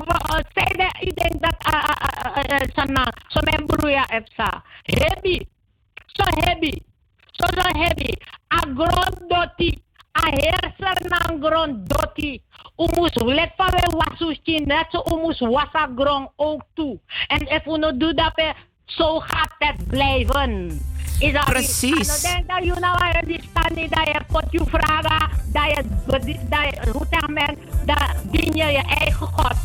[0.53, 4.63] zei de, ik denk dat, uh, uh, uh, uh, sana, zo mijn broer heeft sa.
[4.83, 5.45] Heavy,
[6.05, 6.81] zo heavy,
[7.31, 8.13] zo zo heavy.
[8.53, 12.41] A grondoti, a herser na grondoti.
[12.77, 16.99] Umus let van we wasuski, net zo umus wasa grond ook toe.
[17.27, 18.55] En if we no doet dat,
[18.85, 20.79] zo gaat het blijven.
[21.19, 22.23] Is Precies.
[22.23, 22.79] En dan denk dat je
[23.25, 27.57] die staan niet dat je je vragen, dat je, bedi- dat je hoe zeg men,
[27.85, 29.55] dat dien je je eigen God.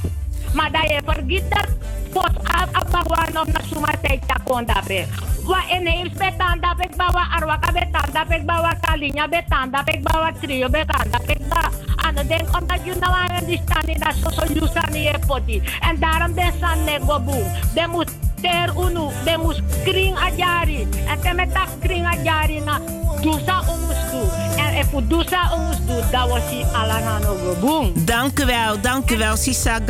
[0.54, 1.68] Maar dat je vergiet dat
[2.12, 5.06] pot afbouwen of naar suma tijd te kon dape.
[5.44, 11.20] Wa inheems betan ik bawa arwaka betan ik bawa kalinya betan ik bawa trio betan
[11.26, 11.68] ik ba.
[12.14, 15.62] Dan denk omdat je nou aan die staan niet dat zo juist aan je poti.
[15.80, 17.44] En daarom de san nego boom.
[17.74, 18.10] De moet
[18.40, 20.88] ter unu, de moet kring ajari.
[21.06, 22.80] En te met dat kring ajari na
[23.20, 24.22] dusa omus do.
[24.56, 27.92] En we dusa omus do, dat was die alangano go boom.
[28.04, 29.80] Dank u wel, dank u wel, Sisa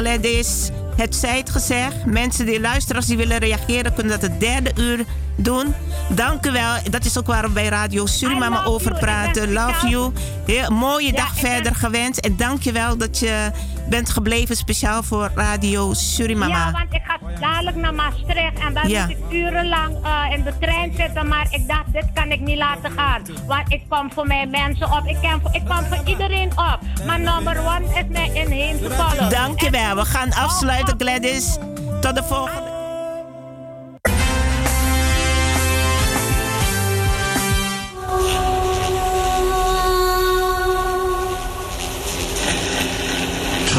[0.96, 2.04] Het zij het gezegd.
[2.04, 5.04] Mensen die luisteren, als die willen reageren, kunnen dat het derde uur
[5.36, 5.74] doen.
[6.08, 6.74] Dank u wel.
[6.90, 9.52] Dat is ook waar we bij Radio Suriname over praten.
[9.52, 10.12] Love you.
[10.46, 12.18] Heel, mooie dag verder gewenst.
[12.18, 13.50] En dank je wel dat je
[13.90, 16.52] bent gebleven speciaal voor Radio Suriname.
[16.52, 19.06] Ja, want ik ga dadelijk naar Maastricht en dan Ja.
[19.06, 21.28] moet ik urenlang eh, in de trein zitten.
[21.28, 23.22] Maar ik dacht, dit kan ik niet laten gaan.
[23.46, 25.06] Want ik kom voor mijn mensen op.
[25.06, 26.78] Ik, ken, voor- ik kom voor iedereen op.
[27.06, 29.30] Maar number one is mijn inheemse volk.
[29.30, 29.94] Dank je En- wel.
[29.96, 31.56] We gaan afsluiten, Gladys.
[32.00, 32.79] Tot de volgende.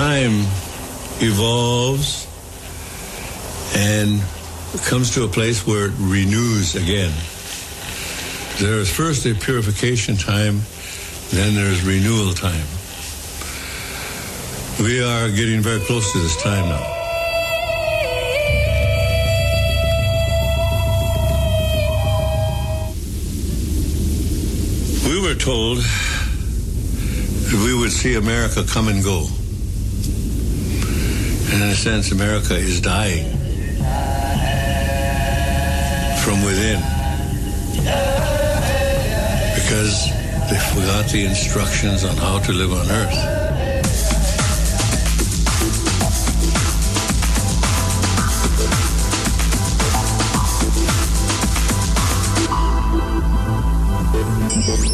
[0.01, 0.41] Time
[1.21, 2.25] evolves
[3.75, 4.19] and
[4.89, 7.13] comes to a place where it renews again.
[8.59, 10.61] There is first a purification time,
[11.29, 12.65] then there's renewal time.
[14.79, 16.85] We are getting very close to this time now.
[25.07, 29.27] We were told that we would see America come and go.
[31.53, 33.25] In a sense, America is dying
[36.23, 36.79] from within
[39.55, 40.09] because
[40.49, 43.41] they forgot the instructions on how to live on earth.
[54.69, 54.90] Everything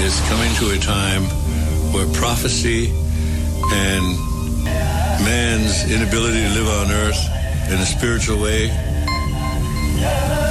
[0.00, 1.22] is coming to a time
[1.92, 2.90] where prophecy
[3.72, 4.04] and
[5.24, 7.22] man's inability to live on earth
[7.68, 8.68] in a spiritual way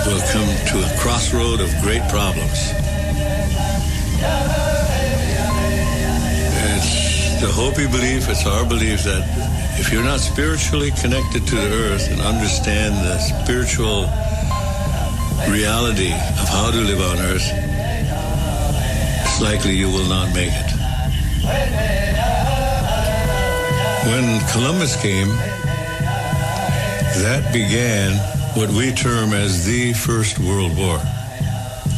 [0.06, 2.72] will come to a crossroad of great problems.
[6.72, 9.24] It's the Hopi belief, it's our belief that
[9.80, 14.10] if you're not spiritually connected to the earth and understand the spiritual
[15.52, 17.65] reality of how to live on earth,
[19.42, 20.72] likely you will not make it.
[24.06, 25.30] When Columbus came,
[27.24, 28.14] that began
[28.56, 30.98] what we term as the First World War.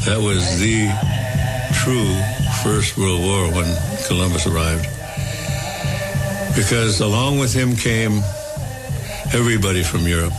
[0.06, 0.88] That was the
[1.84, 2.16] true
[2.64, 3.76] First World War when
[4.08, 4.88] Columbus arrived.
[6.56, 8.24] Because along with him came
[9.34, 10.34] everybody from Europe.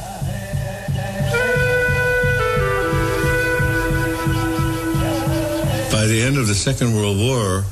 [6.08, 7.64] The end of the Second World War,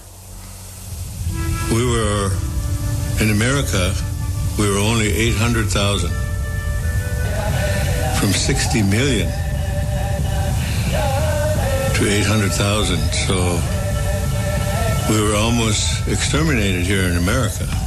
[1.72, 2.30] we were
[3.18, 3.94] in America,
[4.58, 6.10] we were only 800,000
[8.20, 9.28] from 60 million
[11.94, 12.98] to 800,000.
[13.26, 13.58] So
[15.08, 17.85] we were almost exterminated here in America.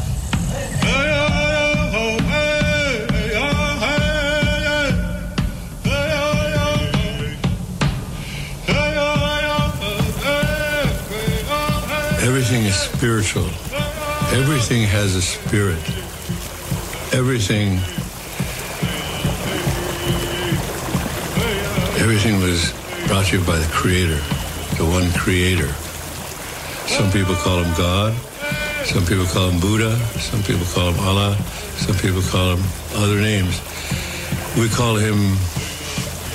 [12.39, 13.47] Everything is spiritual.
[14.31, 15.83] Everything has a spirit.
[17.11, 17.79] Everything
[21.99, 22.71] everything was
[23.09, 24.15] brought to you by the creator,
[24.79, 25.67] the one creator.
[26.87, 28.15] Some people call him God,
[28.85, 31.35] some people call him Buddha, some people call him Allah,
[31.75, 32.63] some people call him
[32.95, 33.59] other names.
[34.55, 35.35] We call him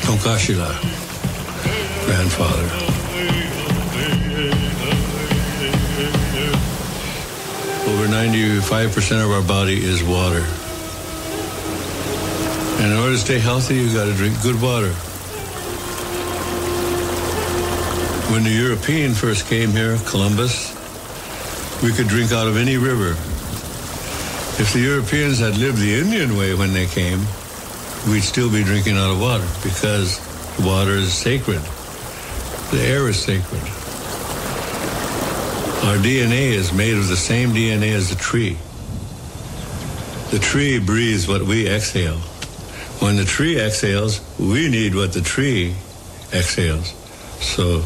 [0.04, 0.68] Tonkashila,
[2.04, 2.93] grandfather.
[8.04, 10.44] Over 95% of our body is water.
[12.82, 14.90] And in order to stay healthy, you've got to drink good water.
[18.30, 20.74] When the European first came here, Columbus,
[21.82, 23.12] we could drink out of any river.
[24.60, 27.20] If the Europeans had lived the Indian way when they came,
[28.10, 30.20] we'd still be drinking out of water because
[30.60, 31.62] water is sacred.
[32.70, 33.73] The air is sacred.
[35.84, 38.56] Our DNA is made of the same DNA as the tree.
[40.30, 42.16] The tree breathes what we exhale.
[43.00, 45.74] When the tree exhales, we need what the tree
[46.32, 46.94] exhales.
[47.44, 47.84] So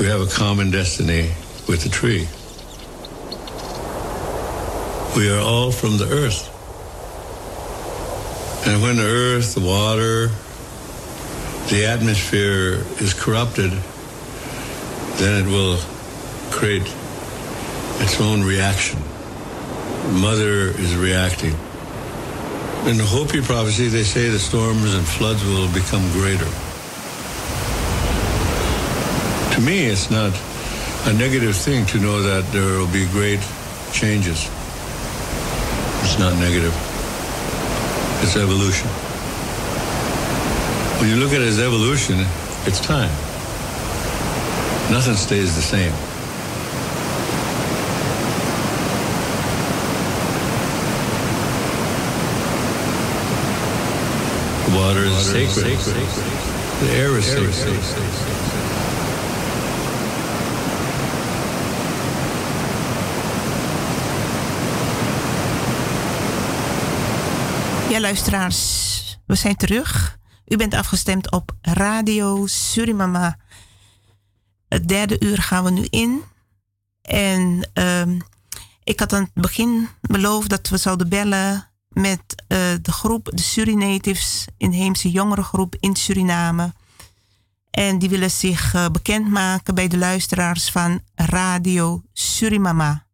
[0.00, 1.30] we have a common destiny
[1.68, 2.26] with the tree.
[5.16, 6.48] We are all from the earth.
[8.66, 10.26] And when the earth, the water,
[11.70, 13.70] the atmosphere is corrupted,
[15.20, 15.78] then it will
[16.50, 16.82] create
[18.00, 18.98] its own reaction.
[20.12, 21.54] Mother is reacting.
[22.88, 26.48] In the Hopi prophecy, they say the storms and floods will become greater.
[29.54, 30.32] To me, it's not
[31.06, 33.40] a negative thing to know that there will be great
[33.92, 34.48] changes.
[36.02, 36.74] It's not negative.
[38.22, 38.88] It's evolution.
[41.00, 42.26] When you look at it as evolution,
[42.66, 43.10] it's time.
[44.90, 46.09] Nothing stays the same.
[54.94, 55.78] Water is sacred.
[56.80, 57.84] The air is sacred.
[67.90, 70.18] Ja, luisteraars, we zijn terug.
[70.46, 73.38] U bent afgestemd op Radio Surimama.
[74.68, 76.22] Het derde uur gaan we nu in.
[77.02, 78.18] En ehm,
[78.84, 83.42] ik had aan het begin beloofd dat we zouden bellen met eh, de groep, de
[83.42, 86.72] Surinatives, inheemse jongerengroep in Suriname.
[87.70, 93.06] En die willen zich uh, bekendmaken bij de luisteraars van Radio Surimama.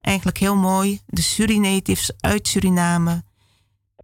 [0.00, 1.00] Eigenlijk heel mooi.
[1.06, 3.24] De Surinatives uit Suriname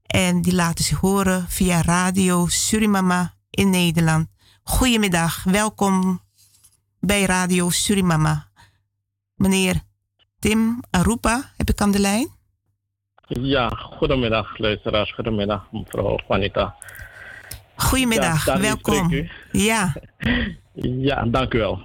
[0.07, 4.29] en die laten zich horen via Radio Surimama in Nederland.
[4.63, 6.21] Goedemiddag, welkom
[7.01, 8.49] bij Radio Surimama.
[9.35, 9.83] Meneer
[10.39, 12.29] Tim Arupa, heb ik aan de lijn?
[13.27, 16.75] Ja, goedemiddag luisteraars, goedemiddag mevrouw Juanita.
[17.77, 19.29] Goedemiddag, ja, welkom.
[19.53, 19.93] Ja.
[21.09, 21.81] ja, dank u wel.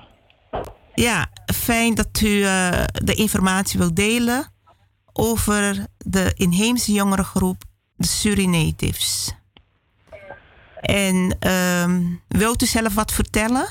[0.93, 4.51] Ja, fijn dat u uh, de informatie wilt delen
[5.13, 7.63] over de inheemse jongerengroep
[7.95, 9.35] de Surinatives.
[10.81, 13.67] En um, wilt u zelf wat vertellen?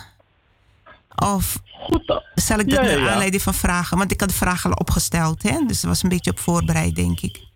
[1.16, 2.22] Of goed.
[2.34, 3.98] Zal ik dat Ja, ja, naar aanleiding van vragen?
[3.98, 5.64] Want ik had de vraag al opgesteld, hè?
[5.66, 7.47] Dus dat was een beetje op voorbereid, denk ik.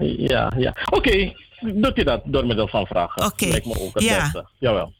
[0.00, 0.76] Ja, ja.
[0.90, 3.24] Oké, doet u dat door middel van vragen?
[3.24, 4.20] Oké, Lijkt me ook het ja.
[4.22, 4.48] beste.
[4.58, 4.92] Jawel.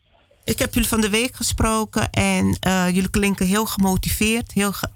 [0.45, 4.89] Ik heb jullie van de week gesproken en eh, jullie klinken heel gemotiveerd, heel ge-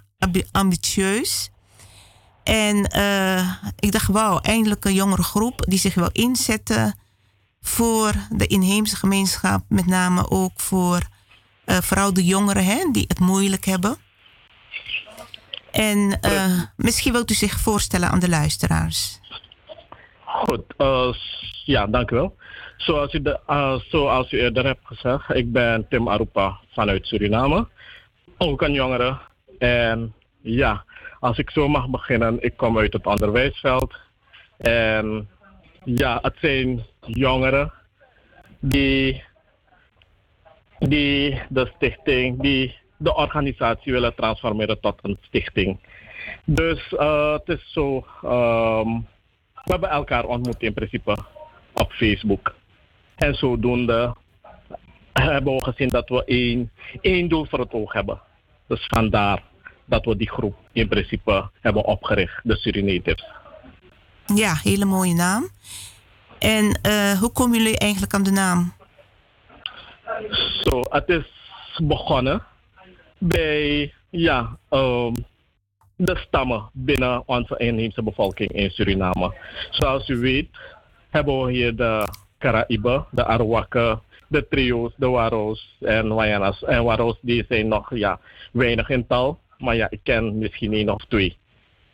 [0.52, 1.50] ambitieus.
[2.44, 6.98] En eh, ik dacht, wauw, eindelijk een jongere groep die zich wil inzetten
[7.60, 9.64] voor de inheemse gemeenschap.
[9.68, 11.00] Met name ook voor
[11.64, 13.96] eh, vooral de jongeren hè, die het moeilijk hebben.
[15.70, 16.20] En
[16.76, 19.18] misschien wilt u zich voorstellen aan de luisteraars.
[20.34, 21.12] Goed, eh,
[21.64, 22.36] ja, dank u wel.
[22.76, 27.68] Zoals u, de, eh, zoals u eerder hebt gezegd, ik ben Tim Arupa vanuit Suriname.
[28.38, 29.18] Ook een jongere.
[29.58, 30.84] En ja,
[31.20, 33.94] als ik zo mag beginnen, ik kom uit het onderwijsveld.
[34.56, 35.28] En
[35.84, 37.72] ja, het zijn jongeren
[38.60, 39.24] die,
[40.78, 45.78] die de stichting, die de organisatie willen transformeren tot een stichting.
[46.44, 48.88] Dus eh, het is zo, ehm,
[49.64, 51.16] we hebben elkaar ontmoet in principe
[51.72, 52.54] op Facebook.
[53.14, 54.14] En zodoende
[55.12, 56.70] hebben we gezien dat we één,
[57.00, 58.20] één doel voor het oog hebben.
[58.66, 59.42] Dus vandaar
[59.84, 63.24] dat we die groep in principe hebben opgericht, de Surinatives.
[64.34, 65.48] Ja, hele mooie naam.
[66.38, 68.72] En eh, hoe komen jullie eigenlijk aan de naam?
[70.62, 71.24] Zo, het is
[71.82, 72.42] begonnen
[73.18, 75.14] bij ja, ehm,
[75.96, 79.34] de stammen binnen onze inheemse bevolking in Suriname.
[79.70, 80.48] Zoals u weet
[81.10, 82.08] hebben we hier de
[82.38, 86.64] Caraïben, de Arawakken, de trio's, de Waros en Wayanas.
[86.64, 88.20] En Waros die zijn nog ja,
[88.52, 91.36] weinig in tal, maar ja, ik ken misschien één of twee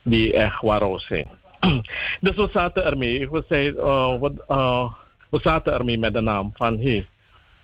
[0.02, 1.28] die echt Waros zijn.
[2.20, 4.92] dus we zaten ermee, we, zei, eh,
[5.30, 7.06] we zaten ermee met de naam van hey,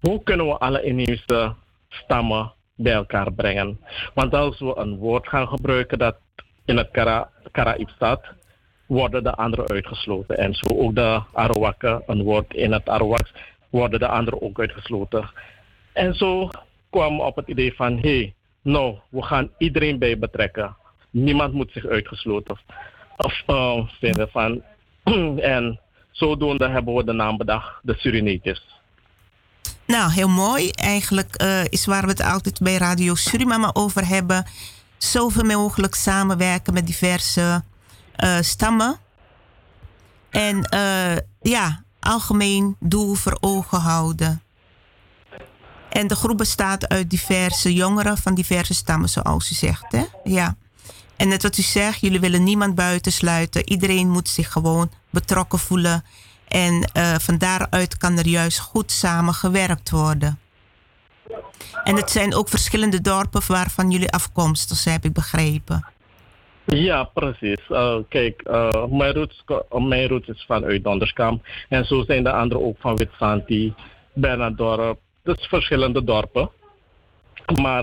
[0.00, 1.54] hoe kunnen we alle inheemse
[1.88, 3.80] stammen bij elkaar brengen?
[4.14, 6.16] Want als we een woord gaan gebruiken dat
[6.64, 8.24] in het Kara- Karaïb staat,
[8.86, 10.36] worden de anderen uitgesloten.
[10.36, 13.32] En zo ook de Arawakken, een woord in het Arawaks,
[13.70, 15.30] worden de anderen ook uitgesloten.
[15.92, 16.50] En zo
[16.90, 20.76] kwam op het idee van, hé, hey, nou, we gaan iedereen bij betrekken.
[21.10, 22.58] Niemand moet zich uitgesloten
[23.16, 24.62] of, eh, vinden van.
[25.40, 25.80] en
[26.10, 28.75] zodoende hebben we de naam bedacht, de Surinators.
[29.86, 30.70] Nou, heel mooi.
[30.70, 34.46] Eigenlijk eh, is waar we het altijd bij Radio Suriname over hebben.
[34.98, 37.64] Zoveel mogelijk samenwerken met diverse
[38.16, 38.98] eh, stammen.
[40.30, 44.42] En eh, ja, algemeen doel voor ogen houden.
[45.88, 49.92] En de groep bestaat uit diverse jongeren van diverse stammen, zoals u zegt.
[49.92, 50.04] Hè?
[50.24, 50.56] Ja.
[51.16, 53.68] En net wat u zegt, jullie willen niemand buitensluiten.
[53.68, 56.04] Iedereen moet zich gewoon betrokken voelen.
[56.48, 60.38] En eh, van daaruit kan er juist goed samen gewerkt worden.
[61.84, 65.86] En het zijn ook verschillende dorpen waarvan jullie afkomstig zijn, heb ik begrepen.
[66.64, 67.60] Ja, precies.
[67.68, 71.46] Eh, kijk, eh, mijn, ko- mijn roots is vanuit Donderskamp.
[71.68, 73.74] En zo zijn de anderen ook van Witsanti,
[74.14, 74.98] Bernardorp.
[75.22, 76.50] Dus verschillende dorpen.
[77.60, 77.82] Maar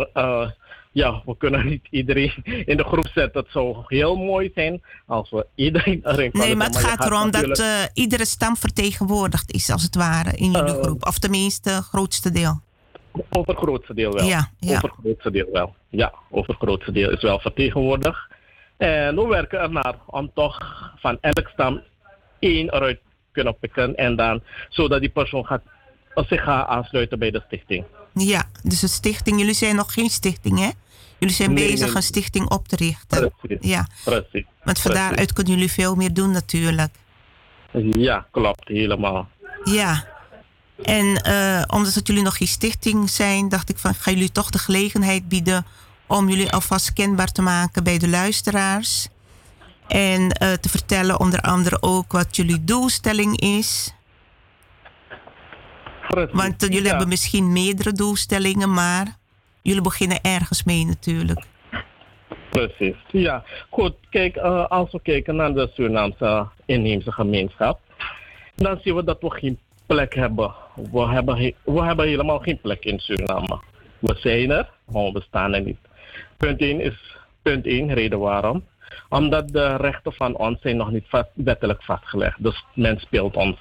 [0.93, 2.33] ja, we kunnen niet iedereen
[2.65, 3.41] in de groep zetten.
[3.41, 7.31] Het zou heel mooi zijn als we iedereen erin kunnen Nee, maar het gaat erom
[7.31, 11.05] dat eh, iedere stam vertegenwoordigd is, als het ware, in jullie Eh, groep.
[11.05, 12.61] Of tenminste, het grootste deel.
[13.29, 14.25] Over het grootste deel wel.
[14.25, 14.75] Ja, ja.
[14.75, 15.75] Over het grootste deel wel.
[15.89, 18.27] Ja, over het grootste deel is wel vertegenwoordigd.
[18.77, 20.57] En we werken ernaar om toch
[20.99, 21.81] van elk stam
[22.39, 22.99] één eruit
[23.31, 23.95] kunnen pikken.
[23.95, 25.61] En dan, zodat die persoon gaat,
[26.15, 27.85] zich gaat aansluiten bij de stichting.
[28.13, 29.39] Ja, dus een stichting.
[29.39, 30.69] Jullie zijn nog geen stichting, hè?
[31.23, 31.95] Jullie zijn Nee, bezig nee.
[31.95, 33.31] een stichting op te richten.
[33.41, 33.69] Precies.
[33.69, 34.45] Ja, Precies.
[34.63, 34.93] want van Precies.
[34.93, 36.93] daaruit kunnen jullie veel meer doen natuurlijk.
[37.91, 38.67] Ja, klopt.
[38.67, 39.29] Helemaal.
[39.63, 40.05] Ja.
[40.83, 44.49] En eh, omdat het jullie nog geen stichting zijn, dacht ik van, ga jullie toch
[44.49, 45.65] de gelegenheid bieden
[46.07, 49.07] om jullie alvast kenbaar te maken bij de luisteraars.
[49.87, 53.93] En eh, te vertellen onder andere ook wat jullie doelstelling is.
[56.07, 56.33] Precies.
[56.35, 56.89] Want jullie Ja.
[56.89, 59.17] hebben misschien meerdere doelstellingen, maar
[59.63, 61.45] jullie beginnen ergens mee natuurlijk.
[62.49, 62.95] Precies.
[63.11, 63.93] Ja, goed.
[64.09, 67.79] Kijk, eh, als we kijken naar de Surinaamse inheemse gemeenschap,
[68.55, 70.53] dan zien we dat we geen plek hebben.
[70.91, 73.61] We hebben, he- we hebben helemaal geen plek in Suriname.
[73.99, 75.77] We zijn er, maar we bestaan er niet.
[76.37, 78.65] Punt 1 is punt 1, reden waarom.
[79.09, 82.43] Omdat de rechten van ons zijn nog niet wettelijk vastgelegd.
[82.43, 83.57] Dus men speelt ons.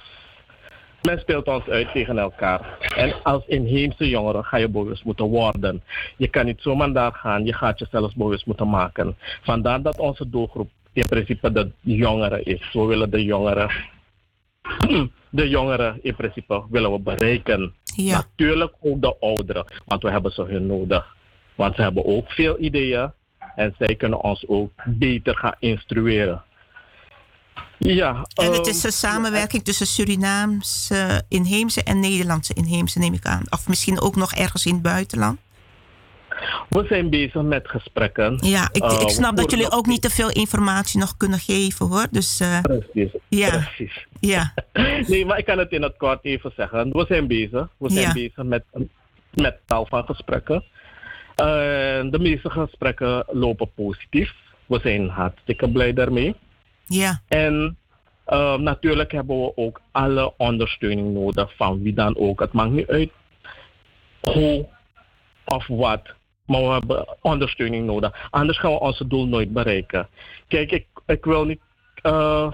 [1.03, 2.77] Men speelt ons uit tegen elkaar.
[2.95, 5.83] En als inheemse jongeren ga je bewust moeten worden.
[6.17, 9.17] Je kan niet zomaar daar gaan, je gaat jezelf bewust moeten maken.
[9.41, 12.69] Vandaar dat onze doelgroep in principe de jongeren is.
[12.71, 13.69] We willen de jongeren,
[15.29, 17.73] de jongeren in principe willen we bereiken.
[17.83, 18.15] Ja.
[18.15, 21.15] Natuurlijk ook de ouderen, want we hebben ze hun nodig.
[21.55, 23.11] Want ze hebben ook veel ideeën
[23.55, 26.43] en zij kunnen ons ook beter gaan instrueren.
[27.77, 33.25] Ja, En het ehm, is een samenwerking tussen Surinaamse inheemse en Nederlandse inheemse, neem ik
[33.25, 33.43] aan.
[33.49, 35.39] Of misschien ook nog ergens in het buitenland.
[36.69, 38.37] we zijn bezig met gesprekken.
[38.41, 42.07] Ja, ik, ik snap dat jullie ook niet te veel informatie nog kunnen geven hoor.
[42.11, 43.11] Dus eh, Precies.
[43.27, 44.07] ja, Precies.
[44.19, 44.53] ja,
[45.07, 46.89] Nee, maar ik kan het in het kort even zeggen.
[46.91, 47.67] We zijn bezig.
[47.77, 48.13] We zijn Ja.
[48.13, 48.63] bezig met,
[49.33, 50.63] met tal van gesprekken.
[51.35, 54.33] De meeste gesprekken lopen positief.
[54.65, 56.35] We zijn hartstikke blij daarmee.
[56.85, 57.77] Ja, En
[58.25, 62.39] eh, natuurlijk hebben we ook alle ondersteuning nodig van wie dan ook.
[62.39, 63.11] Het maakt niet uit
[64.21, 64.65] hoe
[65.45, 66.01] of wat.
[66.45, 68.27] Maar we hebben ondersteuning nodig.
[68.29, 70.07] Anders gaan we onze doel nooit bereiken.
[70.47, 71.59] Kijk, ik, ik wil niet.
[72.01, 72.51] eh,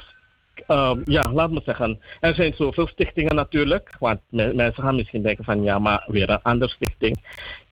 [1.04, 2.00] ja, laat me zeggen.
[2.20, 3.96] Er zijn zoveel stichtingen natuurlijk.
[4.00, 7.18] Want me- mensen gaan misschien denken van ja, maar weer een andere stichting.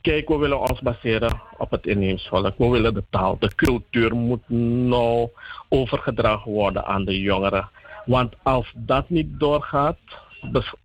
[0.07, 2.57] Kijk, we willen ons baseren op het inheems volk.
[2.57, 4.49] We willen de taal, de cultuur moet
[4.89, 5.29] nou
[5.69, 7.69] overgedragen worden aan de jongeren.
[8.05, 9.97] Want als dat niet doorgaat,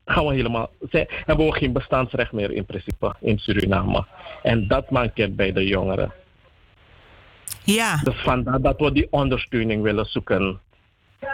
[0.05, 4.07] gaan we helemaal, zijn, hebben we geen bestaansrecht meer in principe in Suriname.
[4.43, 6.13] En dat mankeert bij de jongeren.
[7.65, 10.61] ja, Dus vandaar dat we die ondersteuning willen zoeken.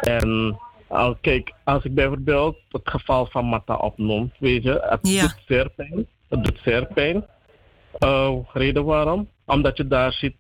[0.01, 5.21] En al kijk, als ik bijvoorbeeld het geval van Mata opnoem, weet je, het Ja.
[5.21, 6.07] doet zeer pijn.
[6.29, 7.25] Het doet zeer pijn.
[7.99, 9.29] Eh, reden waarom?
[9.45, 10.37] Omdat je daar ziet,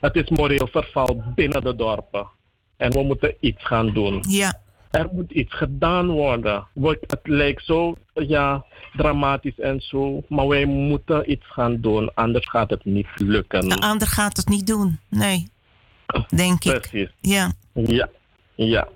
[0.00, 2.26] het is moreel verval binnen de dorpen.
[2.76, 4.24] En we moeten iets gaan doen.
[4.28, 4.60] ja,
[4.90, 6.66] Er moet iets gedaan worden.
[6.82, 8.64] Het lijkt zo ja,
[8.96, 13.68] dramatisch en zo, maar wij moeten iets gaan doen, anders gaat het niet lukken.
[13.68, 14.98] de ander gaat het niet doen.
[15.08, 15.48] Nee,
[16.28, 16.80] denk ik.
[16.80, 17.10] Precies.
[17.20, 18.08] Ja, Ja,
[18.54, 18.88] ja.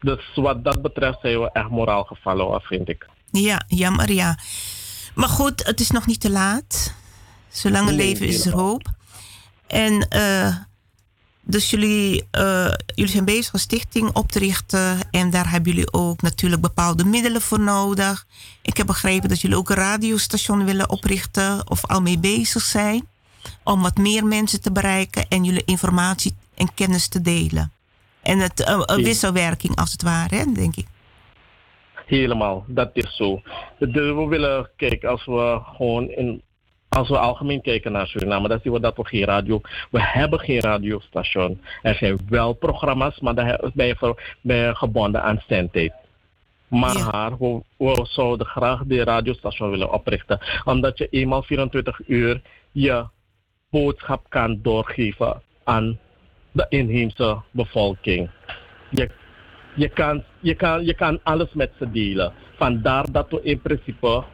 [0.00, 3.06] Dus wat dat betreft zijn we echt moraal gevallen, vind ik.
[3.30, 4.38] ja, jammer ja.
[5.14, 6.94] Maar goed, het is nog niet te laat.
[7.50, 8.82] Zolang leven is er hoop.
[9.66, 10.56] En eh,
[11.42, 14.98] dus jullie, eh, jullie zijn bezig een stichting op te richten.
[15.10, 18.26] En daar hebben jullie ook natuurlijk bepaalde middelen voor nodig.
[18.62, 21.70] Ik heb begrepen dat jullie ook een radiostation willen oprichten.
[21.70, 23.08] Of al mee bezig zijn.
[23.64, 25.28] Om wat meer mensen te bereiken.
[25.28, 27.72] En jullie informatie en kennis te delen.
[28.22, 30.86] En het, eh, wisselwerking als het ware, hè, denk ik.
[32.06, 33.42] Helemaal, dat is zo.
[33.78, 36.42] We willen, kijk, als we gewoon in,
[36.90, 39.60] als we algemeen kijken naar Suriname, dan zien we dat we geen radio,
[39.90, 41.60] we hebben geen radiostation.
[41.82, 45.92] Er zijn wel programma's, maar daar ben je, ben je gebonden aan zendtijd.
[46.68, 52.40] Maar we, we zouden graag die radiostation willen oprichten, omdat je eenmaal 24 uur
[52.72, 53.06] je
[53.70, 55.98] boodschap kan doorgeven aan
[56.52, 58.30] de inheemse bevolking.
[58.90, 59.10] Je,
[59.74, 62.32] je, kan, je, kan, je kan alles met ze delen.
[62.56, 64.24] Vandaar dat we in principe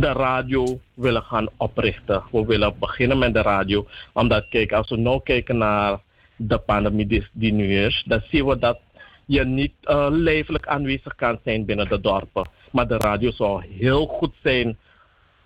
[0.00, 2.22] de radio willen gaan oprichten.
[2.32, 3.86] We willen beginnen met de radio.
[4.12, 5.98] Omdat, kijk, als we nou kijken naar
[6.36, 8.78] de pandemie die, nu is, dan zien we dat
[9.24, 12.48] je niet uh, lijfelijk aanwezig kan zijn binnen de dorpen.
[12.72, 14.78] Maar de radio zou heel goed zijn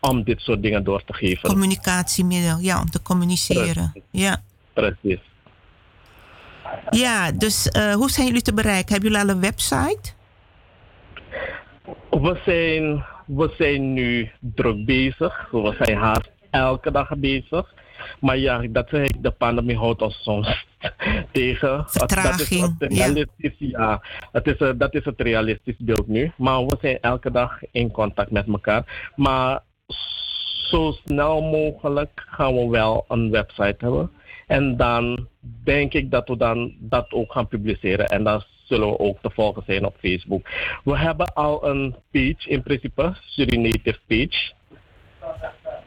[0.00, 1.48] om dit soort dingen door te geven.
[1.48, 4.02] Communicatiemiddel, ja, om te communiceren.
[4.10, 4.42] Ja.
[4.72, 5.20] Precies.
[6.90, 8.92] Ja, dus uh, hoe zijn jullie te bereiken?
[8.92, 10.12] Hebben jullie al een website?
[12.10, 13.04] We zijn,
[13.36, 15.48] we zijn nu druk bezig.
[15.50, 17.74] We zijn haast elke dag bezig.
[18.20, 20.66] Maar ja, dat zeg ik, de pandemie houdt ons soms
[21.32, 21.84] tegen.
[21.86, 23.80] Vertraging, dat is het realistisch, ja.
[23.80, 24.02] ja.
[24.32, 26.32] Het is, uh, dat is het realistisch beeld nu.
[26.36, 29.10] Maar we zijn elke dag in contact met elkaar.
[29.16, 29.62] Maar
[30.70, 34.10] zo snel mogelijk gaan we wel een website hebben.
[34.46, 35.26] En dan
[35.64, 38.06] denk ik dat we dan dat ook gaan publiceren.
[38.08, 40.48] En dan zullen we ook te volgen zijn op Facebook.
[40.84, 44.52] We hebben al een page in principe, Surinative page.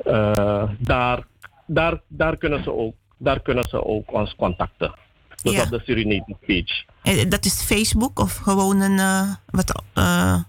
[0.06, 1.28] Uh, daar,
[1.66, 4.94] daar, daar, kunnen ze ook, daar kunnen ze ook ons contacten.
[5.42, 5.64] Dus ja.
[5.64, 6.84] op de Surinative page.
[7.04, 8.98] En dat is Facebook of gewoon een.
[8.98, 10.40] Uh, wat, uh,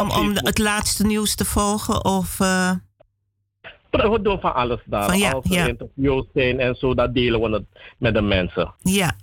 [0.00, 2.04] om, om het laatste nieuws te volgen?
[2.04, 2.38] Of.
[3.90, 5.04] We doen van alles daar.
[5.04, 5.66] Van, ja, Als er ja.
[5.66, 7.64] interviews zijn en zo, dat delen we het
[7.98, 8.74] met de mensen.
[8.82, 9.16] Ja.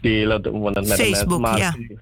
[0.00, 1.86] Delen het met Facebook, de mensen.
[1.88, 2.00] ja.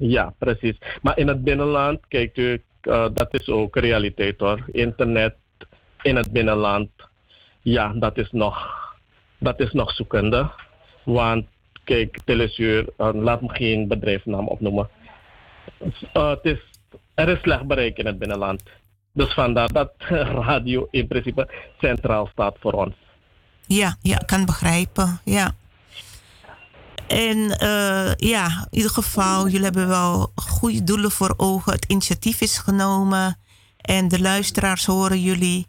[0.00, 0.78] Ja, precies.
[1.02, 4.64] Maar in het binnenland, kijk u, uh, dat is ook realiteit hoor.
[4.72, 5.34] Internet
[6.02, 6.90] in het binnenland,
[7.62, 8.68] ja, dat is nog,
[9.38, 10.50] dat is nog zoekende.
[11.04, 11.46] Want
[11.84, 14.88] kijk, Telesuur, uh, laat me geen bedrijfsnaam opnoemen.
[16.14, 16.58] Uh, het is,
[17.14, 18.62] er is slecht bereik in het binnenland.
[19.12, 19.92] Dus vandaar dat
[20.48, 21.48] radio in principe
[21.80, 22.94] centraal staat voor ons.
[23.66, 25.20] Ja, ja, ik kan begrijpen.
[25.24, 25.54] Ja.
[27.10, 31.72] En uh, ja, in ieder geval, jullie hebben wel goede doelen voor ogen.
[31.72, 33.38] Het initiatief is genomen
[33.76, 35.66] en de luisteraars horen jullie.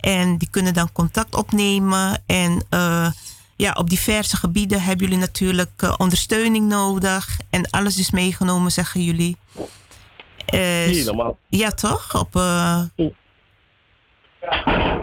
[0.00, 2.22] En die kunnen dan contact opnemen.
[2.26, 3.10] En uh,
[3.56, 7.38] ja, op diverse gebieden hebben jullie natuurlijk uh, ondersteuning nodig.
[7.50, 9.36] En alles is meegenomen, zeggen jullie.
[10.46, 11.38] Helemaal.
[11.48, 12.14] Ja, toch?
[12.14, 12.34] Op,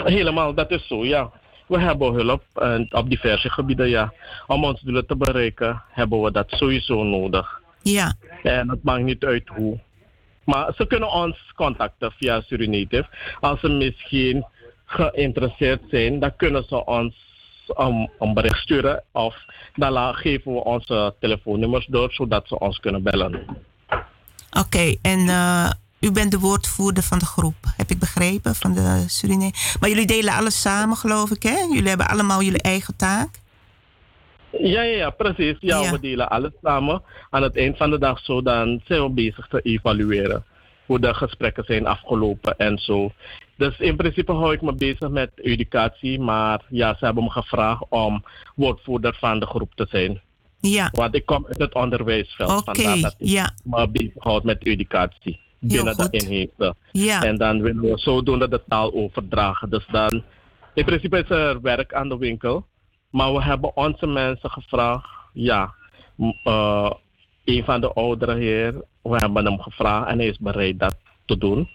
[0.03, 1.31] Helemaal, dat is zo, ja.
[1.67, 4.13] We hebben hulp en op diverse gebieden, ja.
[4.47, 7.61] Om ons doelen te bereiken, hebben we dat sowieso nodig.
[7.81, 8.13] Ja.
[8.43, 9.79] En het maakt niet uit hoe.
[10.43, 13.05] Maar ze kunnen ons contacten via Surinative.
[13.39, 14.45] Als ze misschien
[14.85, 17.15] geïnteresseerd zijn, dan kunnen ze ons
[17.77, 19.03] um, een bericht sturen.
[19.11, 19.35] Of
[19.75, 23.45] dan geven we onze telefoonnummers door, zodat ze ons kunnen bellen.
[23.89, 25.69] Oké, okay, en uh,
[26.03, 29.53] u bent de woordvoerder van de groep, heb ik begrepen, van de Suriname.
[29.79, 31.57] Maar jullie delen alles samen, geloof ik, hè?
[31.71, 33.29] Jullie hebben allemaal jullie eigen taak?
[34.51, 35.55] Ja, ja, ja precies.
[35.59, 37.01] Ja, ja, we delen alles samen.
[37.29, 40.45] Aan het eind van de dag zo, dan zijn we bezig te evalueren.
[40.85, 43.11] Hoe de gesprekken zijn afgelopen en zo.
[43.57, 46.19] Dus in principe hou ik me bezig met educatie.
[46.19, 48.23] Maar ja, ze hebben me gevraagd om
[48.55, 50.21] woordvoerder van de groep te zijn.
[50.59, 50.89] Ja.
[50.91, 52.67] Want ik kom uit het onderwijsveld.
[52.67, 53.53] Okay, dat ik ja.
[53.63, 56.75] me bezighoud met educatie binnen de inheemse.
[56.91, 57.23] Ja.
[57.23, 59.69] En dan willen we zodoende de taal overdragen.
[59.69, 60.23] Dus dan,
[60.73, 62.65] in principe is er werk aan de winkel.
[63.09, 65.73] Maar we hebben onze mensen gevraagd, ja,
[66.43, 66.91] uh,
[67.45, 70.95] een van de ouderen hier, we hebben hem gevraagd en hij is bereid dat
[71.25, 71.69] te doen,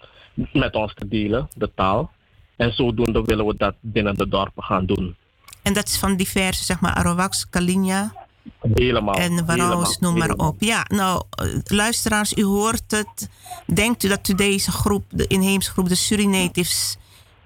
[0.53, 2.11] met ons te delen, de taal.
[2.55, 5.15] En zodoende willen we dat binnen de dorpen gaan doen.
[5.61, 8.27] En dat is van diverse, zeg maar, Arawaks, Kalinja.
[8.73, 9.15] Helemaal.
[9.15, 10.55] En Waraus, noem maar op.
[10.59, 11.23] Ja, nou,
[11.63, 13.29] luisteraars, u hoort het.
[13.65, 16.97] Denkt u dat u deze groep, de inheemse groep, de Surinatives,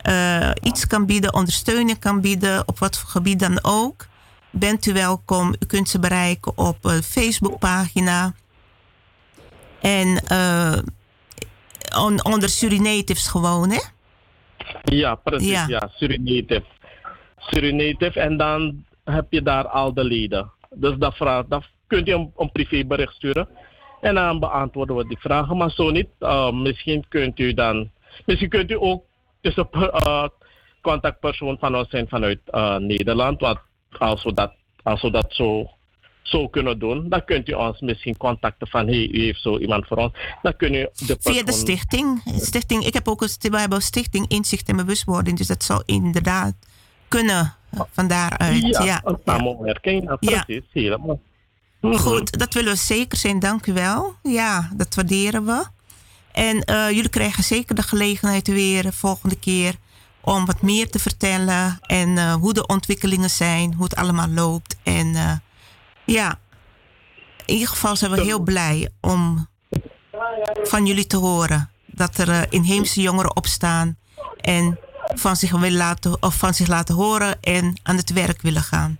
[0.07, 4.05] uh, iets kan bieden, ondersteuning kan bieden, op wat voor gebied dan ook?
[4.49, 5.55] Bent u welkom.
[5.59, 8.34] U kunt ze bereiken op een Facebookpagina.
[9.81, 10.77] En uh,
[11.97, 13.80] on, onder Surinatives gewoon, hè?
[14.84, 15.49] Ja, precies.
[15.49, 16.63] Ja, ja Surinative.
[17.38, 20.51] Surinative en dan heb je daar al de leden.
[20.76, 23.48] Dus dat, vraag, dat kunt je een, een privébericht sturen.
[24.02, 25.58] En dan beantwoorden we die vragen.
[25.58, 27.90] Maar zo niet, uh, misschien kunt u dan...
[28.26, 29.04] Misschien kunt u ook
[29.41, 30.28] tussen uh,
[30.82, 33.41] contactpersoon van ons zijn vanuit uh, Nederland.
[33.41, 33.60] Want
[33.98, 35.70] als we dat, als we dat zo,
[36.22, 39.88] zo kunnen doen, dan kunt u ons misschien contacten van hey, u heeft zo iemand
[39.88, 40.14] voor ons.
[40.41, 41.34] Dan kun u de persoon...
[41.34, 42.22] Via de stichting.
[42.26, 45.84] stichting ik heb ook een, we hebben een stichting Inzicht en Bewustwording, dus dat zou
[45.86, 46.56] inderdaad
[47.14, 47.53] kunnen
[47.91, 48.61] van daaruit.
[48.61, 49.02] Ja, ja.
[49.03, 50.15] een samenwerking, ja.
[50.15, 50.81] precies, ja.
[50.81, 51.19] helemaal.
[51.81, 51.95] Mhm.
[51.95, 54.15] Goed, dat willen we zeker zijn, dank u wel.
[54.22, 55.65] Ja, dat waarderen we.
[56.31, 59.76] En uh, jullie krijgen zeker de gelegenheid weer volgende keer
[60.22, 64.77] om wat meer te vertellen en uh, hoe de ontwikkelingen zijn, hoe het allemaal loopt.
[64.84, 65.31] En uh,
[66.06, 66.40] ja,
[67.45, 69.48] in ieder geval zijn we heel blij om
[70.64, 73.98] van jullie te horen dat er inheemse jongeren opstaan
[74.41, 74.80] en
[75.14, 78.98] van zich, willen laten, of van zich laten horen en aan het werk willen gaan.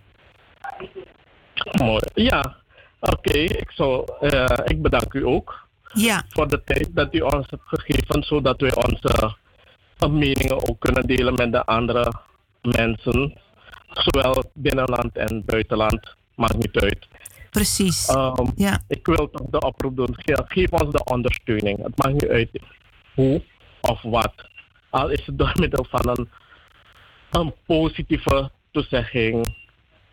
[1.72, 2.02] Mooi.
[2.14, 2.56] Ja,
[3.00, 3.38] oké.
[3.38, 3.74] Ik,
[4.66, 6.24] ik bedank u ook ja.
[6.30, 9.36] voor de tijd dat u ons hebt gegeven, zodat we onze
[10.10, 12.14] meningen ook kunnen delen met de andere
[12.62, 13.38] mensen,
[13.90, 17.08] zowel binnenland en buitenland, maakt niet uit.
[17.50, 18.10] Precies.
[18.10, 18.82] Um, ja.
[18.88, 20.16] Ik wil toch de oproep doen,
[20.48, 21.84] geef ons de ondersteuning.
[21.84, 22.50] Het maakt niet uit
[23.14, 23.44] hoe
[23.82, 24.34] of wat.
[24.94, 26.30] Al is het door middel van een,
[27.32, 29.56] een positieve toezegging.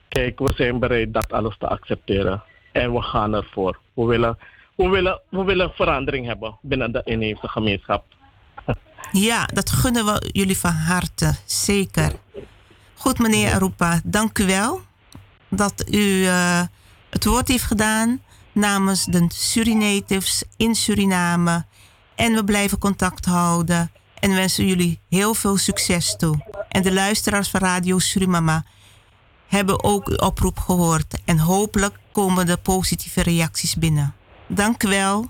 [0.08, 2.42] Kijk, we zijn bereid dat alles te accepteren.
[2.72, 3.78] En we gaan ervoor.
[3.94, 4.38] We willen
[4.74, 8.04] we willen, we willen verandering hebben binnen de inheemse gemeenschap.
[9.12, 12.12] Ja, dat gunnen we jullie van harte, zeker.
[12.94, 14.80] Goed, meneer Arupa, dank u wel
[15.48, 16.62] dat u uh,
[17.10, 21.64] het woord heeft gedaan namens de Surinatives in Suriname.
[22.14, 23.90] En we blijven contact houden
[24.20, 26.38] en wensen jullie heel veel succes toe.
[26.68, 28.64] En de luisteraars van Radio Surimama
[29.46, 34.14] hebben ook uw oproep gehoord en hopelijk komen de positieve reacties binnen.
[34.46, 35.26] Dank u wel.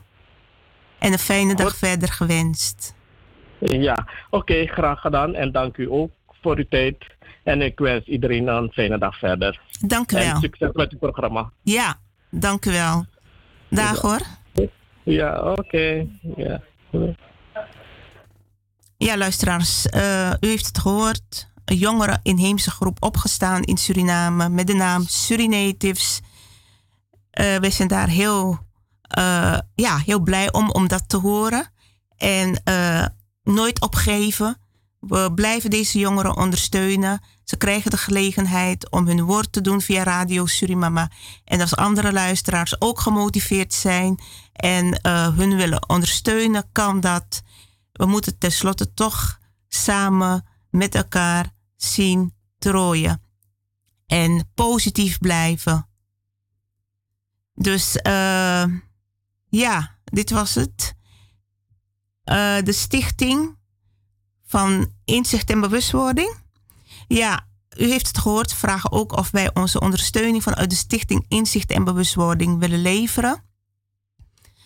[0.99, 2.95] En een fijne dag verder gewenst.
[3.59, 5.35] Ja, oké, graag gedaan.
[5.35, 6.11] En dank u ook
[6.43, 6.97] voor uw tijd.
[7.43, 9.61] En ik wens iedereen een fijne dag verder.
[9.87, 10.25] Dank u wel.
[10.25, 11.51] En succes met uw programma.
[11.63, 11.99] Ja,
[12.31, 13.05] dank u wel.
[13.69, 14.21] Dag hoor.
[15.03, 16.07] Ja, oké.
[16.37, 16.61] Ja.
[19.07, 21.49] Ja, luisteraars, uh, u heeft het gehoord.
[21.65, 26.21] Een jongere inheemse groep opgestaan in Suriname met de naam Surinatives.
[27.41, 28.59] Uh, wij zijn daar heel
[29.19, 31.73] uh, ja, heel blij om, om dat te horen.
[32.17, 32.63] En
[33.43, 34.61] nooit opgeven.
[34.99, 37.21] We blijven deze jongeren ondersteunen.
[37.45, 41.11] Ze krijgen de gelegenheid om hun woord te doen via Radio Surimama.
[41.45, 44.21] En als andere luisteraars ook gemotiveerd zijn
[44.53, 45.01] en
[45.37, 47.43] hun willen ondersteunen, kan dat.
[48.01, 53.23] We moeten tenslotte toch samen met elkaar zien trooien.
[54.07, 55.89] En positief blijven.
[57.55, 58.65] Dus uh,
[59.49, 60.95] ja, dit was het.
[62.25, 63.59] Uh, de stichting
[64.47, 66.37] van inzicht en bewustwording.
[67.09, 67.47] Ja,
[67.77, 68.55] u heeft het gehoord.
[68.55, 73.45] Vragen ook of wij onze ondersteuning vanuit de stichting Inzicht en Bewustwording willen leveren.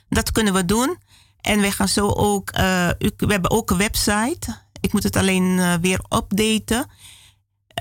[0.09, 0.99] Dat kunnen we doen.
[1.45, 2.51] En we gaan zo ook.
[2.57, 4.59] Uh, we hebben ook een website.
[4.81, 6.91] Ik moet het alleen uh, weer updaten.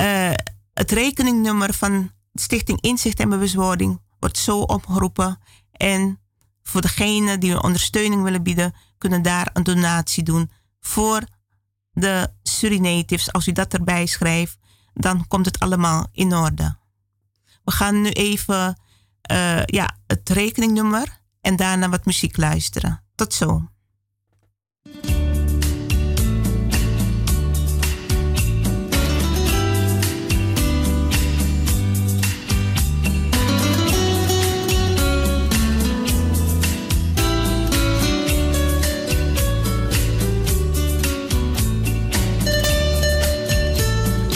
[0.02, 0.32] Uh,
[0.74, 5.40] het rekeningnummer van Stichting Inzicht en Bewustwording wordt zo opgeroepen.
[5.72, 6.20] En
[6.64, 11.22] voor degenen die ondersteuning willen bieden, kunnen daar een donatie doen voor
[11.92, 13.32] de Surinatives.
[13.32, 14.58] Als u dat erbij schrijft,
[14.94, 16.78] dan komt het allemaal in orde.
[17.64, 18.78] We gaan nu even
[19.66, 23.03] ja, het rekeningnummer en daarna wat muziek luisteren.
[23.16, 23.68] Tot zo.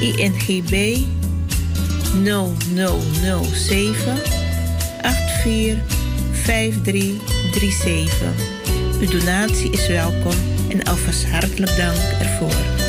[0.00, 0.96] INGB
[2.24, 4.18] 0007
[5.02, 7.37] 845337.
[9.00, 10.34] Uw donatie is welkom
[10.68, 12.87] en alvast hartelijk dank ervoor.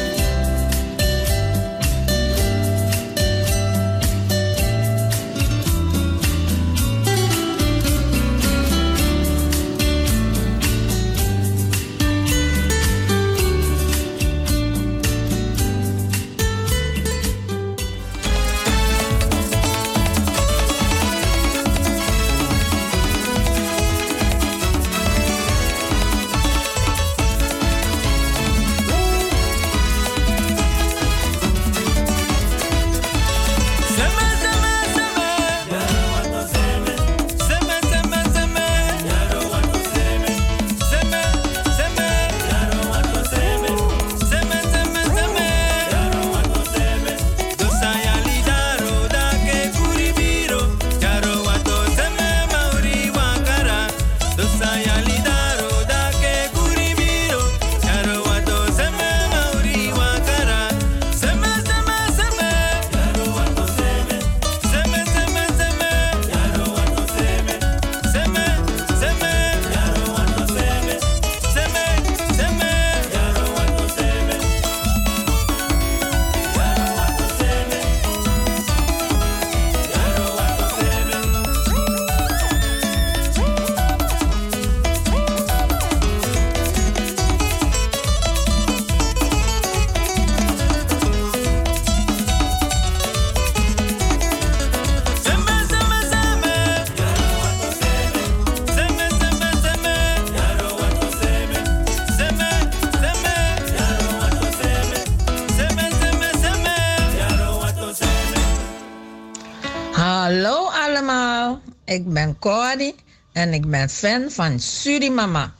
[113.40, 115.54] En ik ben fan van Surimama.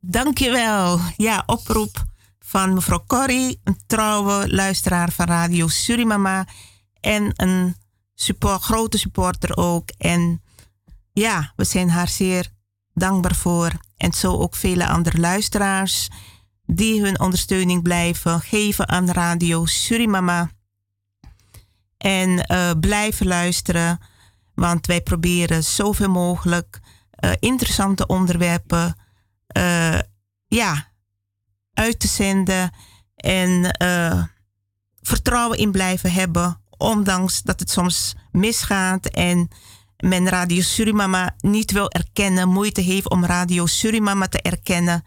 [0.00, 1.00] Dankjewel.
[1.16, 2.04] Ja, oproep
[2.40, 6.46] van mevrouw Corrie, een trouwe luisteraar van Radio Surimama
[7.00, 7.76] en een
[8.14, 9.88] support, grote supporter ook.
[9.98, 10.42] En
[11.12, 12.50] ja, we zijn haar zeer
[12.94, 13.72] dankbaar voor.
[13.96, 16.08] En zo ook vele andere luisteraars
[16.66, 20.50] die hun ondersteuning blijven geven aan Radio Surimama.
[21.98, 23.98] En uh, blijven luisteren
[24.54, 26.80] want wij proberen zoveel mogelijk
[27.24, 28.96] uh, interessante onderwerpen
[29.56, 29.98] uh,
[30.46, 30.88] ja,
[31.74, 32.70] uit te zenden.
[33.16, 34.24] En uh,
[35.00, 36.60] vertrouwen in blijven hebben.
[36.76, 39.48] Ondanks dat het soms misgaat en
[39.96, 42.48] men Radio Surimama niet wil erkennen.
[42.48, 45.04] Moeite heeft om Radio Surimama te erkennen.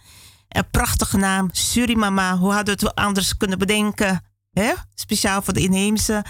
[0.50, 2.38] Een prachtige naam, Surimama.
[2.38, 4.24] Hoe hadden we het anders kunnen bedenken?
[4.52, 4.74] Hè?
[4.94, 6.26] Speciaal voor de inheemse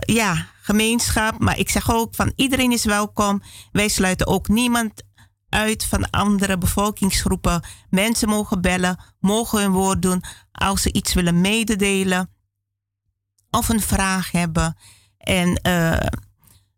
[0.00, 1.38] ja, gemeenschap.
[1.38, 3.42] Maar ik zeg ook van iedereen is welkom.
[3.72, 5.02] Wij sluiten ook niemand
[5.48, 7.62] uit van andere bevolkingsgroepen.
[7.90, 12.30] Mensen mogen bellen, mogen hun woord doen als ze iets willen mededelen
[13.50, 14.76] of een vraag hebben.
[15.18, 15.96] En uh,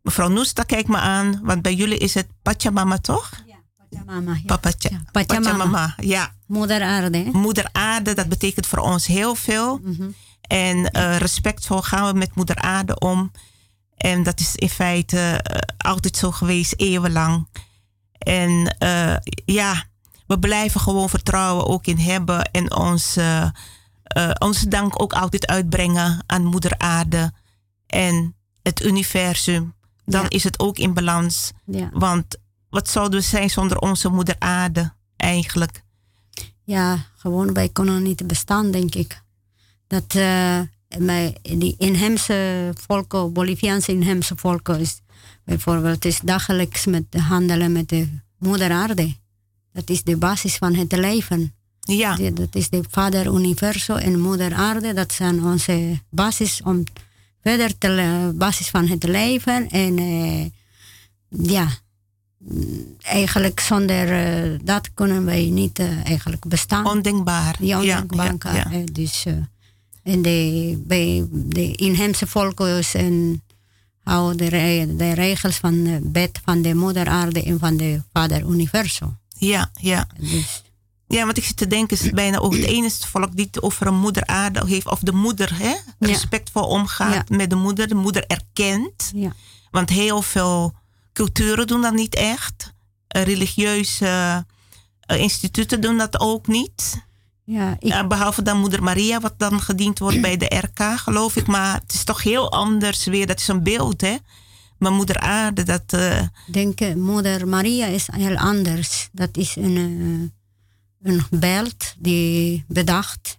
[0.02, 3.30] mevrouw Noesta, kijk me aan, want bij jullie is het Pachamama toch?
[3.46, 4.32] Ja, Pachamama.
[4.32, 4.40] Ja.
[4.46, 5.50] Papacha, ja, Pachamama.
[5.50, 6.34] Pachamama, ja.
[6.46, 7.18] Moeder aarde.
[7.18, 7.30] Hè?
[7.32, 9.78] Moeder aarde, dat betekent voor ons heel veel.
[9.82, 10.14] Mm -hmm.
[10.40, 13.30] En uh, respectvol gaan we met moeder aarde om.
[14.04, 15.16] En dat is in feite
[15.52, 17.48] uh, altijd zo geweest, eeuwenlang.
[18.18, 19.84] En uh, ja,
[20.26, 23.50] we blijven gewoon vertrouwen ook in hebben en ons, uh,
[24.38, 27.32] onze dank ook altijd uitbrengen aan moeder aarde
[27.86, 29.74] en het universum.
[30.04, 30.28] Dan Ja.
[30.28, 31.52] is het ook in balans.
[31.66, 31.90] Ja.
[31.92, 32.36] Want
[32.70, 35.82] wat zouden we zijn zonder onze moeder aarde eigenlijk?
[36.64, 39.22] Ja, gewoon wij kunnen niet bestaan, denk ik.
[39.86, 40.60] Dat uh,
[40.98, 45.00] bij die inheemse volken, Boliviaanse inheemse volken, is
[45.44, 48.08] bijvoorbeeld is dagelijks met handelen met de
[48.38, 49.14] moeder aarde.
[49.72, 51.54] Dat is de basis van het leven.
[51.80, 52.16] Ja.
[52.16, 54.92] Dat is de vader universo en moeder aarde.
[54.92, 56.82] Dat zijn onze basis om
[57.42, 59.68] verder te basis van het leven.
[59.68, 60.44] En eh,
[61.48, 61.68] ja,
[63.02, 66.86] eigenlijk zonder eh, dat kunnen wij niet eh, eigenlijk bestaan.
[66.86, 67.56] Ondenkbaar.
[67.60, 68.54] Ja, ondenkbaar.
[68.54, 68.84] ja, ja.
[68.92, 69.26] Dus,
[70.04, 73.42] en de, bij de inheemse volken en
[74.02, 78.42] houden de, de regels van de wet van de moeder aarde en van de vader
[78.42, 79.16] universo.
[79.28, 80.06] Ja, ja.
[80.18, 80.62] Dus,
[81.06, 83.86] Ja, want ik zit te denken, is bijna ook het enige volk die het over
[83.86, 88.26] een moeder aarde heeft, of de moeder hè, respectvol omgaat met de moeder, de moeder
[88.26, 89.10] erkent.
[89.14, 89.32] Ja.
[89.70, 90.74] Want heel veel
[91.12, 92.72] culturen doen dat niet echt.
[93.08, 94.44] Religieuze
[95.00, 97.02] eh, instituten doen dat ook niet.
[97.44, 101.36] Ja, ik, Ja, behalve dan moeder Maria, wat dan gediend wordt bij de RK, geloof
[101.36, 101.46] ik.
[101.46, 103.26] Maar het is toch heel anders weer.
[103.26, 104.16] Dat is een beeld, hè.
[104.78, 105.82] Maar moeder aarde, dat...
[105.86, 109.08] eh, denk, moeder Maria is heel anders.
[109.12, 109.76] Dat is een,
[111.02, 113.38] eh, een beeld die bedacht.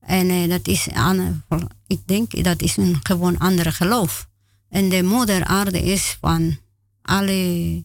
[0.00, 1.44] En eh, dat is, aan,
[1.86, 4.28] ik denk, dat is een gewoon andere geloof.
[4.68, 6.58] En de moeder aarde is van
[7.02, 7.84] alle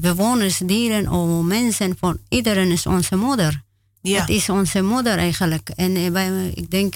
[0.00, 3.64] bewoners, dieren of mensen, van iedereen is onze moeder.
[4.08, 4.18] Ja.
[4.18, 5.68] Dat is onze moeder eigenlijk.
[5.68, 6.94] En eh, wij, ik denk,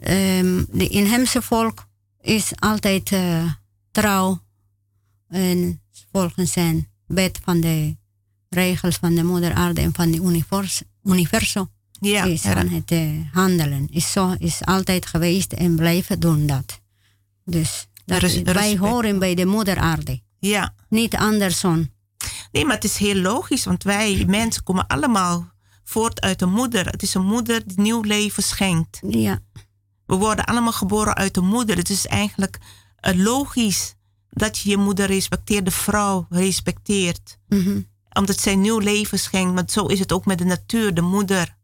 [0.00, 1.86] ehm, de inheemse volk
[2.20, 3.44] is altijd eh,
[3.90, 4.42] trouw
[5.28, 5.80] en
[6.12, 7.96] volgens zijn wet van de
[8.48, 12.94] regels van de moeder aarde en van de univers, universum ja, is aan het
[13.32, 13.88] handelen.
[13.90, 16.80] Is, zo, is altijd geweest en blijven doen dat.
[17.44, 18.76] Dus dat, wij respect.
[18.76, 20.20] horen bij de moeder aarde.
[20.38, 20.74] ja.
[20.88, 21.92] Niet andersom.
[22.52, 25.53] Nee, maar het is heel logisch, want wij mensen komen allemaal
[25.84, 26.86] voort uit een moeder.
[26.86, 29.00] Het is een moeder die nieuw leven schenkt.
[29.08, 29.38] Ja,
[30.06, 31.76] We worden allemaal geboren uit een moeder.
[31.76, 32.58] Het is eigenlijk
[32.96, 33.94] eh, logisch
[34.30, 37.38] dat je je moeder respecteert, de vrouw respecteert.
[37.48, 37.80] mhm.
[38.12, 39.54] Omdat zij nieuw leven schenkt.
[39.54, 41.56] Maar zo is het ook met de natuur, de moeder.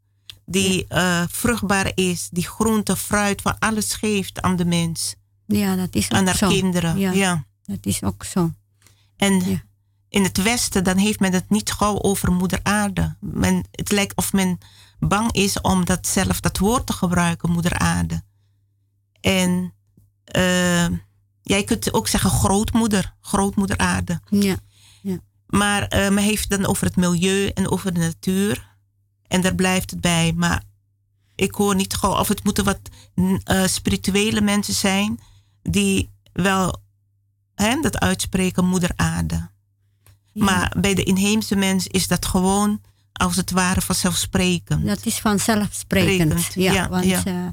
[0.46, 5.14] Die eh, vruchtbaar is, die groente, fruit, van alles geeft aan de mens.
[5.46, 6.48] ja dat is ook Aan haar zo.
[6.48, 6.98] kinderen.
[6.98, 7.44] Ja, ja.
[7.64, 8.50] dat is ook zo.
[9.16, 9.62] En Ja.
[10.10, 13.16] In het Westen, dan heeft men het niet gauw over moeder aarde.
[13.20, 14.58] Men, het lijkt of men
[14.98, 18.22] bang is om dat zelf dat woord te gebruiken, moeder aarde.
[19.20, 19.74] En
[20.24, 20.86] eh,
[21.42, 24.20] jij kunt ook zeggen grootmoeder, grootmoeder aarde.
[24.30, 24.56] Ja,
[25.46, 28.68] Maar eh, men heeft het dan over het milieu en over de natuur.
[29.26, 30.32] En daar blijft het bij.
[30.36, 30.62] Maar
[31.34, 32.80] ik hoor niet gauw of het moeten wat
[33.44, 35.20] eh, spirituele mensen zijn
[35.62, 36.82] die wel
[37.54, 39.50] hè, dat uitspreken, moeder aarde.
[40.32, 40.44] Ja.
[40.44, 42.80] Maar bij de inheemse mens is dat gewoon
[43.12, 44.86] als het ware vanzelfsprekend.
[44.86, 46.40] Dat is vanzelfsprekend.
[46.40, 47.24] Sprekend, Ja, ja, want ja.
[47.24, 47.46] eh,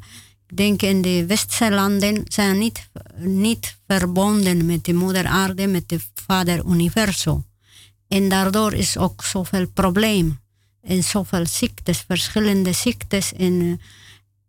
[0.48, 5.90] ik denk in de westerse landen zijn niet, niet verbonden met de moeder aarde, met
[5.90, 7.46] de vader universum.
[8.08, 10.40] En daardoor is ook zoveel probleem.
[10.82, 13.34] En zoveel ziektes, verschillende ziektes.
[13.34, 13.86] En, eh,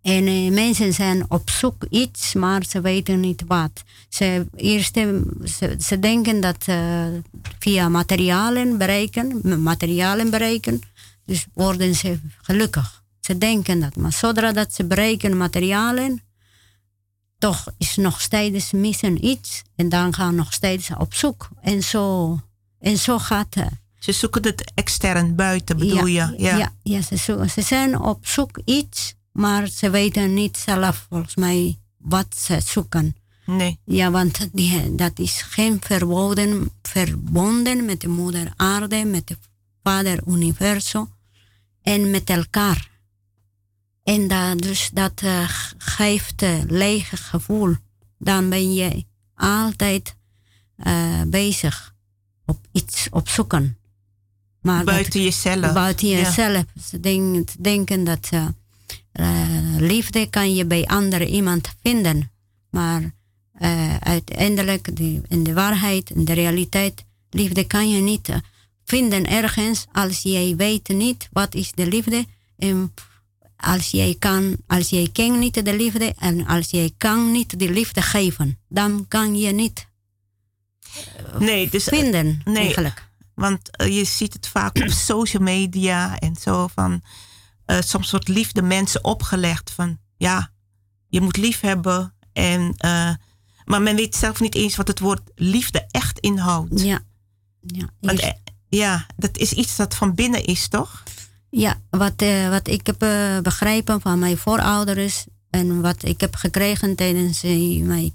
[0.08, 3.82] en eh, mensen zijn op zoek iets, maar ze weten niet wat.
[4.08, 5.08] Ze, eerst, eh,
[5.44, 7.06] ze, ze denken dat eh,
[7.58, 10.80] via materialen bereiken, materialen bereiken,
[11.24, 13.02] dus worden ze gelukkig.
[13.20, 16.22] Ze denken dat, maar zodra dat ze bereiken materialen,
[17.38, 19.62] toch is nog steeds missen iets.
[19.76, 21.48] En dan gaan nog steeds op zoek.
[21.62, 22.38] En zo,
[22.80, 23.70] en zo gaat het.
[23.98, 26.12] Ze zoeken het extern buiten, bedoel je?
[26.38, 31.06] Ja, ja, ja, ze, zo- ze zijn op zoek iets, maar ze weten niet zelf
[31.08, 33.16] volgens mij wat ze zoeken.
[33.46, 33.78] Nee.
[33.84, 39.36] Ja, want die, dat is geen verboden, verbonden met de moeder aarde, met de
[39.82, 41.08] vader universum
[41.82, 42.90] en met elkaar.
[44.02, 47.74] En dat, dus dat eh, geeft een lege gevoel.
[48.18, 50.16] Dan ben je altijd
[50.76, 51.94] eh, bezig
[52.46, 53.78] op iets op zoeken.
[54.60, 55.72] Maar Buiten dat- jezelf.
[55.72, 56.18] Buiten Ja.
[56.18, 56.64] jezelf.
[56.88, 58.28] Ze denken, denken dat
[59.78, 62.30] liefde kan je bij andere iemand vinden.
[62.70, 63.14] Maar
[63.52, 68.36] eh, uiteindelijk, die, in de waarheid, in de realiteit, liefde kan je niet eh,
[68.84, 72.26] vinden ergens als jij weet niet wat is de liefde.
[72.58, 72.94] En
[73.56, 77.70] als jij kan, als jij kent niet de liefde en als jij kan niet de
[77.70, 79.86] liefde geven, dan kan je niet
[81.38, 83.06] nee, dus, eh, vinden nee, eigenlijk.
[83.34, 87.02] Want eh, je ziet het vaak op social media en zo van.
[87.68, 90.52] Eh, soms wordt liefde mensen opgelegd van ja,
[91.08, 92.14] je moet lief hebben.
[92.32, 93.14] En, eh,
[93.64, 96.80] maar men weet zelf niet eens wat het woord liefde echt inhoudt.
[96.80, 97.00] Ja.
[97.60, 97.88] ja.
[98.00, 98.32] Want, eh,
[98.68, 101.02] ja, dat is iets dat van binnen is, toch?
[101.50, 102.98] Ja, wat, eh, wat ik heb
[103.42, 107.42] begrepen van mijn voorouders en wat ik heb gekregen tijdens
[107.82, 108.14] mijn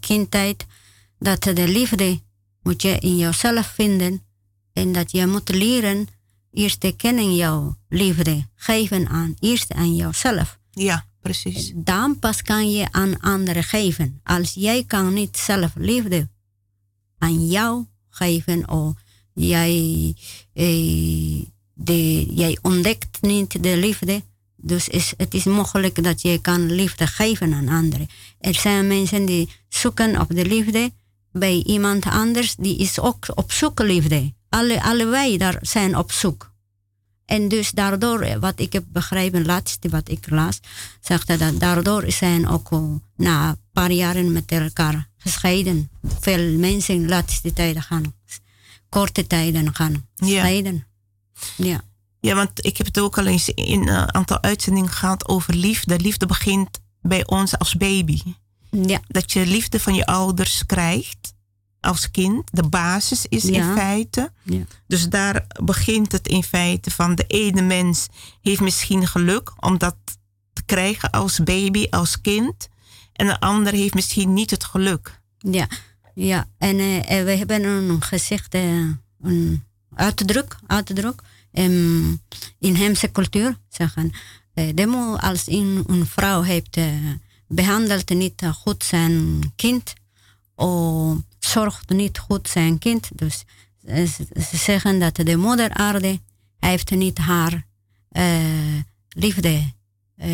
[0.00, 0.66] kindtijd,
[1.18, 2.20] dat de liefde
[2.62, 4.22] moet je in jezelf vinden
[4.72, 6.06] en dat je moet leren
[6.54, 10.58] eerst te kennen jouw liefde geven aan eerst aan jezelf.
[10.70, 11.72] Ja, precies.
[11.74, 14.20] Dan pas kan je aan anderen geven.
[14.22, 16.28] Als jij kan niet zelf liefde
[17.18, 18.92] aan jou geven of
[19.32, 20.14] jij,
[20.52, 24.22] eh, de, jij ontdekt niet de liefde,
[24.56, 28.06] dus is, het is mogelijk dat je kan liefde geven aan anderen.
[28.38, 30.92] Er zijn mensen die zoeken op de liefde
[31.32, 34.32] bij iemand anders, die is ook op zoek liefde.
[34.54, 36.52] Alle, allebei daar zijn op zoek.
[37.24, 40.60] En dus daardoor, eh, wat ik heb begrepen, laatste wat ik las,
[41.00, 42.84] zegt hij dat daardoor zijn ook eh,
[43.16, 45.90] na een paar jaren met elkaar gescheiden.
[46.20, 48.14] Veel mensen de laatste tijden gaan,
[48.88, 50.86] korte tijden gaan scheiden.
[51.56, 51.80] Ja.
[52.20, 55.98] Ja, want ik heb het ook al eens in een aantal uitzendingen gehad over liefde.
[55.98, 58.22] Liefde begint bij ons als baby.
[58.70, 59.00] Ja.
[59.06, 61.33] Dat je liefde van je ouders krijgt
[61.84, 62.42] als kind.
[62.52, 63.50] De basis is Ja.
[63.70, 64.32] in feite.
[64.42, 64.62] Ja.
[64.86, 67.14] Dus daar begint het in feite van.
[67.14, 68.06] De ene mens
[68.42, 69.96] heeft misschien geluk om dat
[70.52, 72.68] te krijgen als baby, als kind.
[73.12, 75.20] En de ander heeft misschien niet het geluk.
[75.38, 75.66] Ja,
[76.14, 76.48] ja.
[76.58, 78.88] en eh, we hebben een gezegd, eh,
[79.22, 79.64] een
[79.94, 81.22] uitdruk, uitdruk
[81.52, 82.20] em,
[82.58, 84.10] in Hemse cultuur zeggen.
[84.54, 86.86] eh, demo als een, een vrouw heeft eh,
[87.48, 89.92] behandeld niet goed zijn kind
[90.54, 93.08] of zorgt niet goed zijn kind.
[93.14, 93.44] Dus
[93.84, 96.20] eh, ze, ze zeggen dat de moeder aarde
[96.58, 97.66] heeft niet haar
[98.08, 98.34] eh,
[99.08, 99.72] liefde
[100.16, 100.28] eh,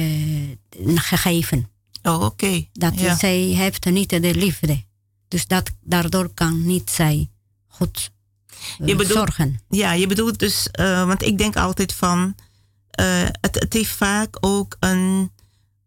[0.95, 1.69] gegeven.
[2.03, 2.67] Oh, oké.
[2.73, 3.17] Dat Ja.
[3.17, 4.85] zij heeft niet de liefde.
[5.29, 7.31] Dus dat, daardoor kan niet zij
[7.67, 8.11] goed
[8.79, 9.61] Je bedoelt, zorgen.
[9.69, 12.35] Ja, je bedoelt dus, want ik denk altijd van,
[13.41, 15.31] het, het heeft vaak ook een,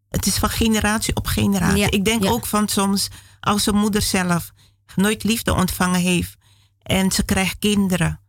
[0.09, 1.77] het is van generatie op generatie.
[1.77, 2.29] Ja, ik denk ja.
[2.29, 3.07] ook van soms,
[3.39, 4.53] als een moeder zelf
[4.95, 6.37] nooit liefde ontvangen heeft
[6.83, 8.19] en ze krijgt kinderen,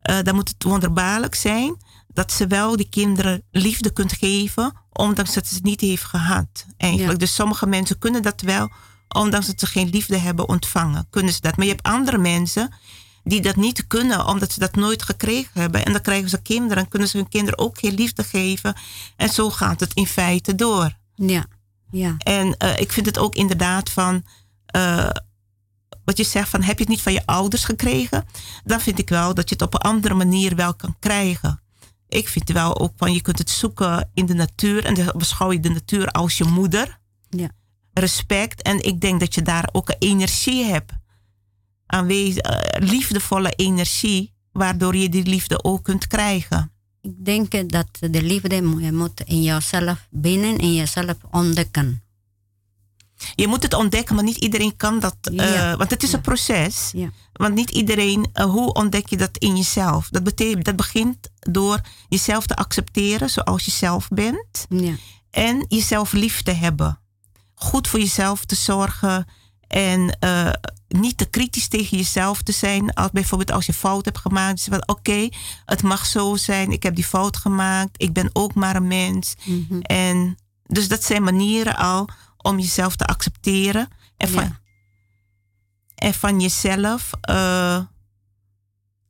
[0.00, 1.76] eh, dan moet het wonderbaarlijk zijn
[2.08, 6.66] dat ze wel die kinderen liefde kunt geven, ondanks dat ze het niet heeft gehad.
[6.76, 7.18] Eigenlijk.
[7.18, 8.70] Dus sommige mensen kunnen dat wel,
[9.08, 11.56] ondanks dat ze geen liefde hebben ontvangen, kunnen ze dat.
[11.56, 12.74] Maar je hebt andere mensen
[13.24, 15.84] die dat niet kunnen, omdat ze dat nooit gekregen hebben.
[15.84, 18.74] En dan krijgen ze kinderen en kunnen ze hun kinderen ook geen liefde geven.
[19.16, 20.96] En zo gaat het in feite door.
[21.14, 21.46] Ja,
[21.90, 22.14] ja.
[22.18, 24.24] En eh, ik vind het ook inderdaad van,
[24.66, 25.10] eh,
[26.08, 28.26] wat je zegt van, heb je het niet van je ouders gekregen?
[28.64, 31.60] Dan vind ik wel dat je het op een andere manier wel kan krijgen.
[32.08, 34.84] Ik vind wel ook van, je kunt het zoeken in de natuur.
[34.84, 36.98] En dan beschouw je de natuur als je moeder.
[37.30, 37.50] Ja.
[37.92, 38.62] Respect.
[38.62, 40.92] En ik denk dat je daar ook een energie hebt.
[41.86, 44.32] Aanwezig, eh, liefdevolle energie.
[44.52, 46.72] Waardoor je die liefde ook kunt krijgen.
[47.00, 52.02] Ik denk dat de liefde moet je moet in jezelf binnen in jezelf ontdekken.
[53.34, 55.16] Je moet het ontdekken, maar niet iedereen kan dat.
[55.22, 55.76] eh, Ja.
[55.76, 56.90] Want het is een proces.
[56.92, 57.10] Ja.
[57.32, 60.08] Want niet iedereen, eh, hoe ontdek je dat in jezelf?
[60.08, 64.66] Dat, betekent, dat begint door jezelf te accepteren zoals je zelf bent.
[64.68, 64.94] Ja.
[65.30, 67.00] En jezelf lief te hebben.
[67.54, 69.26] Goed voor jezelf te zorgen.
[69.66, 70.50] En eh,
[70.88, 72.94] niet te kritisch tegen jezelf te zijn.
[72.94, 74.70] Als, bijvoorbeeld als je fout hebt gemaakt.
[74.70, 75.28] Dus oké,
[75.64, 76.72] het mag zo zijn.
[76.72, 77.90] Ik heb die fout gemaakt.
[78.02, 79.34] Ik ben ook maar een mens.
[79.44, 79.80] Mhm.
[79.80, 82.08] En dus dat zijn manieren al
[82.42, 83.88] om jezelf te accepteren.
[84.16, 84.56] En van,
[85.94, 87.80] en van jezelf eh,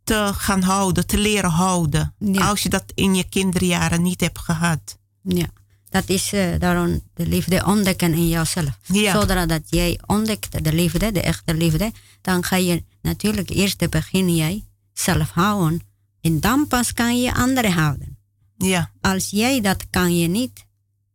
[0.05, 2.15] te gaan houden, te leren houden.
[2.35, 4.99] Als je dat in je kinderjaren niet hebt gehad.
[5.23, 5.47] Ja,
[5.89, 8.79] dat is eh, daarom de liefde ontdekken in jezelf.
[8.83, 9.13] Ja.
[9.13, 14.35] Zodra dat jij ontdekt de liefde, de echte liefde, dan ga je natuurlijk eerst begin
[14.35, 15.81] jij zelf houden.
[16.21, 18.19] En dan pas kan je anderen houden.
[18.57, 18.91] Ja.
[19.01, 20.67] Als jij dat kan je niet,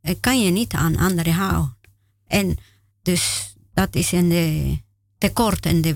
[0.01, 1.77] eh, kan je niet aan anderen houden.
[2.33, 2.57] En
[3.01, 4.77] dus dat is in de
[5.17, 5.95] tekort in de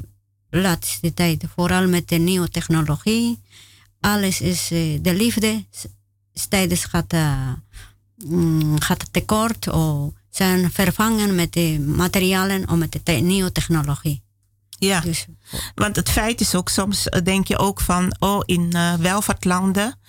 [0.50, 3.40] laatste tijd, vooral met de nieuwe technologie.
[4.00, 5.66] alles is eh, de liefde.
[6.50, 7.52] Tijdens gaat, eh,
[8.26, 14.22] mm, gaat tekort of zijn vervangen met de materialen of met de te- nieuwe technologie.
[14.70, 15.26] Ja, Dus
[15.76, 20.00] want het feit is ook, soms eh, denk je ook van, oh, in welvaartlanden,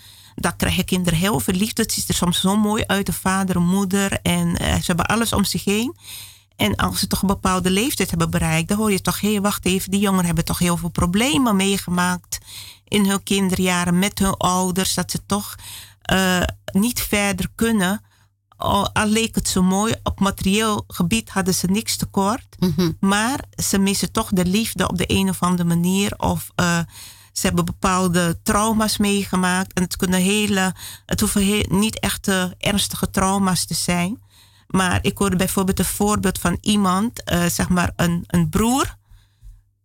[0.41, 1.83] daar krijgen kinderen heel veel liefde.
[1.83, 5.07] Het ziet er soms zo mooi uit, de vader en moeder, en eh, ze hebben
[5.07, 5.97] alles om zich heen.
[6.57, 9.41] En als ze toch een bepaalde leeftijd hebben bereikt, dan hoor je toch, hé, hey,
[9.41, 12.39] wacht even, die jongeren hebben toch heel veel problemen meegemaakt
[12.89, 15.55] in hun kinderjaren met hun ouders, dat ze toch
[16.03, 16.43] eh,
[16.73, 18.03] niet verder kunnen.
[18.57, 22.57] Al, al leek het zo mooi, op materieel gebied hadden ze niks tekort.
[22.59, 22.93] mhm.
[23.01, 26.15] Maar ze missen toch de liefde op de een of andere manier.
[26.17, 26.79] Of eh,
[27.39, 29.73] ze hebben bepaalde trauma's meegemaakt.
[29.73, 30.75] En het kunnen hele.
[31.07, 34.23] Het hoeven heel, niet echt eh, ernstige trauma's te zijn.
[34.67, 38.97] Maar ik hoorde bijvoorbeeld een voorbeeld van iemand, eh, zeg maar een, een broer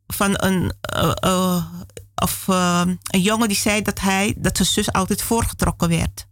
[0.07, 0.73] van een.
[0.82, 1.65] eh,
[2.15, 6.27] of een jongen die zei dat hij, dat zijn zus altijd voorgetrokken werd.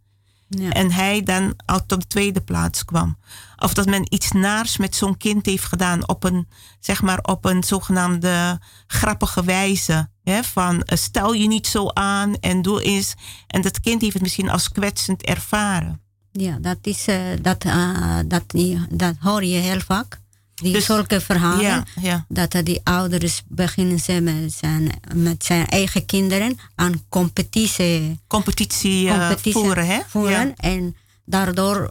[0.48, 0.70] ja.
[0.70, 3.18] En hij dan altijd op de tweede plaats kwam.
[3.56, 6.48] Of dat men iets naars met zo'n kind heeft gedaan op een,
[6.80, 10.10] zeg maar, op een zogenaamde grappige wijze.
[10.24, 13.14] Van eh, stel je niet zo aan en doe eens.
[13.46, 16.00] En dat kind heeft het misschien als kwetsend ervaren.
[16.32, 18.44] ja, dat, is, eh, dat, eh, dat,
[18.90, 20.20] dat hoor je heel vaak.
[20.54, 21.62] Die Dus- zulke verhalen.
[21.62, 22.24] Ja, ja.
[22.28, 29.10] Dat die ouders beginnen ze met zijn, met zijn eigen kinderen aan competitie Competitie,
[29.52, 30.00] voeren, hè?
[30.06, 30.46] voeren.
[30.46, 30.54] Ja.
[30.56, 31.90] En daardoor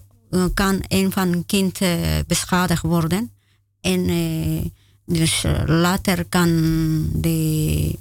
[0.53, 1.79] kan een van hun kind
[2.27, 3.31] beschadigd worden.
[3.81, 4.05] En
[5.05, 6.49] dus later kan
[7.13, 7.95] de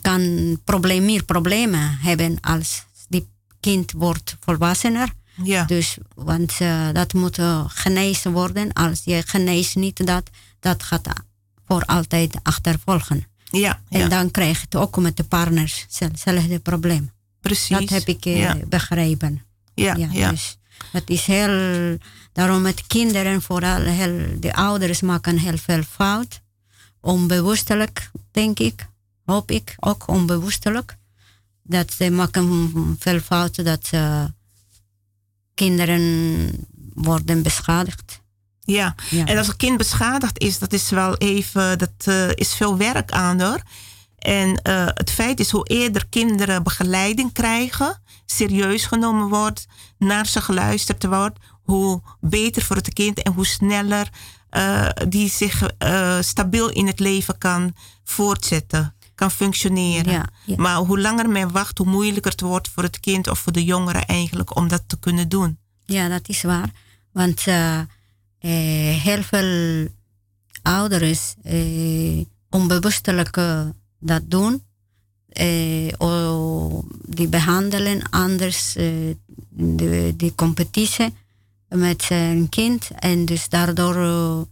[0.00, 3.28] kan probleem, meer problemen hebben als die
[3.60, 5.12] kind wordt volwassener.
[5.42, 5.64] Ja.
[5.64, 8.72] Dus, want eh, dat moet eh, genezen worden.
[8.72, 11.08] Als je geneest niet dat, dat gaat
[11.66, 13.26] voor altijd achtervolgen.
[13.50, 17.10] Ja, En dan krijg je het ook met de partners hetzelfde probleem.
[17.40, 17.78] precies.
[17.78, 18.56] Dat heb ik eh, ja.
[18.68, 19.42] begrepen.
[19.74, 20.30] Ja, ja.
[20.30, 20.58] Dus
[20.92, 21.96] het is heel,
[22.32, 26.40] daarom met kinderen, vooral heel, de ouders maken heel veel fout.
[27.00, 28.86] Onbewustelijk, denk ik,
[29.24, 30.96] hoop ik, ook onbewustelijk.
[31.62, 33.90] Dat ze maken veel fouten dat
[35.54, 36.50] kinderen
[36.94, 38.22] worden beschadigd.
[38.64, 38.94] Ja.
[39.10, 39.24] Ja.
[39.24, 43.12] en als een kind beschadigd is, dat is wel even, dat eh, is veel werk
[43.12, 43.62] aan hoor.
[44.18, 49.66] En eh, het feit is hoe eerder kinderen begeleiding krijgen, serieus genomen wordt,
[49.98, 54.08] naar ze geluisterd wordt, hoe beter voor het kind en hoe sneller
[54.50, 55.62] eh, die zich
[56.20, 60.12] stabiel in het leven kan voortzetten, kan functioneren.
[60.12, 60.54] Ja, ja.
[60.56, 63.64] Maar hoe langer men wacht, hoe moeilijker het wordt voor het kind of voor de
[63.64, 65.58] jongeren eigenlijk om dat te kunnen doen.
[65.84, 66.70] Ja, dat is waar.
[67.12, 67.86] Want eh, eh,
[69.02, 69.88] heel veel
[70.62, 73.66] ouders eh, onbewustelijk eh,
[73.98, 74.62] dat doen.
[75.28, 76.78] Eh,
[77.08, 78.86] die behandelen anders eh,
[79.48, 81.14] de, die competitie
[81.68, 82.88] met zijn kind.
[82.98, 84.46] En dus daardoor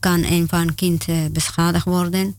[0.00, 2.36] kan een van kind beschadigd worden.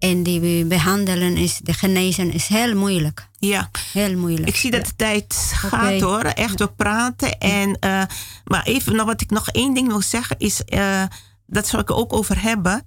[0.00, 3.28] En die behandelen is, de genezen is heel moeilijk.
[3.38, 3.70] Ja.
[3.92, 4.48] Heel moeilijk.
[4.48, 6.22] Ik zie dat de tijd gaat hoor.
[6.24, 7.38] Echt, we praten.
[7.38, 8.02] En, eh,
[8.44, 11.02] maar even nog wat ik nog één ding wil zeggen is, eh,
[11.46, 12.82] dat zal ik ook over hebben.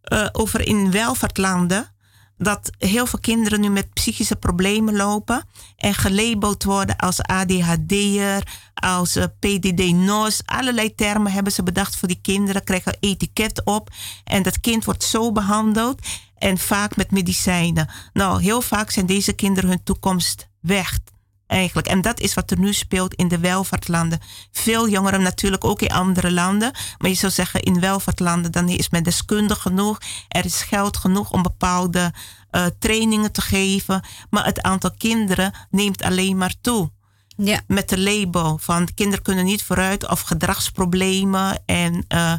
[0.00, 1.92] eh, over in welvaartlanden.
[2.38, 5.44] Dat heel veel kinderen nu met psychische problemen lopen.
[5.76, 8.42] En gelabeld worden als ADHD'er,
[8.74, 10.40] als PDD-NOS.
[10.44, 12.64] Allerlei termen hebben ze bedacht voor die kinderen.
[12.64, 13.90] Krijgen een etiket op.
[14.24, 16.00] En dat kind wordt zo behandeld.
[16.40, 17.88] En vaak met medicijnen.
[18.12, 20.98] Nou, heel vaak zijn deze kinderen hun toekomst weg.
[21.46, 21.86] Eigenlijk.
[21.86, 24.20] En dat is wat er nu speelt in de welvaartlanden.
[24.52, 26.72] Veel jongeren natuurlijk ook in andere landen.
[26.98, 29.98] Maar je zou zeggen in welvaartlanden dan is men deskundig genoeg.
[30.28, 32.12] Er is geld genoeg om bepaalde
[32.50, 34.02] eh, trainingen te geven.
[34.30, 36.90] Maar het aantal kinderen neemt alleen maar toe.
[37.36, 37.60] Ja.
[37.66, 41.62] Met de label van kinderen kunnen niet vooruit of gedragsproblemen.
[41.66, 42.34] En eh,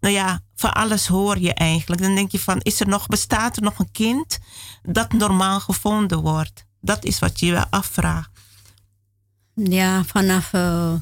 [0.00, 2.02] nou ja, van alles hoor je eigenlijk.
[2.02, 4.38] Dan denk je van, is er nog, bestaat er nog een kind
[4.82, 6.64] dat normaal gevonden wordt?
[6.80, 8.30] Dat is wat je je afvraagt.
[9.54, 10.92] Ja, vanaf eh,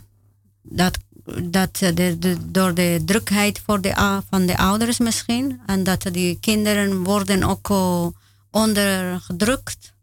[0.63, 0.99] dat,
[1.43, 5.61] dat eh, de, door de drukheid voor de, van de ouders misschien.
[5.67, 8.07] En dat die kinderen worden ook eh,
[8.51, 9.94] ondergedrukt.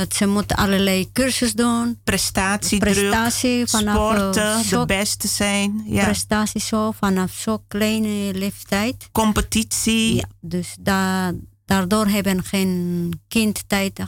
[0.00, 1.98] Dat ze moeten allerlei cursus doen.
[2.04, 5.82] Prestatiedruk, Prestatie vanaf eh, sporten, de zo- beste zijn.
[5.86, 6.04] Ja.
[6.04, 9.08] Prestatie zo vanaf zo'n kleine leeftijd.
[9.12, 10.14] Competitie.
[10.14, 11.32] Ja, dus da,
[11.64, 13.98] daardoor hebben geen kind tijd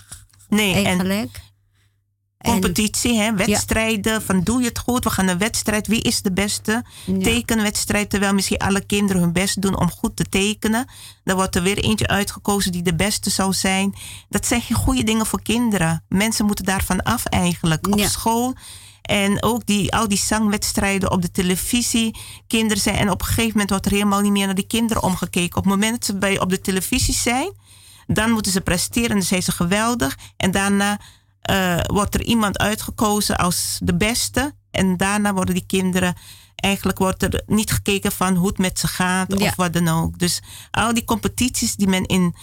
[0.48, 1.40] Nee, en eigenlijk.
[2.42, 4.22] Competitie, hè, wedstrijden.
[4.22, 5.04] Van doe je het goed?
[5.04, 5.86] We gaan een wedstrijd.
[5.86, 6.84] Wie is de beste?
[7.22, 8.10] Tekenwedstrijd.
[8.10, 10.86] Terwijl misschien alle kinderen hun best doen om goed te tekenen.
[11.24, 13.94] Dan wordt er weer eentje uitgekozen die de beste zou zijn.
[14.28, 16.04] Dat zijn geen goede dingen voor kinderen.
[16.08, 17.86] Mensen moeten daarvan af eigenlijk.
[17.86, 18.54] Op school.
[19.02, 22.16] En ook die, al die zangwedstrijden op de televisie.
[22.46, 22.96] Kinderen zijn.
[22.96, 25.56] En op een gegeven moment wordt er helemaal niet meer naar die kinderen omgekeken.
[25.56, 27.52] Op het moment dat ze bij, op de televisie zijn.
[28.06, 29.10] Dan moeten ze presteren.
[29.10, 30.18] En dan zijn ze geweldig.
[30.36, 31.00] En daarna
[31.50, 34.54] uh, wordt er iemand uitgekozen als de beste.
[34.70, 36.14] En daarna worden die kinderen,
[36.54, 40.18] eigenlijk wordt er niet gekeken van hoe het met ze gaat of wat dan ook.
[40.18, 40.40] Dus
[40.70, 42.34] al die competities die men in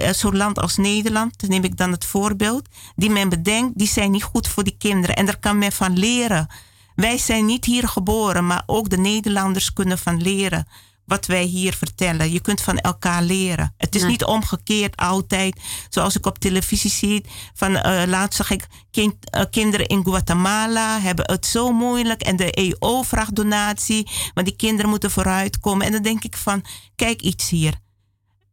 [0.00, 4.10] uh, zo'n land als Nederland, neem ik dan het voorbeeld, die men bedenkt, die zijn
[4.10, 5.16] niet goed voor die kinderen.
[5.16, 6.46] En daar kan men van leren.
[6.94, 10.66] Wij zijn niet hier geboren, maar ook de Nederlanders kunnen van leren
[11.06, 12.32] wat wij hier vertellen.
[12.32, 13.74] Je kunt van elkaar leren.
[13.76, 15.60] Het is niet omgekeerd altijd.
[15.88, 17.24] Zoals ik op televisie zie.
[17.54, 22.22] Van uh, laatst zag ik kind, uh, kinderen in Guatemala hebben het zo moeilijk.
[22.22, 24.10] En de EO vraagt donatie.
[24.34, 25.86] Maar die kinderen moeten vooruitkomen.
[25.86, 26.64] En dan denk ik van,
[26.96, 27.82] kijk iets hier.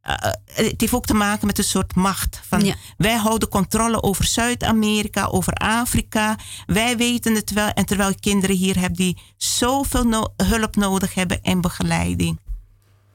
[0.10, 0.16] Uh,
[0.54, 2.42] het heeft ook te maken met een soort macht.
[2.48, 2.76] Van, ja.
[2.98, 6.38] Wij houden controle over Zuid-Amerika, over Afrika.
[6.66, 7.70] Wij weten het wel.
[7.70, 12.40] En terwijl ik kinderen hier heb die zoveel no hulp nodig hebben en begeleiding.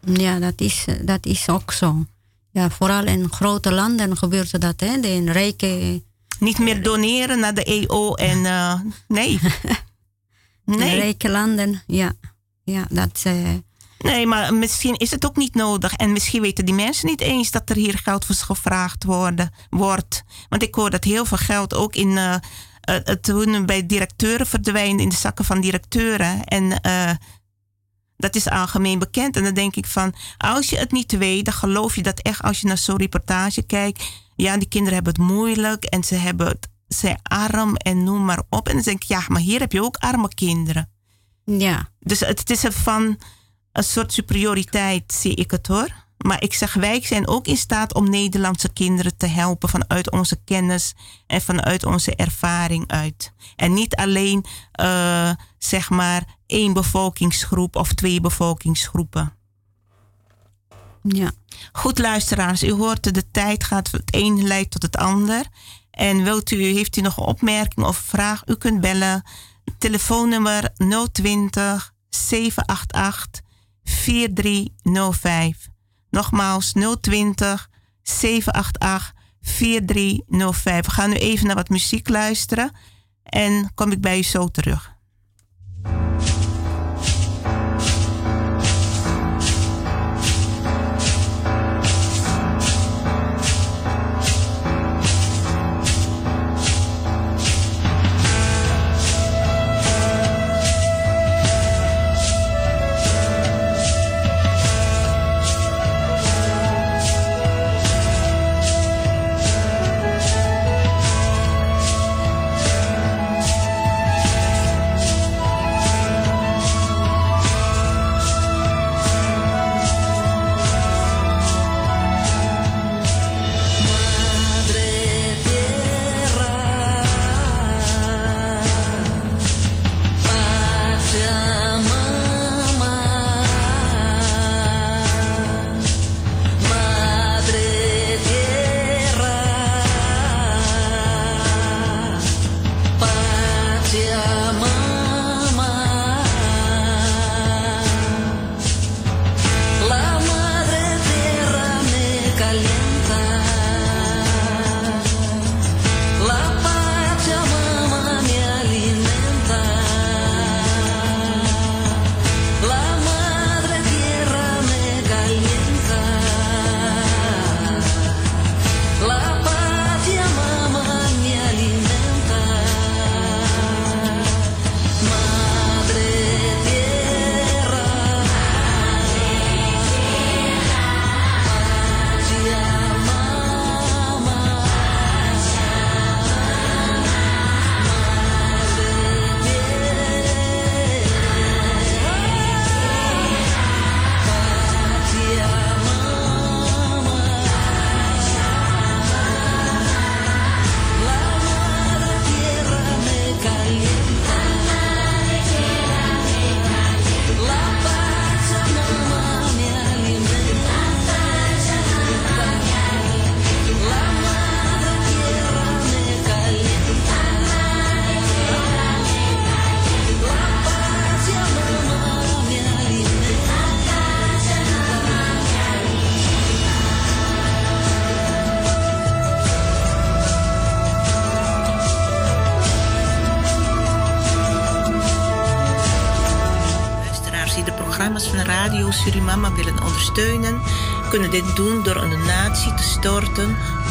[0.00, 2.04] Ja, dat is, dat is ook zo.
[2.50, 4.80] Ja, vooral in grote landen gebeurt dat.
[4.80, 5.00] Hè?
[5.00, 6.02] De rijke...
[6.38, 9.40] Niet meer doneren naar de EO en uh, nee.
[10.64, 10.98] nee.
[10.98, 12.12] rijke landen, ja.
[12.64, 13.22] Ja, dat...
[13.26, 13.48] Uh,
[13.98, 15.92] Nee, maar misschien is het ook niet nodig.
[15.92, 20.22] En misschien weten die mensen niet eens dat er hier geld voor gevraagd worden, wordt.
[20.48, 22.34] Want ik hoor dat heel veel geld ook in uh,
[22.80, 26.44] het bij directeuren verdwijnt in de zakken van directeuren.
[26.44, 27.10] En uh,
[28.16, 29.36] dat is algemeen bekend.
[29.36, 32.42] En dan denk ik van, als je het niet weet, dan geloof je dat echt
[32.42, 34.04] als je naar zo'n reportage kijkt.
[34.36, 38.42] Ja, die kinderen hebben het moeilijk en ze hebben het, zijn arm en noem maar
[38.48, 38.68] op.
[38.68, 40.90] En dan denk ik, ja, maar hier heb je ook arme kinderen.
[41.44, 41.88] Ja.
[42.00, 43.18] Dus het is van
[43.76, 46.04] een soort superioriteit, zie ik het hoor.
[46.16, 50.38] Maar ik zeg, wij zijn ook in staat om Nederlandse kinderen te helpen vanuit onze
[50.44, 50.94] kennis
[51.26, 53.32] en vanuit onze ervaring uit.
[53.56, 54.44] En niet alleen,
[54.80, 59.32] uh, zeg maar, één bevolkingsgroep of twee bevolkingsgroepen.
[61.02, 61.30] Ja.
[61.72, 65.46] Goed, luisteraars, u hoort de tijd gaat, het een leidt tot het ander.
[65.90, 68.42] En wilt u, heeft u nog een opmerking of vraag?
[68.46, 69.22] U kunt bellen.
[69.78, 70.72] Telefoonnummer
[71.12, 73.44] 020 788
[73.90, 75.68] 4305.
[76.10, 77.70] Nogmaals 020
[78.02, 80.86] 788 4305.
[80.86, 82.70] We gaan nu even naar wat muziek luisteren
[83.22, 84.94] en kom ik bij u zo terug.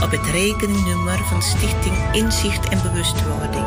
[0.04, 3.66] Op het rekeningnummer van Stichting Inzicht en Bewustwording.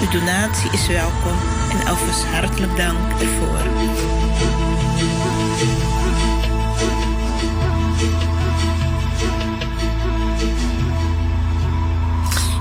[0.00, 1.38] Uw donatie is welkom
[1.70, 3.66] en alvast hartelijk dank ervoor.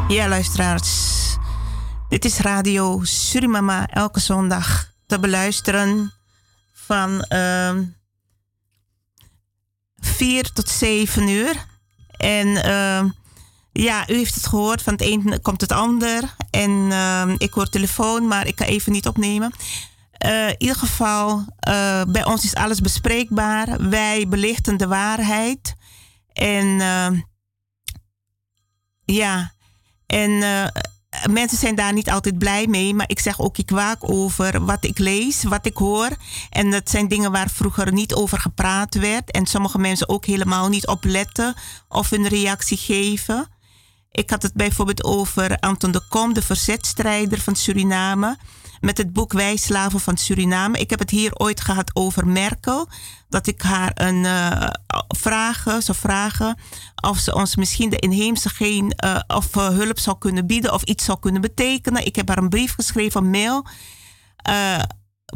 [0.07, 1.15] Ja, luisteraars.
[2.09, 6.13] Dit is Radio Surimama elke zondag te beluisteren
[6.73, 7.71] van uh,
[9.99, 11.65] 4 tot 7 uur.
[12.17, 13.03] En uh,
[13.81, 16.35] ja, u heeft het gehoord, van het een komt het ander.
[16.49, 19.51] En uh, ik hoor telefoon, maar ik kan even niet opnemen.
[20.25, 23.89] Uh, in ieder geval, uh, bij ons is alles bespreekbaar.
[23.89, 25.75] Wij belichten de waarheid.
[26.33, 26.67] En
[29.05, 29.51] ja,
[30.05, 30.43] en
[31.31, 34.83] mensen zijn daar niet altijd blij mee, maar ik zeg ook, ik waak over wat
[34.83, 36.09] ik lees, wat ik hoor.
[36.49, 39.31] En dat zijn dingen waar vroeger niet over gepraat werd.
[39.31, 41.55] En sommige mensen ook helemaal niet op letten
[41.87, 43.47] of een reactie geven.
[44.17, 48.37] Ik had het bijvoorbeeld over Anton de Kom, de verzetstrijder van Suriname
[48.79, 50.77] met het boek Wij Slaven van Suriname.
[50.77, 52.87] Ik heb het hier ooit gehad over Merkel.
[53.29, 54.69] Dat ik haar een uh,
[55.07, 56.57] vragen, zou vragen
[56.95, 60.83] of ze ons misschien de inheemse geen uh, of uh, hulp zou kunnen bieden of
[60.83, 62.05] iets zou kunnen betekenen.
[62.05, 63.65] Ik heb haar een brief geschreven, een mail,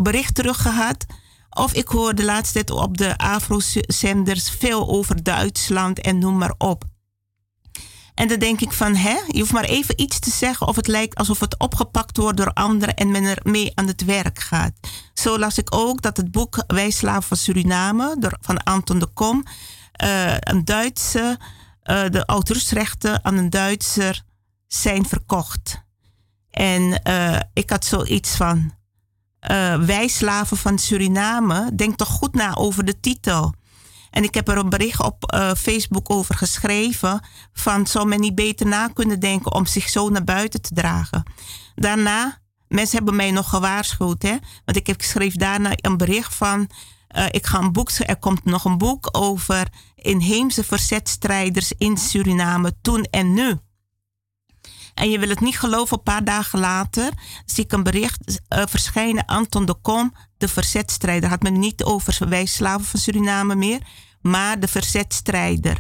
[0.01, 1.06] bericht terug gehad.
[1.50, 6.53] Of ik hoor de laatste tijd op de Afro-zenders veel over Duitsland en noem maar
[6.58, 6.90] op.
[8.22, 10.88] En dan denk ik van, hè, je hoeft maar even iets te zeggen of het
[10.88, 14.74] lijkt alsof het opgepakt wordt door anderen en men er mee aan het werk gaat.
[15.14, 19.08] Zo las ik ook dat het boek Wij Slaven van Suriname door, van Anton de
[19.08, 19.45] Kom,
[20.03, 21.38] uh, een Duitse,
[21.83, 24.24] uh, de auteursrechten aan een Duitser
[24.67, 25.83] zijn verkocht.
[26.51, 28.74] En uh, ik had zoiets van,
[29.80, 33.53] Wij Slaven van Suriname, denk toch goed na over de titel.
[34.11, 37.25] En ik heb er een bericht op uh, Facebook over geschreven.
[37.53, 41.23] Van zou men niet beter na kunnen denken om zich zo naar buiten te dragen.
[41.75, 44.22] Daarna, mensen hebben mij nog gewaarschuwd.
[44.22, 44.35] Hè?
[44.65, 46.69] Want ik heb geschreven daarna een bericht van.
[47.15, 52.73] Uh, ik ga een boek, er komt nog een boek over inheemse verzetstrijders in Suriname
[52.81, 53.59] toen en nu.
[54.93, 57.11] En je wil het niet geloven, een paar dagen later
[57.45, 59.25] zie ik een bericht uh, verschijnen.
[59.25, 61.29] Anton de Kom, de verzetstrijder.
[61.29, 63.79] Had men niet over wij slaven van Suriname meer,
[64.21, 65.77] maar de verzetstrijder.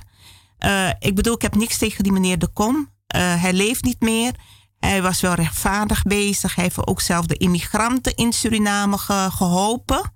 [0.59, 2.75] Uh, ik bedoel, ik heb niks tegen die meneer de Kom.
[2.75, 4.33] Uh, hij leeft niet meer.
[4.79, 6.55] Hij was wel rechtvaardig bezig.
[6.55, 10.13] Hij heeft ook zelf de immigranten in Suriname ge geholpen.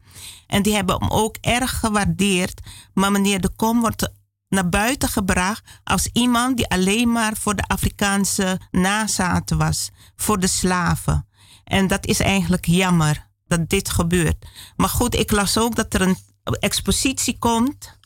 [0.48, 2.62] En die hebben hem ook erg gewaardeerd.
[2.94, 4.12] Maar meneer de Kom wordt
[4.56, 10.48] naar buiten gebracht als iemand die alleen maar voor de Afrikaanse nazaten was, voor de
[10.48, 11.28] slaven.
[11.64, 14.46] En dat is eigenlijk jammer dat dit gebeurt.
[14.76, 16.18] Maar goed, ik las ook dat er een
[16.60, 17.98] expositie komt,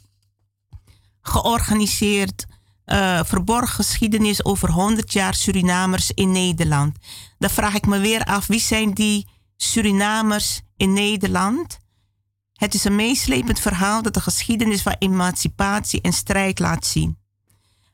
[1.21, 2.45] georganiseerd,
[2.85, 6.97] uh, verborgen geschiedenis over 100 jaar Surinamers in Nederland.
[7.37, 11.77] Dan vraag ik me weer af, wie zijn die Surinamers in Nederland?
[12.59, 17.17] Het is een meeslepend verhaal dat de geschiedenis van emancipatie en strijd laat zien.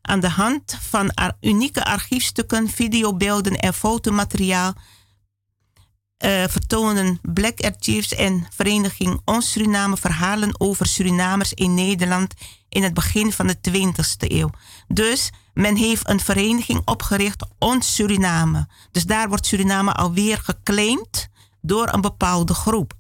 [0.02, 1.12] Aan de hand van
[1.42, 10.86] unieke archiefstukken, videobeelden en fotomateriaal uh, vertonen Black Archives en Vereniging Ons Suriname verhalen over
[10.86, 12.34] Surinamers in Nederland
[12.70, 14.50] in het begin van de 20e eeuw.
[14.88, 18.68] Dus men heeft een vereniging opgericht, Ons Suriname.
[18.92, 21.30] Dus daar wordt Suriname alweer geclaimd
[21.62, 22.94] door een bepaalde groep.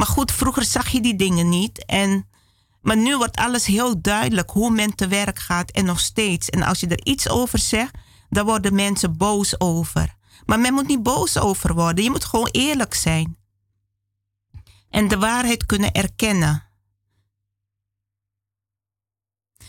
[0.00, 1.84] Maar goed, vroeger zag je die dingen niet.
[1.84, 2.28] En,
[2.82, 6.50] maar nu wordt alles heel duidelijk hoe men te werk gaat en nog steeds.
[6.50, 7.94] En als je er iets over zegt,
[8.28, 10.16] dan worden mensen boos over.
[10.44, 12.04] Maar men moet niet boos over worden.
[12.04, 13.36] Je moet gewoon eerlijk zijn.
[14.90, 16.62] En de waarheid kunnen erkennen.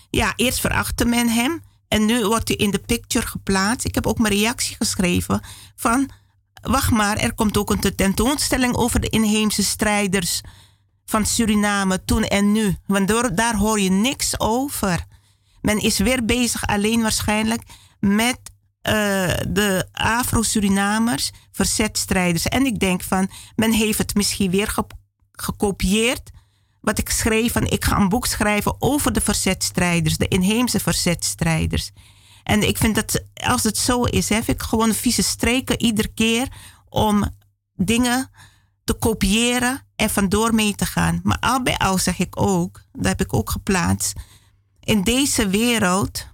[0.10, 1.64] Ja, eerst verachtte men hem.
[1.88, 3.86] En nu wordt hij in de picture geplaatst.
[3.86, 5.42] Ik heb ook mijn reactie geschreven
[5.76, 6.10] van
[6.62, 10.42] wacht maar, er komt ook een tentoonstelling over de inheemse strijders
[11.06, 12.76] van Suriname toen en nu.
[12.86, 15.06] Want daar hoor je niks over.
[15.62, 17.64] Men is weer bezig alleen waarschijnlijk
[18.00, 18.40] met
[18.90, 18.94] uh,
[19.48, 22.46] de Afro-Surinamers, verzetstrijders.
[22.46, 24.86] En ik denk van, men heeft het misschien weer ge
[25.32, 26.30] gekopieerd
[26.82, 31.92] wat ik schreef van ik ga een boek schrijven over de verzetstrijders, de inheemse verzetstrijders.
[32.44, 36.48] En ik vind dat als het zo is, heb ik gewoon vieze streken iedere keer
[36.90, 37.30] om
[37.76, 38.30] dingen
[38.84, 41.20] te kopiëren en vandoor mee te gaan.
[41.24, 44.14] Maar al bij al zeg ik ook, dat heb ik ook geplaatst.
[44.80, 46.28] In deze wereld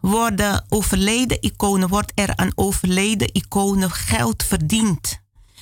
[0.00, 5.20] worden overleden iconen, wordt er aan overleden iconen geld verdiend.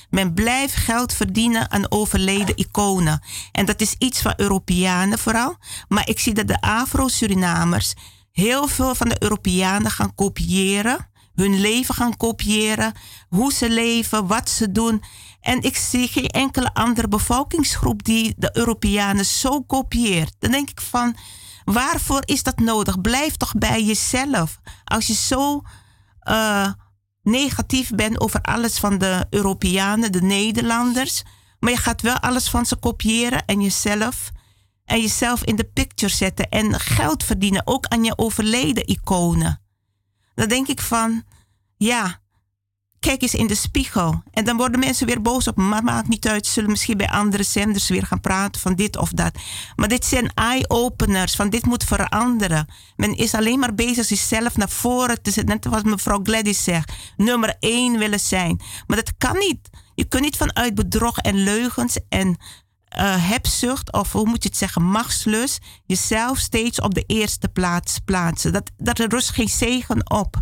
[0.09, 3.23] Men blijft geld verdienen aan overleden iconen.
[3.51, 5.57] En dat is iets van Europeanen vooral.
[5.87, 7.93] Maar ik zie dat de Afro-Surinamers
[8.37, 11.09] heel veel van de Europeanen gaan kopiëren.
[11.35, 12.93] Hun leven gaan kopiëren.
[13.29, 15.03] Hoe ze leven, wat ze doen.
[15.41, 20.35] En ik zie geen enkele andere bevolkingsgroep die de Europeanen zo kopieert.
[20.39, 21.15] Dan denk ik van,
[21.63, 23.01] waarvoor is dat nodig?
[23.01, 24.59] Blijf toch bij jezelf.
[24.83, 25.61] Als je zo
[26.29, 26.71] uh,
[27.23, 31.23] negatief bent over alles van de Europeanen, de Nederlanders.
[31.59, 34.31] Maar je gaat wel alles van ze kopiëren en jezelf.
[34.87, 39.61] En jezelf in de picture zetten en geld verdienen, ook aan je overleden iconen.
[40.35, 41.23] Dan denk ik van,
[41.77, 42.21] ja,
[42.99, 44.23] kijk eens in de spiegel.
[44.31, 45.63] En dan worden mensen weer boos op me.
[45.63, 46.47] Maar maakt niet uit.
[46.47, 49.37] Zullen misschien bij andere zenders weer gaan praten van dit of dat.
[49.75, 51.35] Maar dit zijn eye-openers.
[51.35, 52.67] Van dit moet veranderen.
[52.95, 55.53] Men is alleen maar bezig zichzelf naar voren te zetten.
[55.53, 56.93] Net wat mevrouw Gladys zegt.
[57.17, 58.61] Nummer één willen zijn.
[58.87, 59.69] Maar dat kan niet.
[59.95, 62.37] Je kunt niet vanuit bedrog en leugens en
[62.95, 67.99] uh, hebzucht, of hoe moet je het zeggen, machtslust, jezelf steeds op de eerste plaats
[68.05, 68.53] plaatsen.
[68.53, 70.39] Dat, dat rust geen zegen op.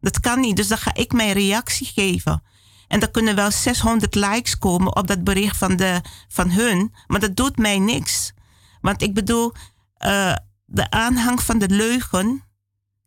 [0.00, 0.56] Dat kan niet.
[0.56, 2.42] Dus dan ga ik mijn reactie geven.
[2.88, 6.94] En dan kunnen wel 600 likes komen op dat bericht van, de, van hun.
[7.06, 8.32] Maar dat doet mij niks.
[8.80, 9.52] Want ik bedoel,
[9.98, 12.44] uh, de aanhang van de leugen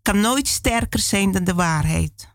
[0.02, 2.32] kan nooit sterker zijn dan de waarheid.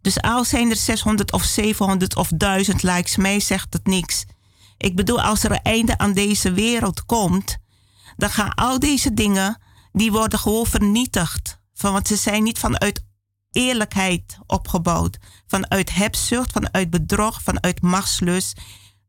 [0.00, 4.24] Dus al zijn er 600 of 700 of 1000 likes, mij zegt het niks.
[4.82, 7.56] Ik bedoel, als er een einde aan deze wereld komt,
[8.16, 9.62] dan gaan al deze dingen,
[9.92, 11.60] die worden gewoon vernietigd.
[11.74, 13.04] Van, want ze zijn niet vanuit
[13.50, 15.18] eerlijkheid opgebouwd.
[15.46, 18.60] Vanuit hebzucht, vanuit bedrog, vanuit machtslust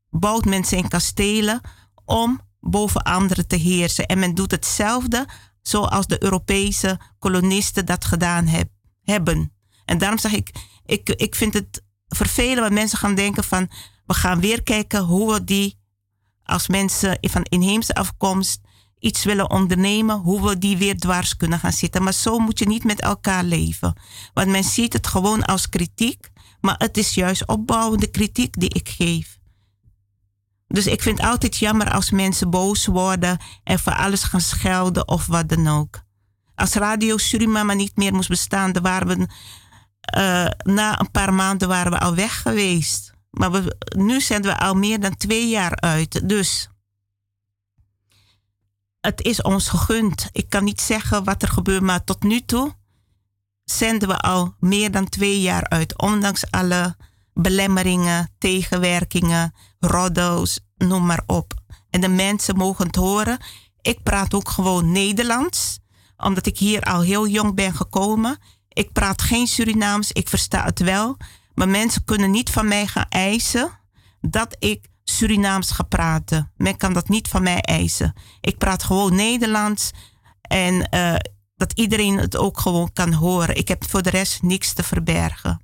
[0.10, 1.62] bouwt men zijn kastelen
[2.06, 4.06] om boven anderen te heersen.
[4.06, 5.28] En men doet hetzelfde
[5.62, 8.70] zoals de Europese kolonisten dat gedaan heb,
[9.04, 9.54] hebben.
[9.86, 10.52] En daarom zeg ik,
[10.86, 13.70] ik, ik vind het vervelend dat mensen gaan denken van,
[14.06, 15.82] we gaan weer kijken hoe we die
[16.44, 18.62] als mensen van inheemse afkomst
[19.00, 22.04] iets willen ondernemen, hoe we die weer dwars kunnen gaan zitten.
[22.04, 24.00] Maar zo moet je niet met elkaar leven.
[24.34, 26.30] Want men ziet het gewoon als kritiek,
[26.62, 29.38] maar het is juist opbouwende kritiek die ik geef.
[30.68, 35.08] Dus ik vind het altijd jammer als mensen boos worden en voor alles gaan schelden
[35.08, 36.02] of wat dan ook.
[36.56, 39.28] Als Radio Surimama niet meer moest bestaan, dan waren we,
[40.18, 43.13] uh, na een paar maanden waren we al weg geweest.
[43.34, 46.30] Maar we, nu zijn we al meer dan twee jaar uit.
[46.30, 46.70] Dus
[49.02, 50.30] het is ons gegund.
[50.32, 52.76] Ik kan niet zeggen wat er gebeurt, maar tot nu toe
[53.64, 55.98] zenden we al meer dan twee jaar uit.
[56.02, 56.96] Ondanks alle
[57.34, 61.54] belemmeringen, tegenwerkingen, roddels, noem maar op.
[61.90, 63.38] En de mensen mogen het horen.
[63.82, 65.80] Ik praat ook gewoon Nederlands,
[66.18, 68.38] omdat ik hier al heel jong ben gekomen.
[68.70, 71.18] Ik praat geen Surinaams, ik versta het wel.
[71.54, 73.80] Maar mensen kunnen niet van mij gaan eisen
[74.22, 76.52] dat ik Surinaams ga praten.
[76.58, 78.14] Men kan dat niet van mij eisen.
[78.42, 79.92] Ik praat gewoon Nederlands
[80.42, 81.16] en uh,
[81.56, 83.56] dat iedereen het ook gewoon kan horen.
[83.56, 85.62] Ik heb voor de rest niks te verbergen.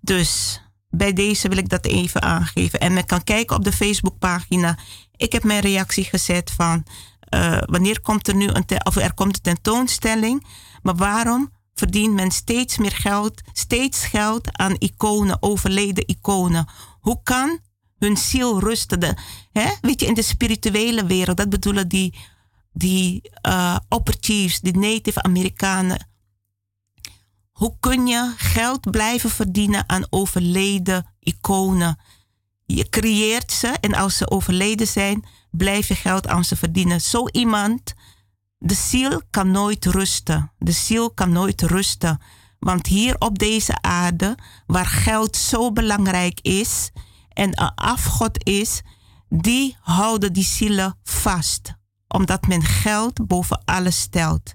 [0.00, 2.80] Dus bij deze wil ik dat even aangeven.
[2.80, 4.78] En men kan kijken op de Facebookpagina.
[5.16, 6.84] Ik heb mijn reactie gezet van
[7.34, 10.46] uh, wanneer komt er nu een of er komt een tentoonstelling.
[10.82, 11.50] Maar waarom
[11.80, 16.68] verdient men steeds meer geld, steeds geld aan iconen, overleden iconen?
[17.00, 17.60] Hoe kan
[18.00, 19.16] hun ziel rusten.
[19.52, 19.70] Hè?
[19.80, 22.14] Weet je, in de spirituele wereld, dat bedoelen die,
[22.72, 23.76] die uh,
[24.60, 26.08] die Native Amerikanen.
[27.50, 31.98] Hoe kun je geld blijven verdienen aan overleden iconen?
[32.66, 37.00] Je creëert ze en als ze overleden zijn, blijf je geld aan ze verdienen.
[37.00, 37.94] Zo iemand,
[38.62, 40.52] de ziel kan nooit rusten.
[40.58, 42.20] De ziel kan nooit rusten.
[42.58, 44.34] Want hier op deze aarde,
[44.66, 46.90] waar geld zo belangrijk is,
[47.32, 48.82] en een afgod is,
[49.28, 51.74] die houden die zielen vast.
[52.08, 54.54] Omdat men geld boven alles stelt.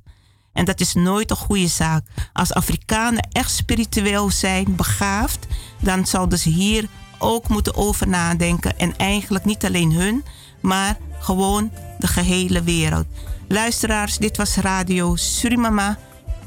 [0.54, 2.06] En dat is nooit een goede zaak.
[2.34, 5.48] Als Afrikanen echt spiritueel zijn, begaafd,
[5.80, 6.88] dan zouden ze hier
[7.20, 8.78] ook moeten over nadenken.
[8.80, 10.24] En eigenlijk niet alleen hun,
[10.62, 13.06] maar gewoon de gehele wereld.
[13.48, 15.98] Luisteraars, dit was Radio Surimama.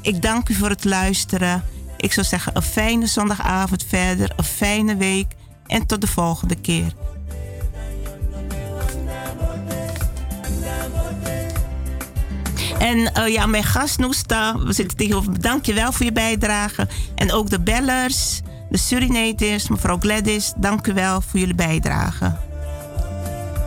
[0.01, 1.63] Ik dank u voor het luisteren.
[1.97, 5.27] Ik zou zeggen een fijne zondagavond verder, een fijne week
[5.67, 6.93] en tot de volgende keer.
[12.79, 15.41] En uh, ja, mijn gast Noesta, we zitten tegenover.
[15.41, 16.87] Dank je wel voor je bijdrage.
[17.15, 22.37] En ook de bellers, de Surinators, mevrouw Gladys, dank u wel voor jullie bijdrage.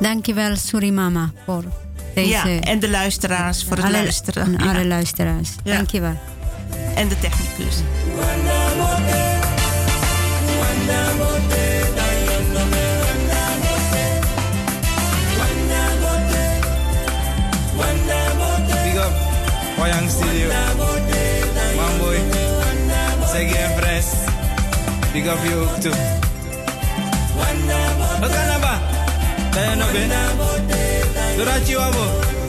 [0.01, 1.65] Dank je wel, Surimama, voor
[2.15, 2.49] deze...
[2.49, 4.59] Ja, en de luisteraars voor het alle, luisteren.
[4.59, 5.51] En alle luisteraars.
[5.65, 5.75] Ja.
[5.75, 6.19] Dank je wel.
[6.95, 7.77] En de technicus.
[18.85, 19.13] Big up,
[19.79, 20.49] Wayang Studio.
[21.77, 22.21] Mamboy,
[23.33, 24.07] Segi en Fres.
[25.13, 25.93] Big up you ook toe.
[28.23, 28.81] Okanaba,
[31.37, 32.42] Durachi Wabo.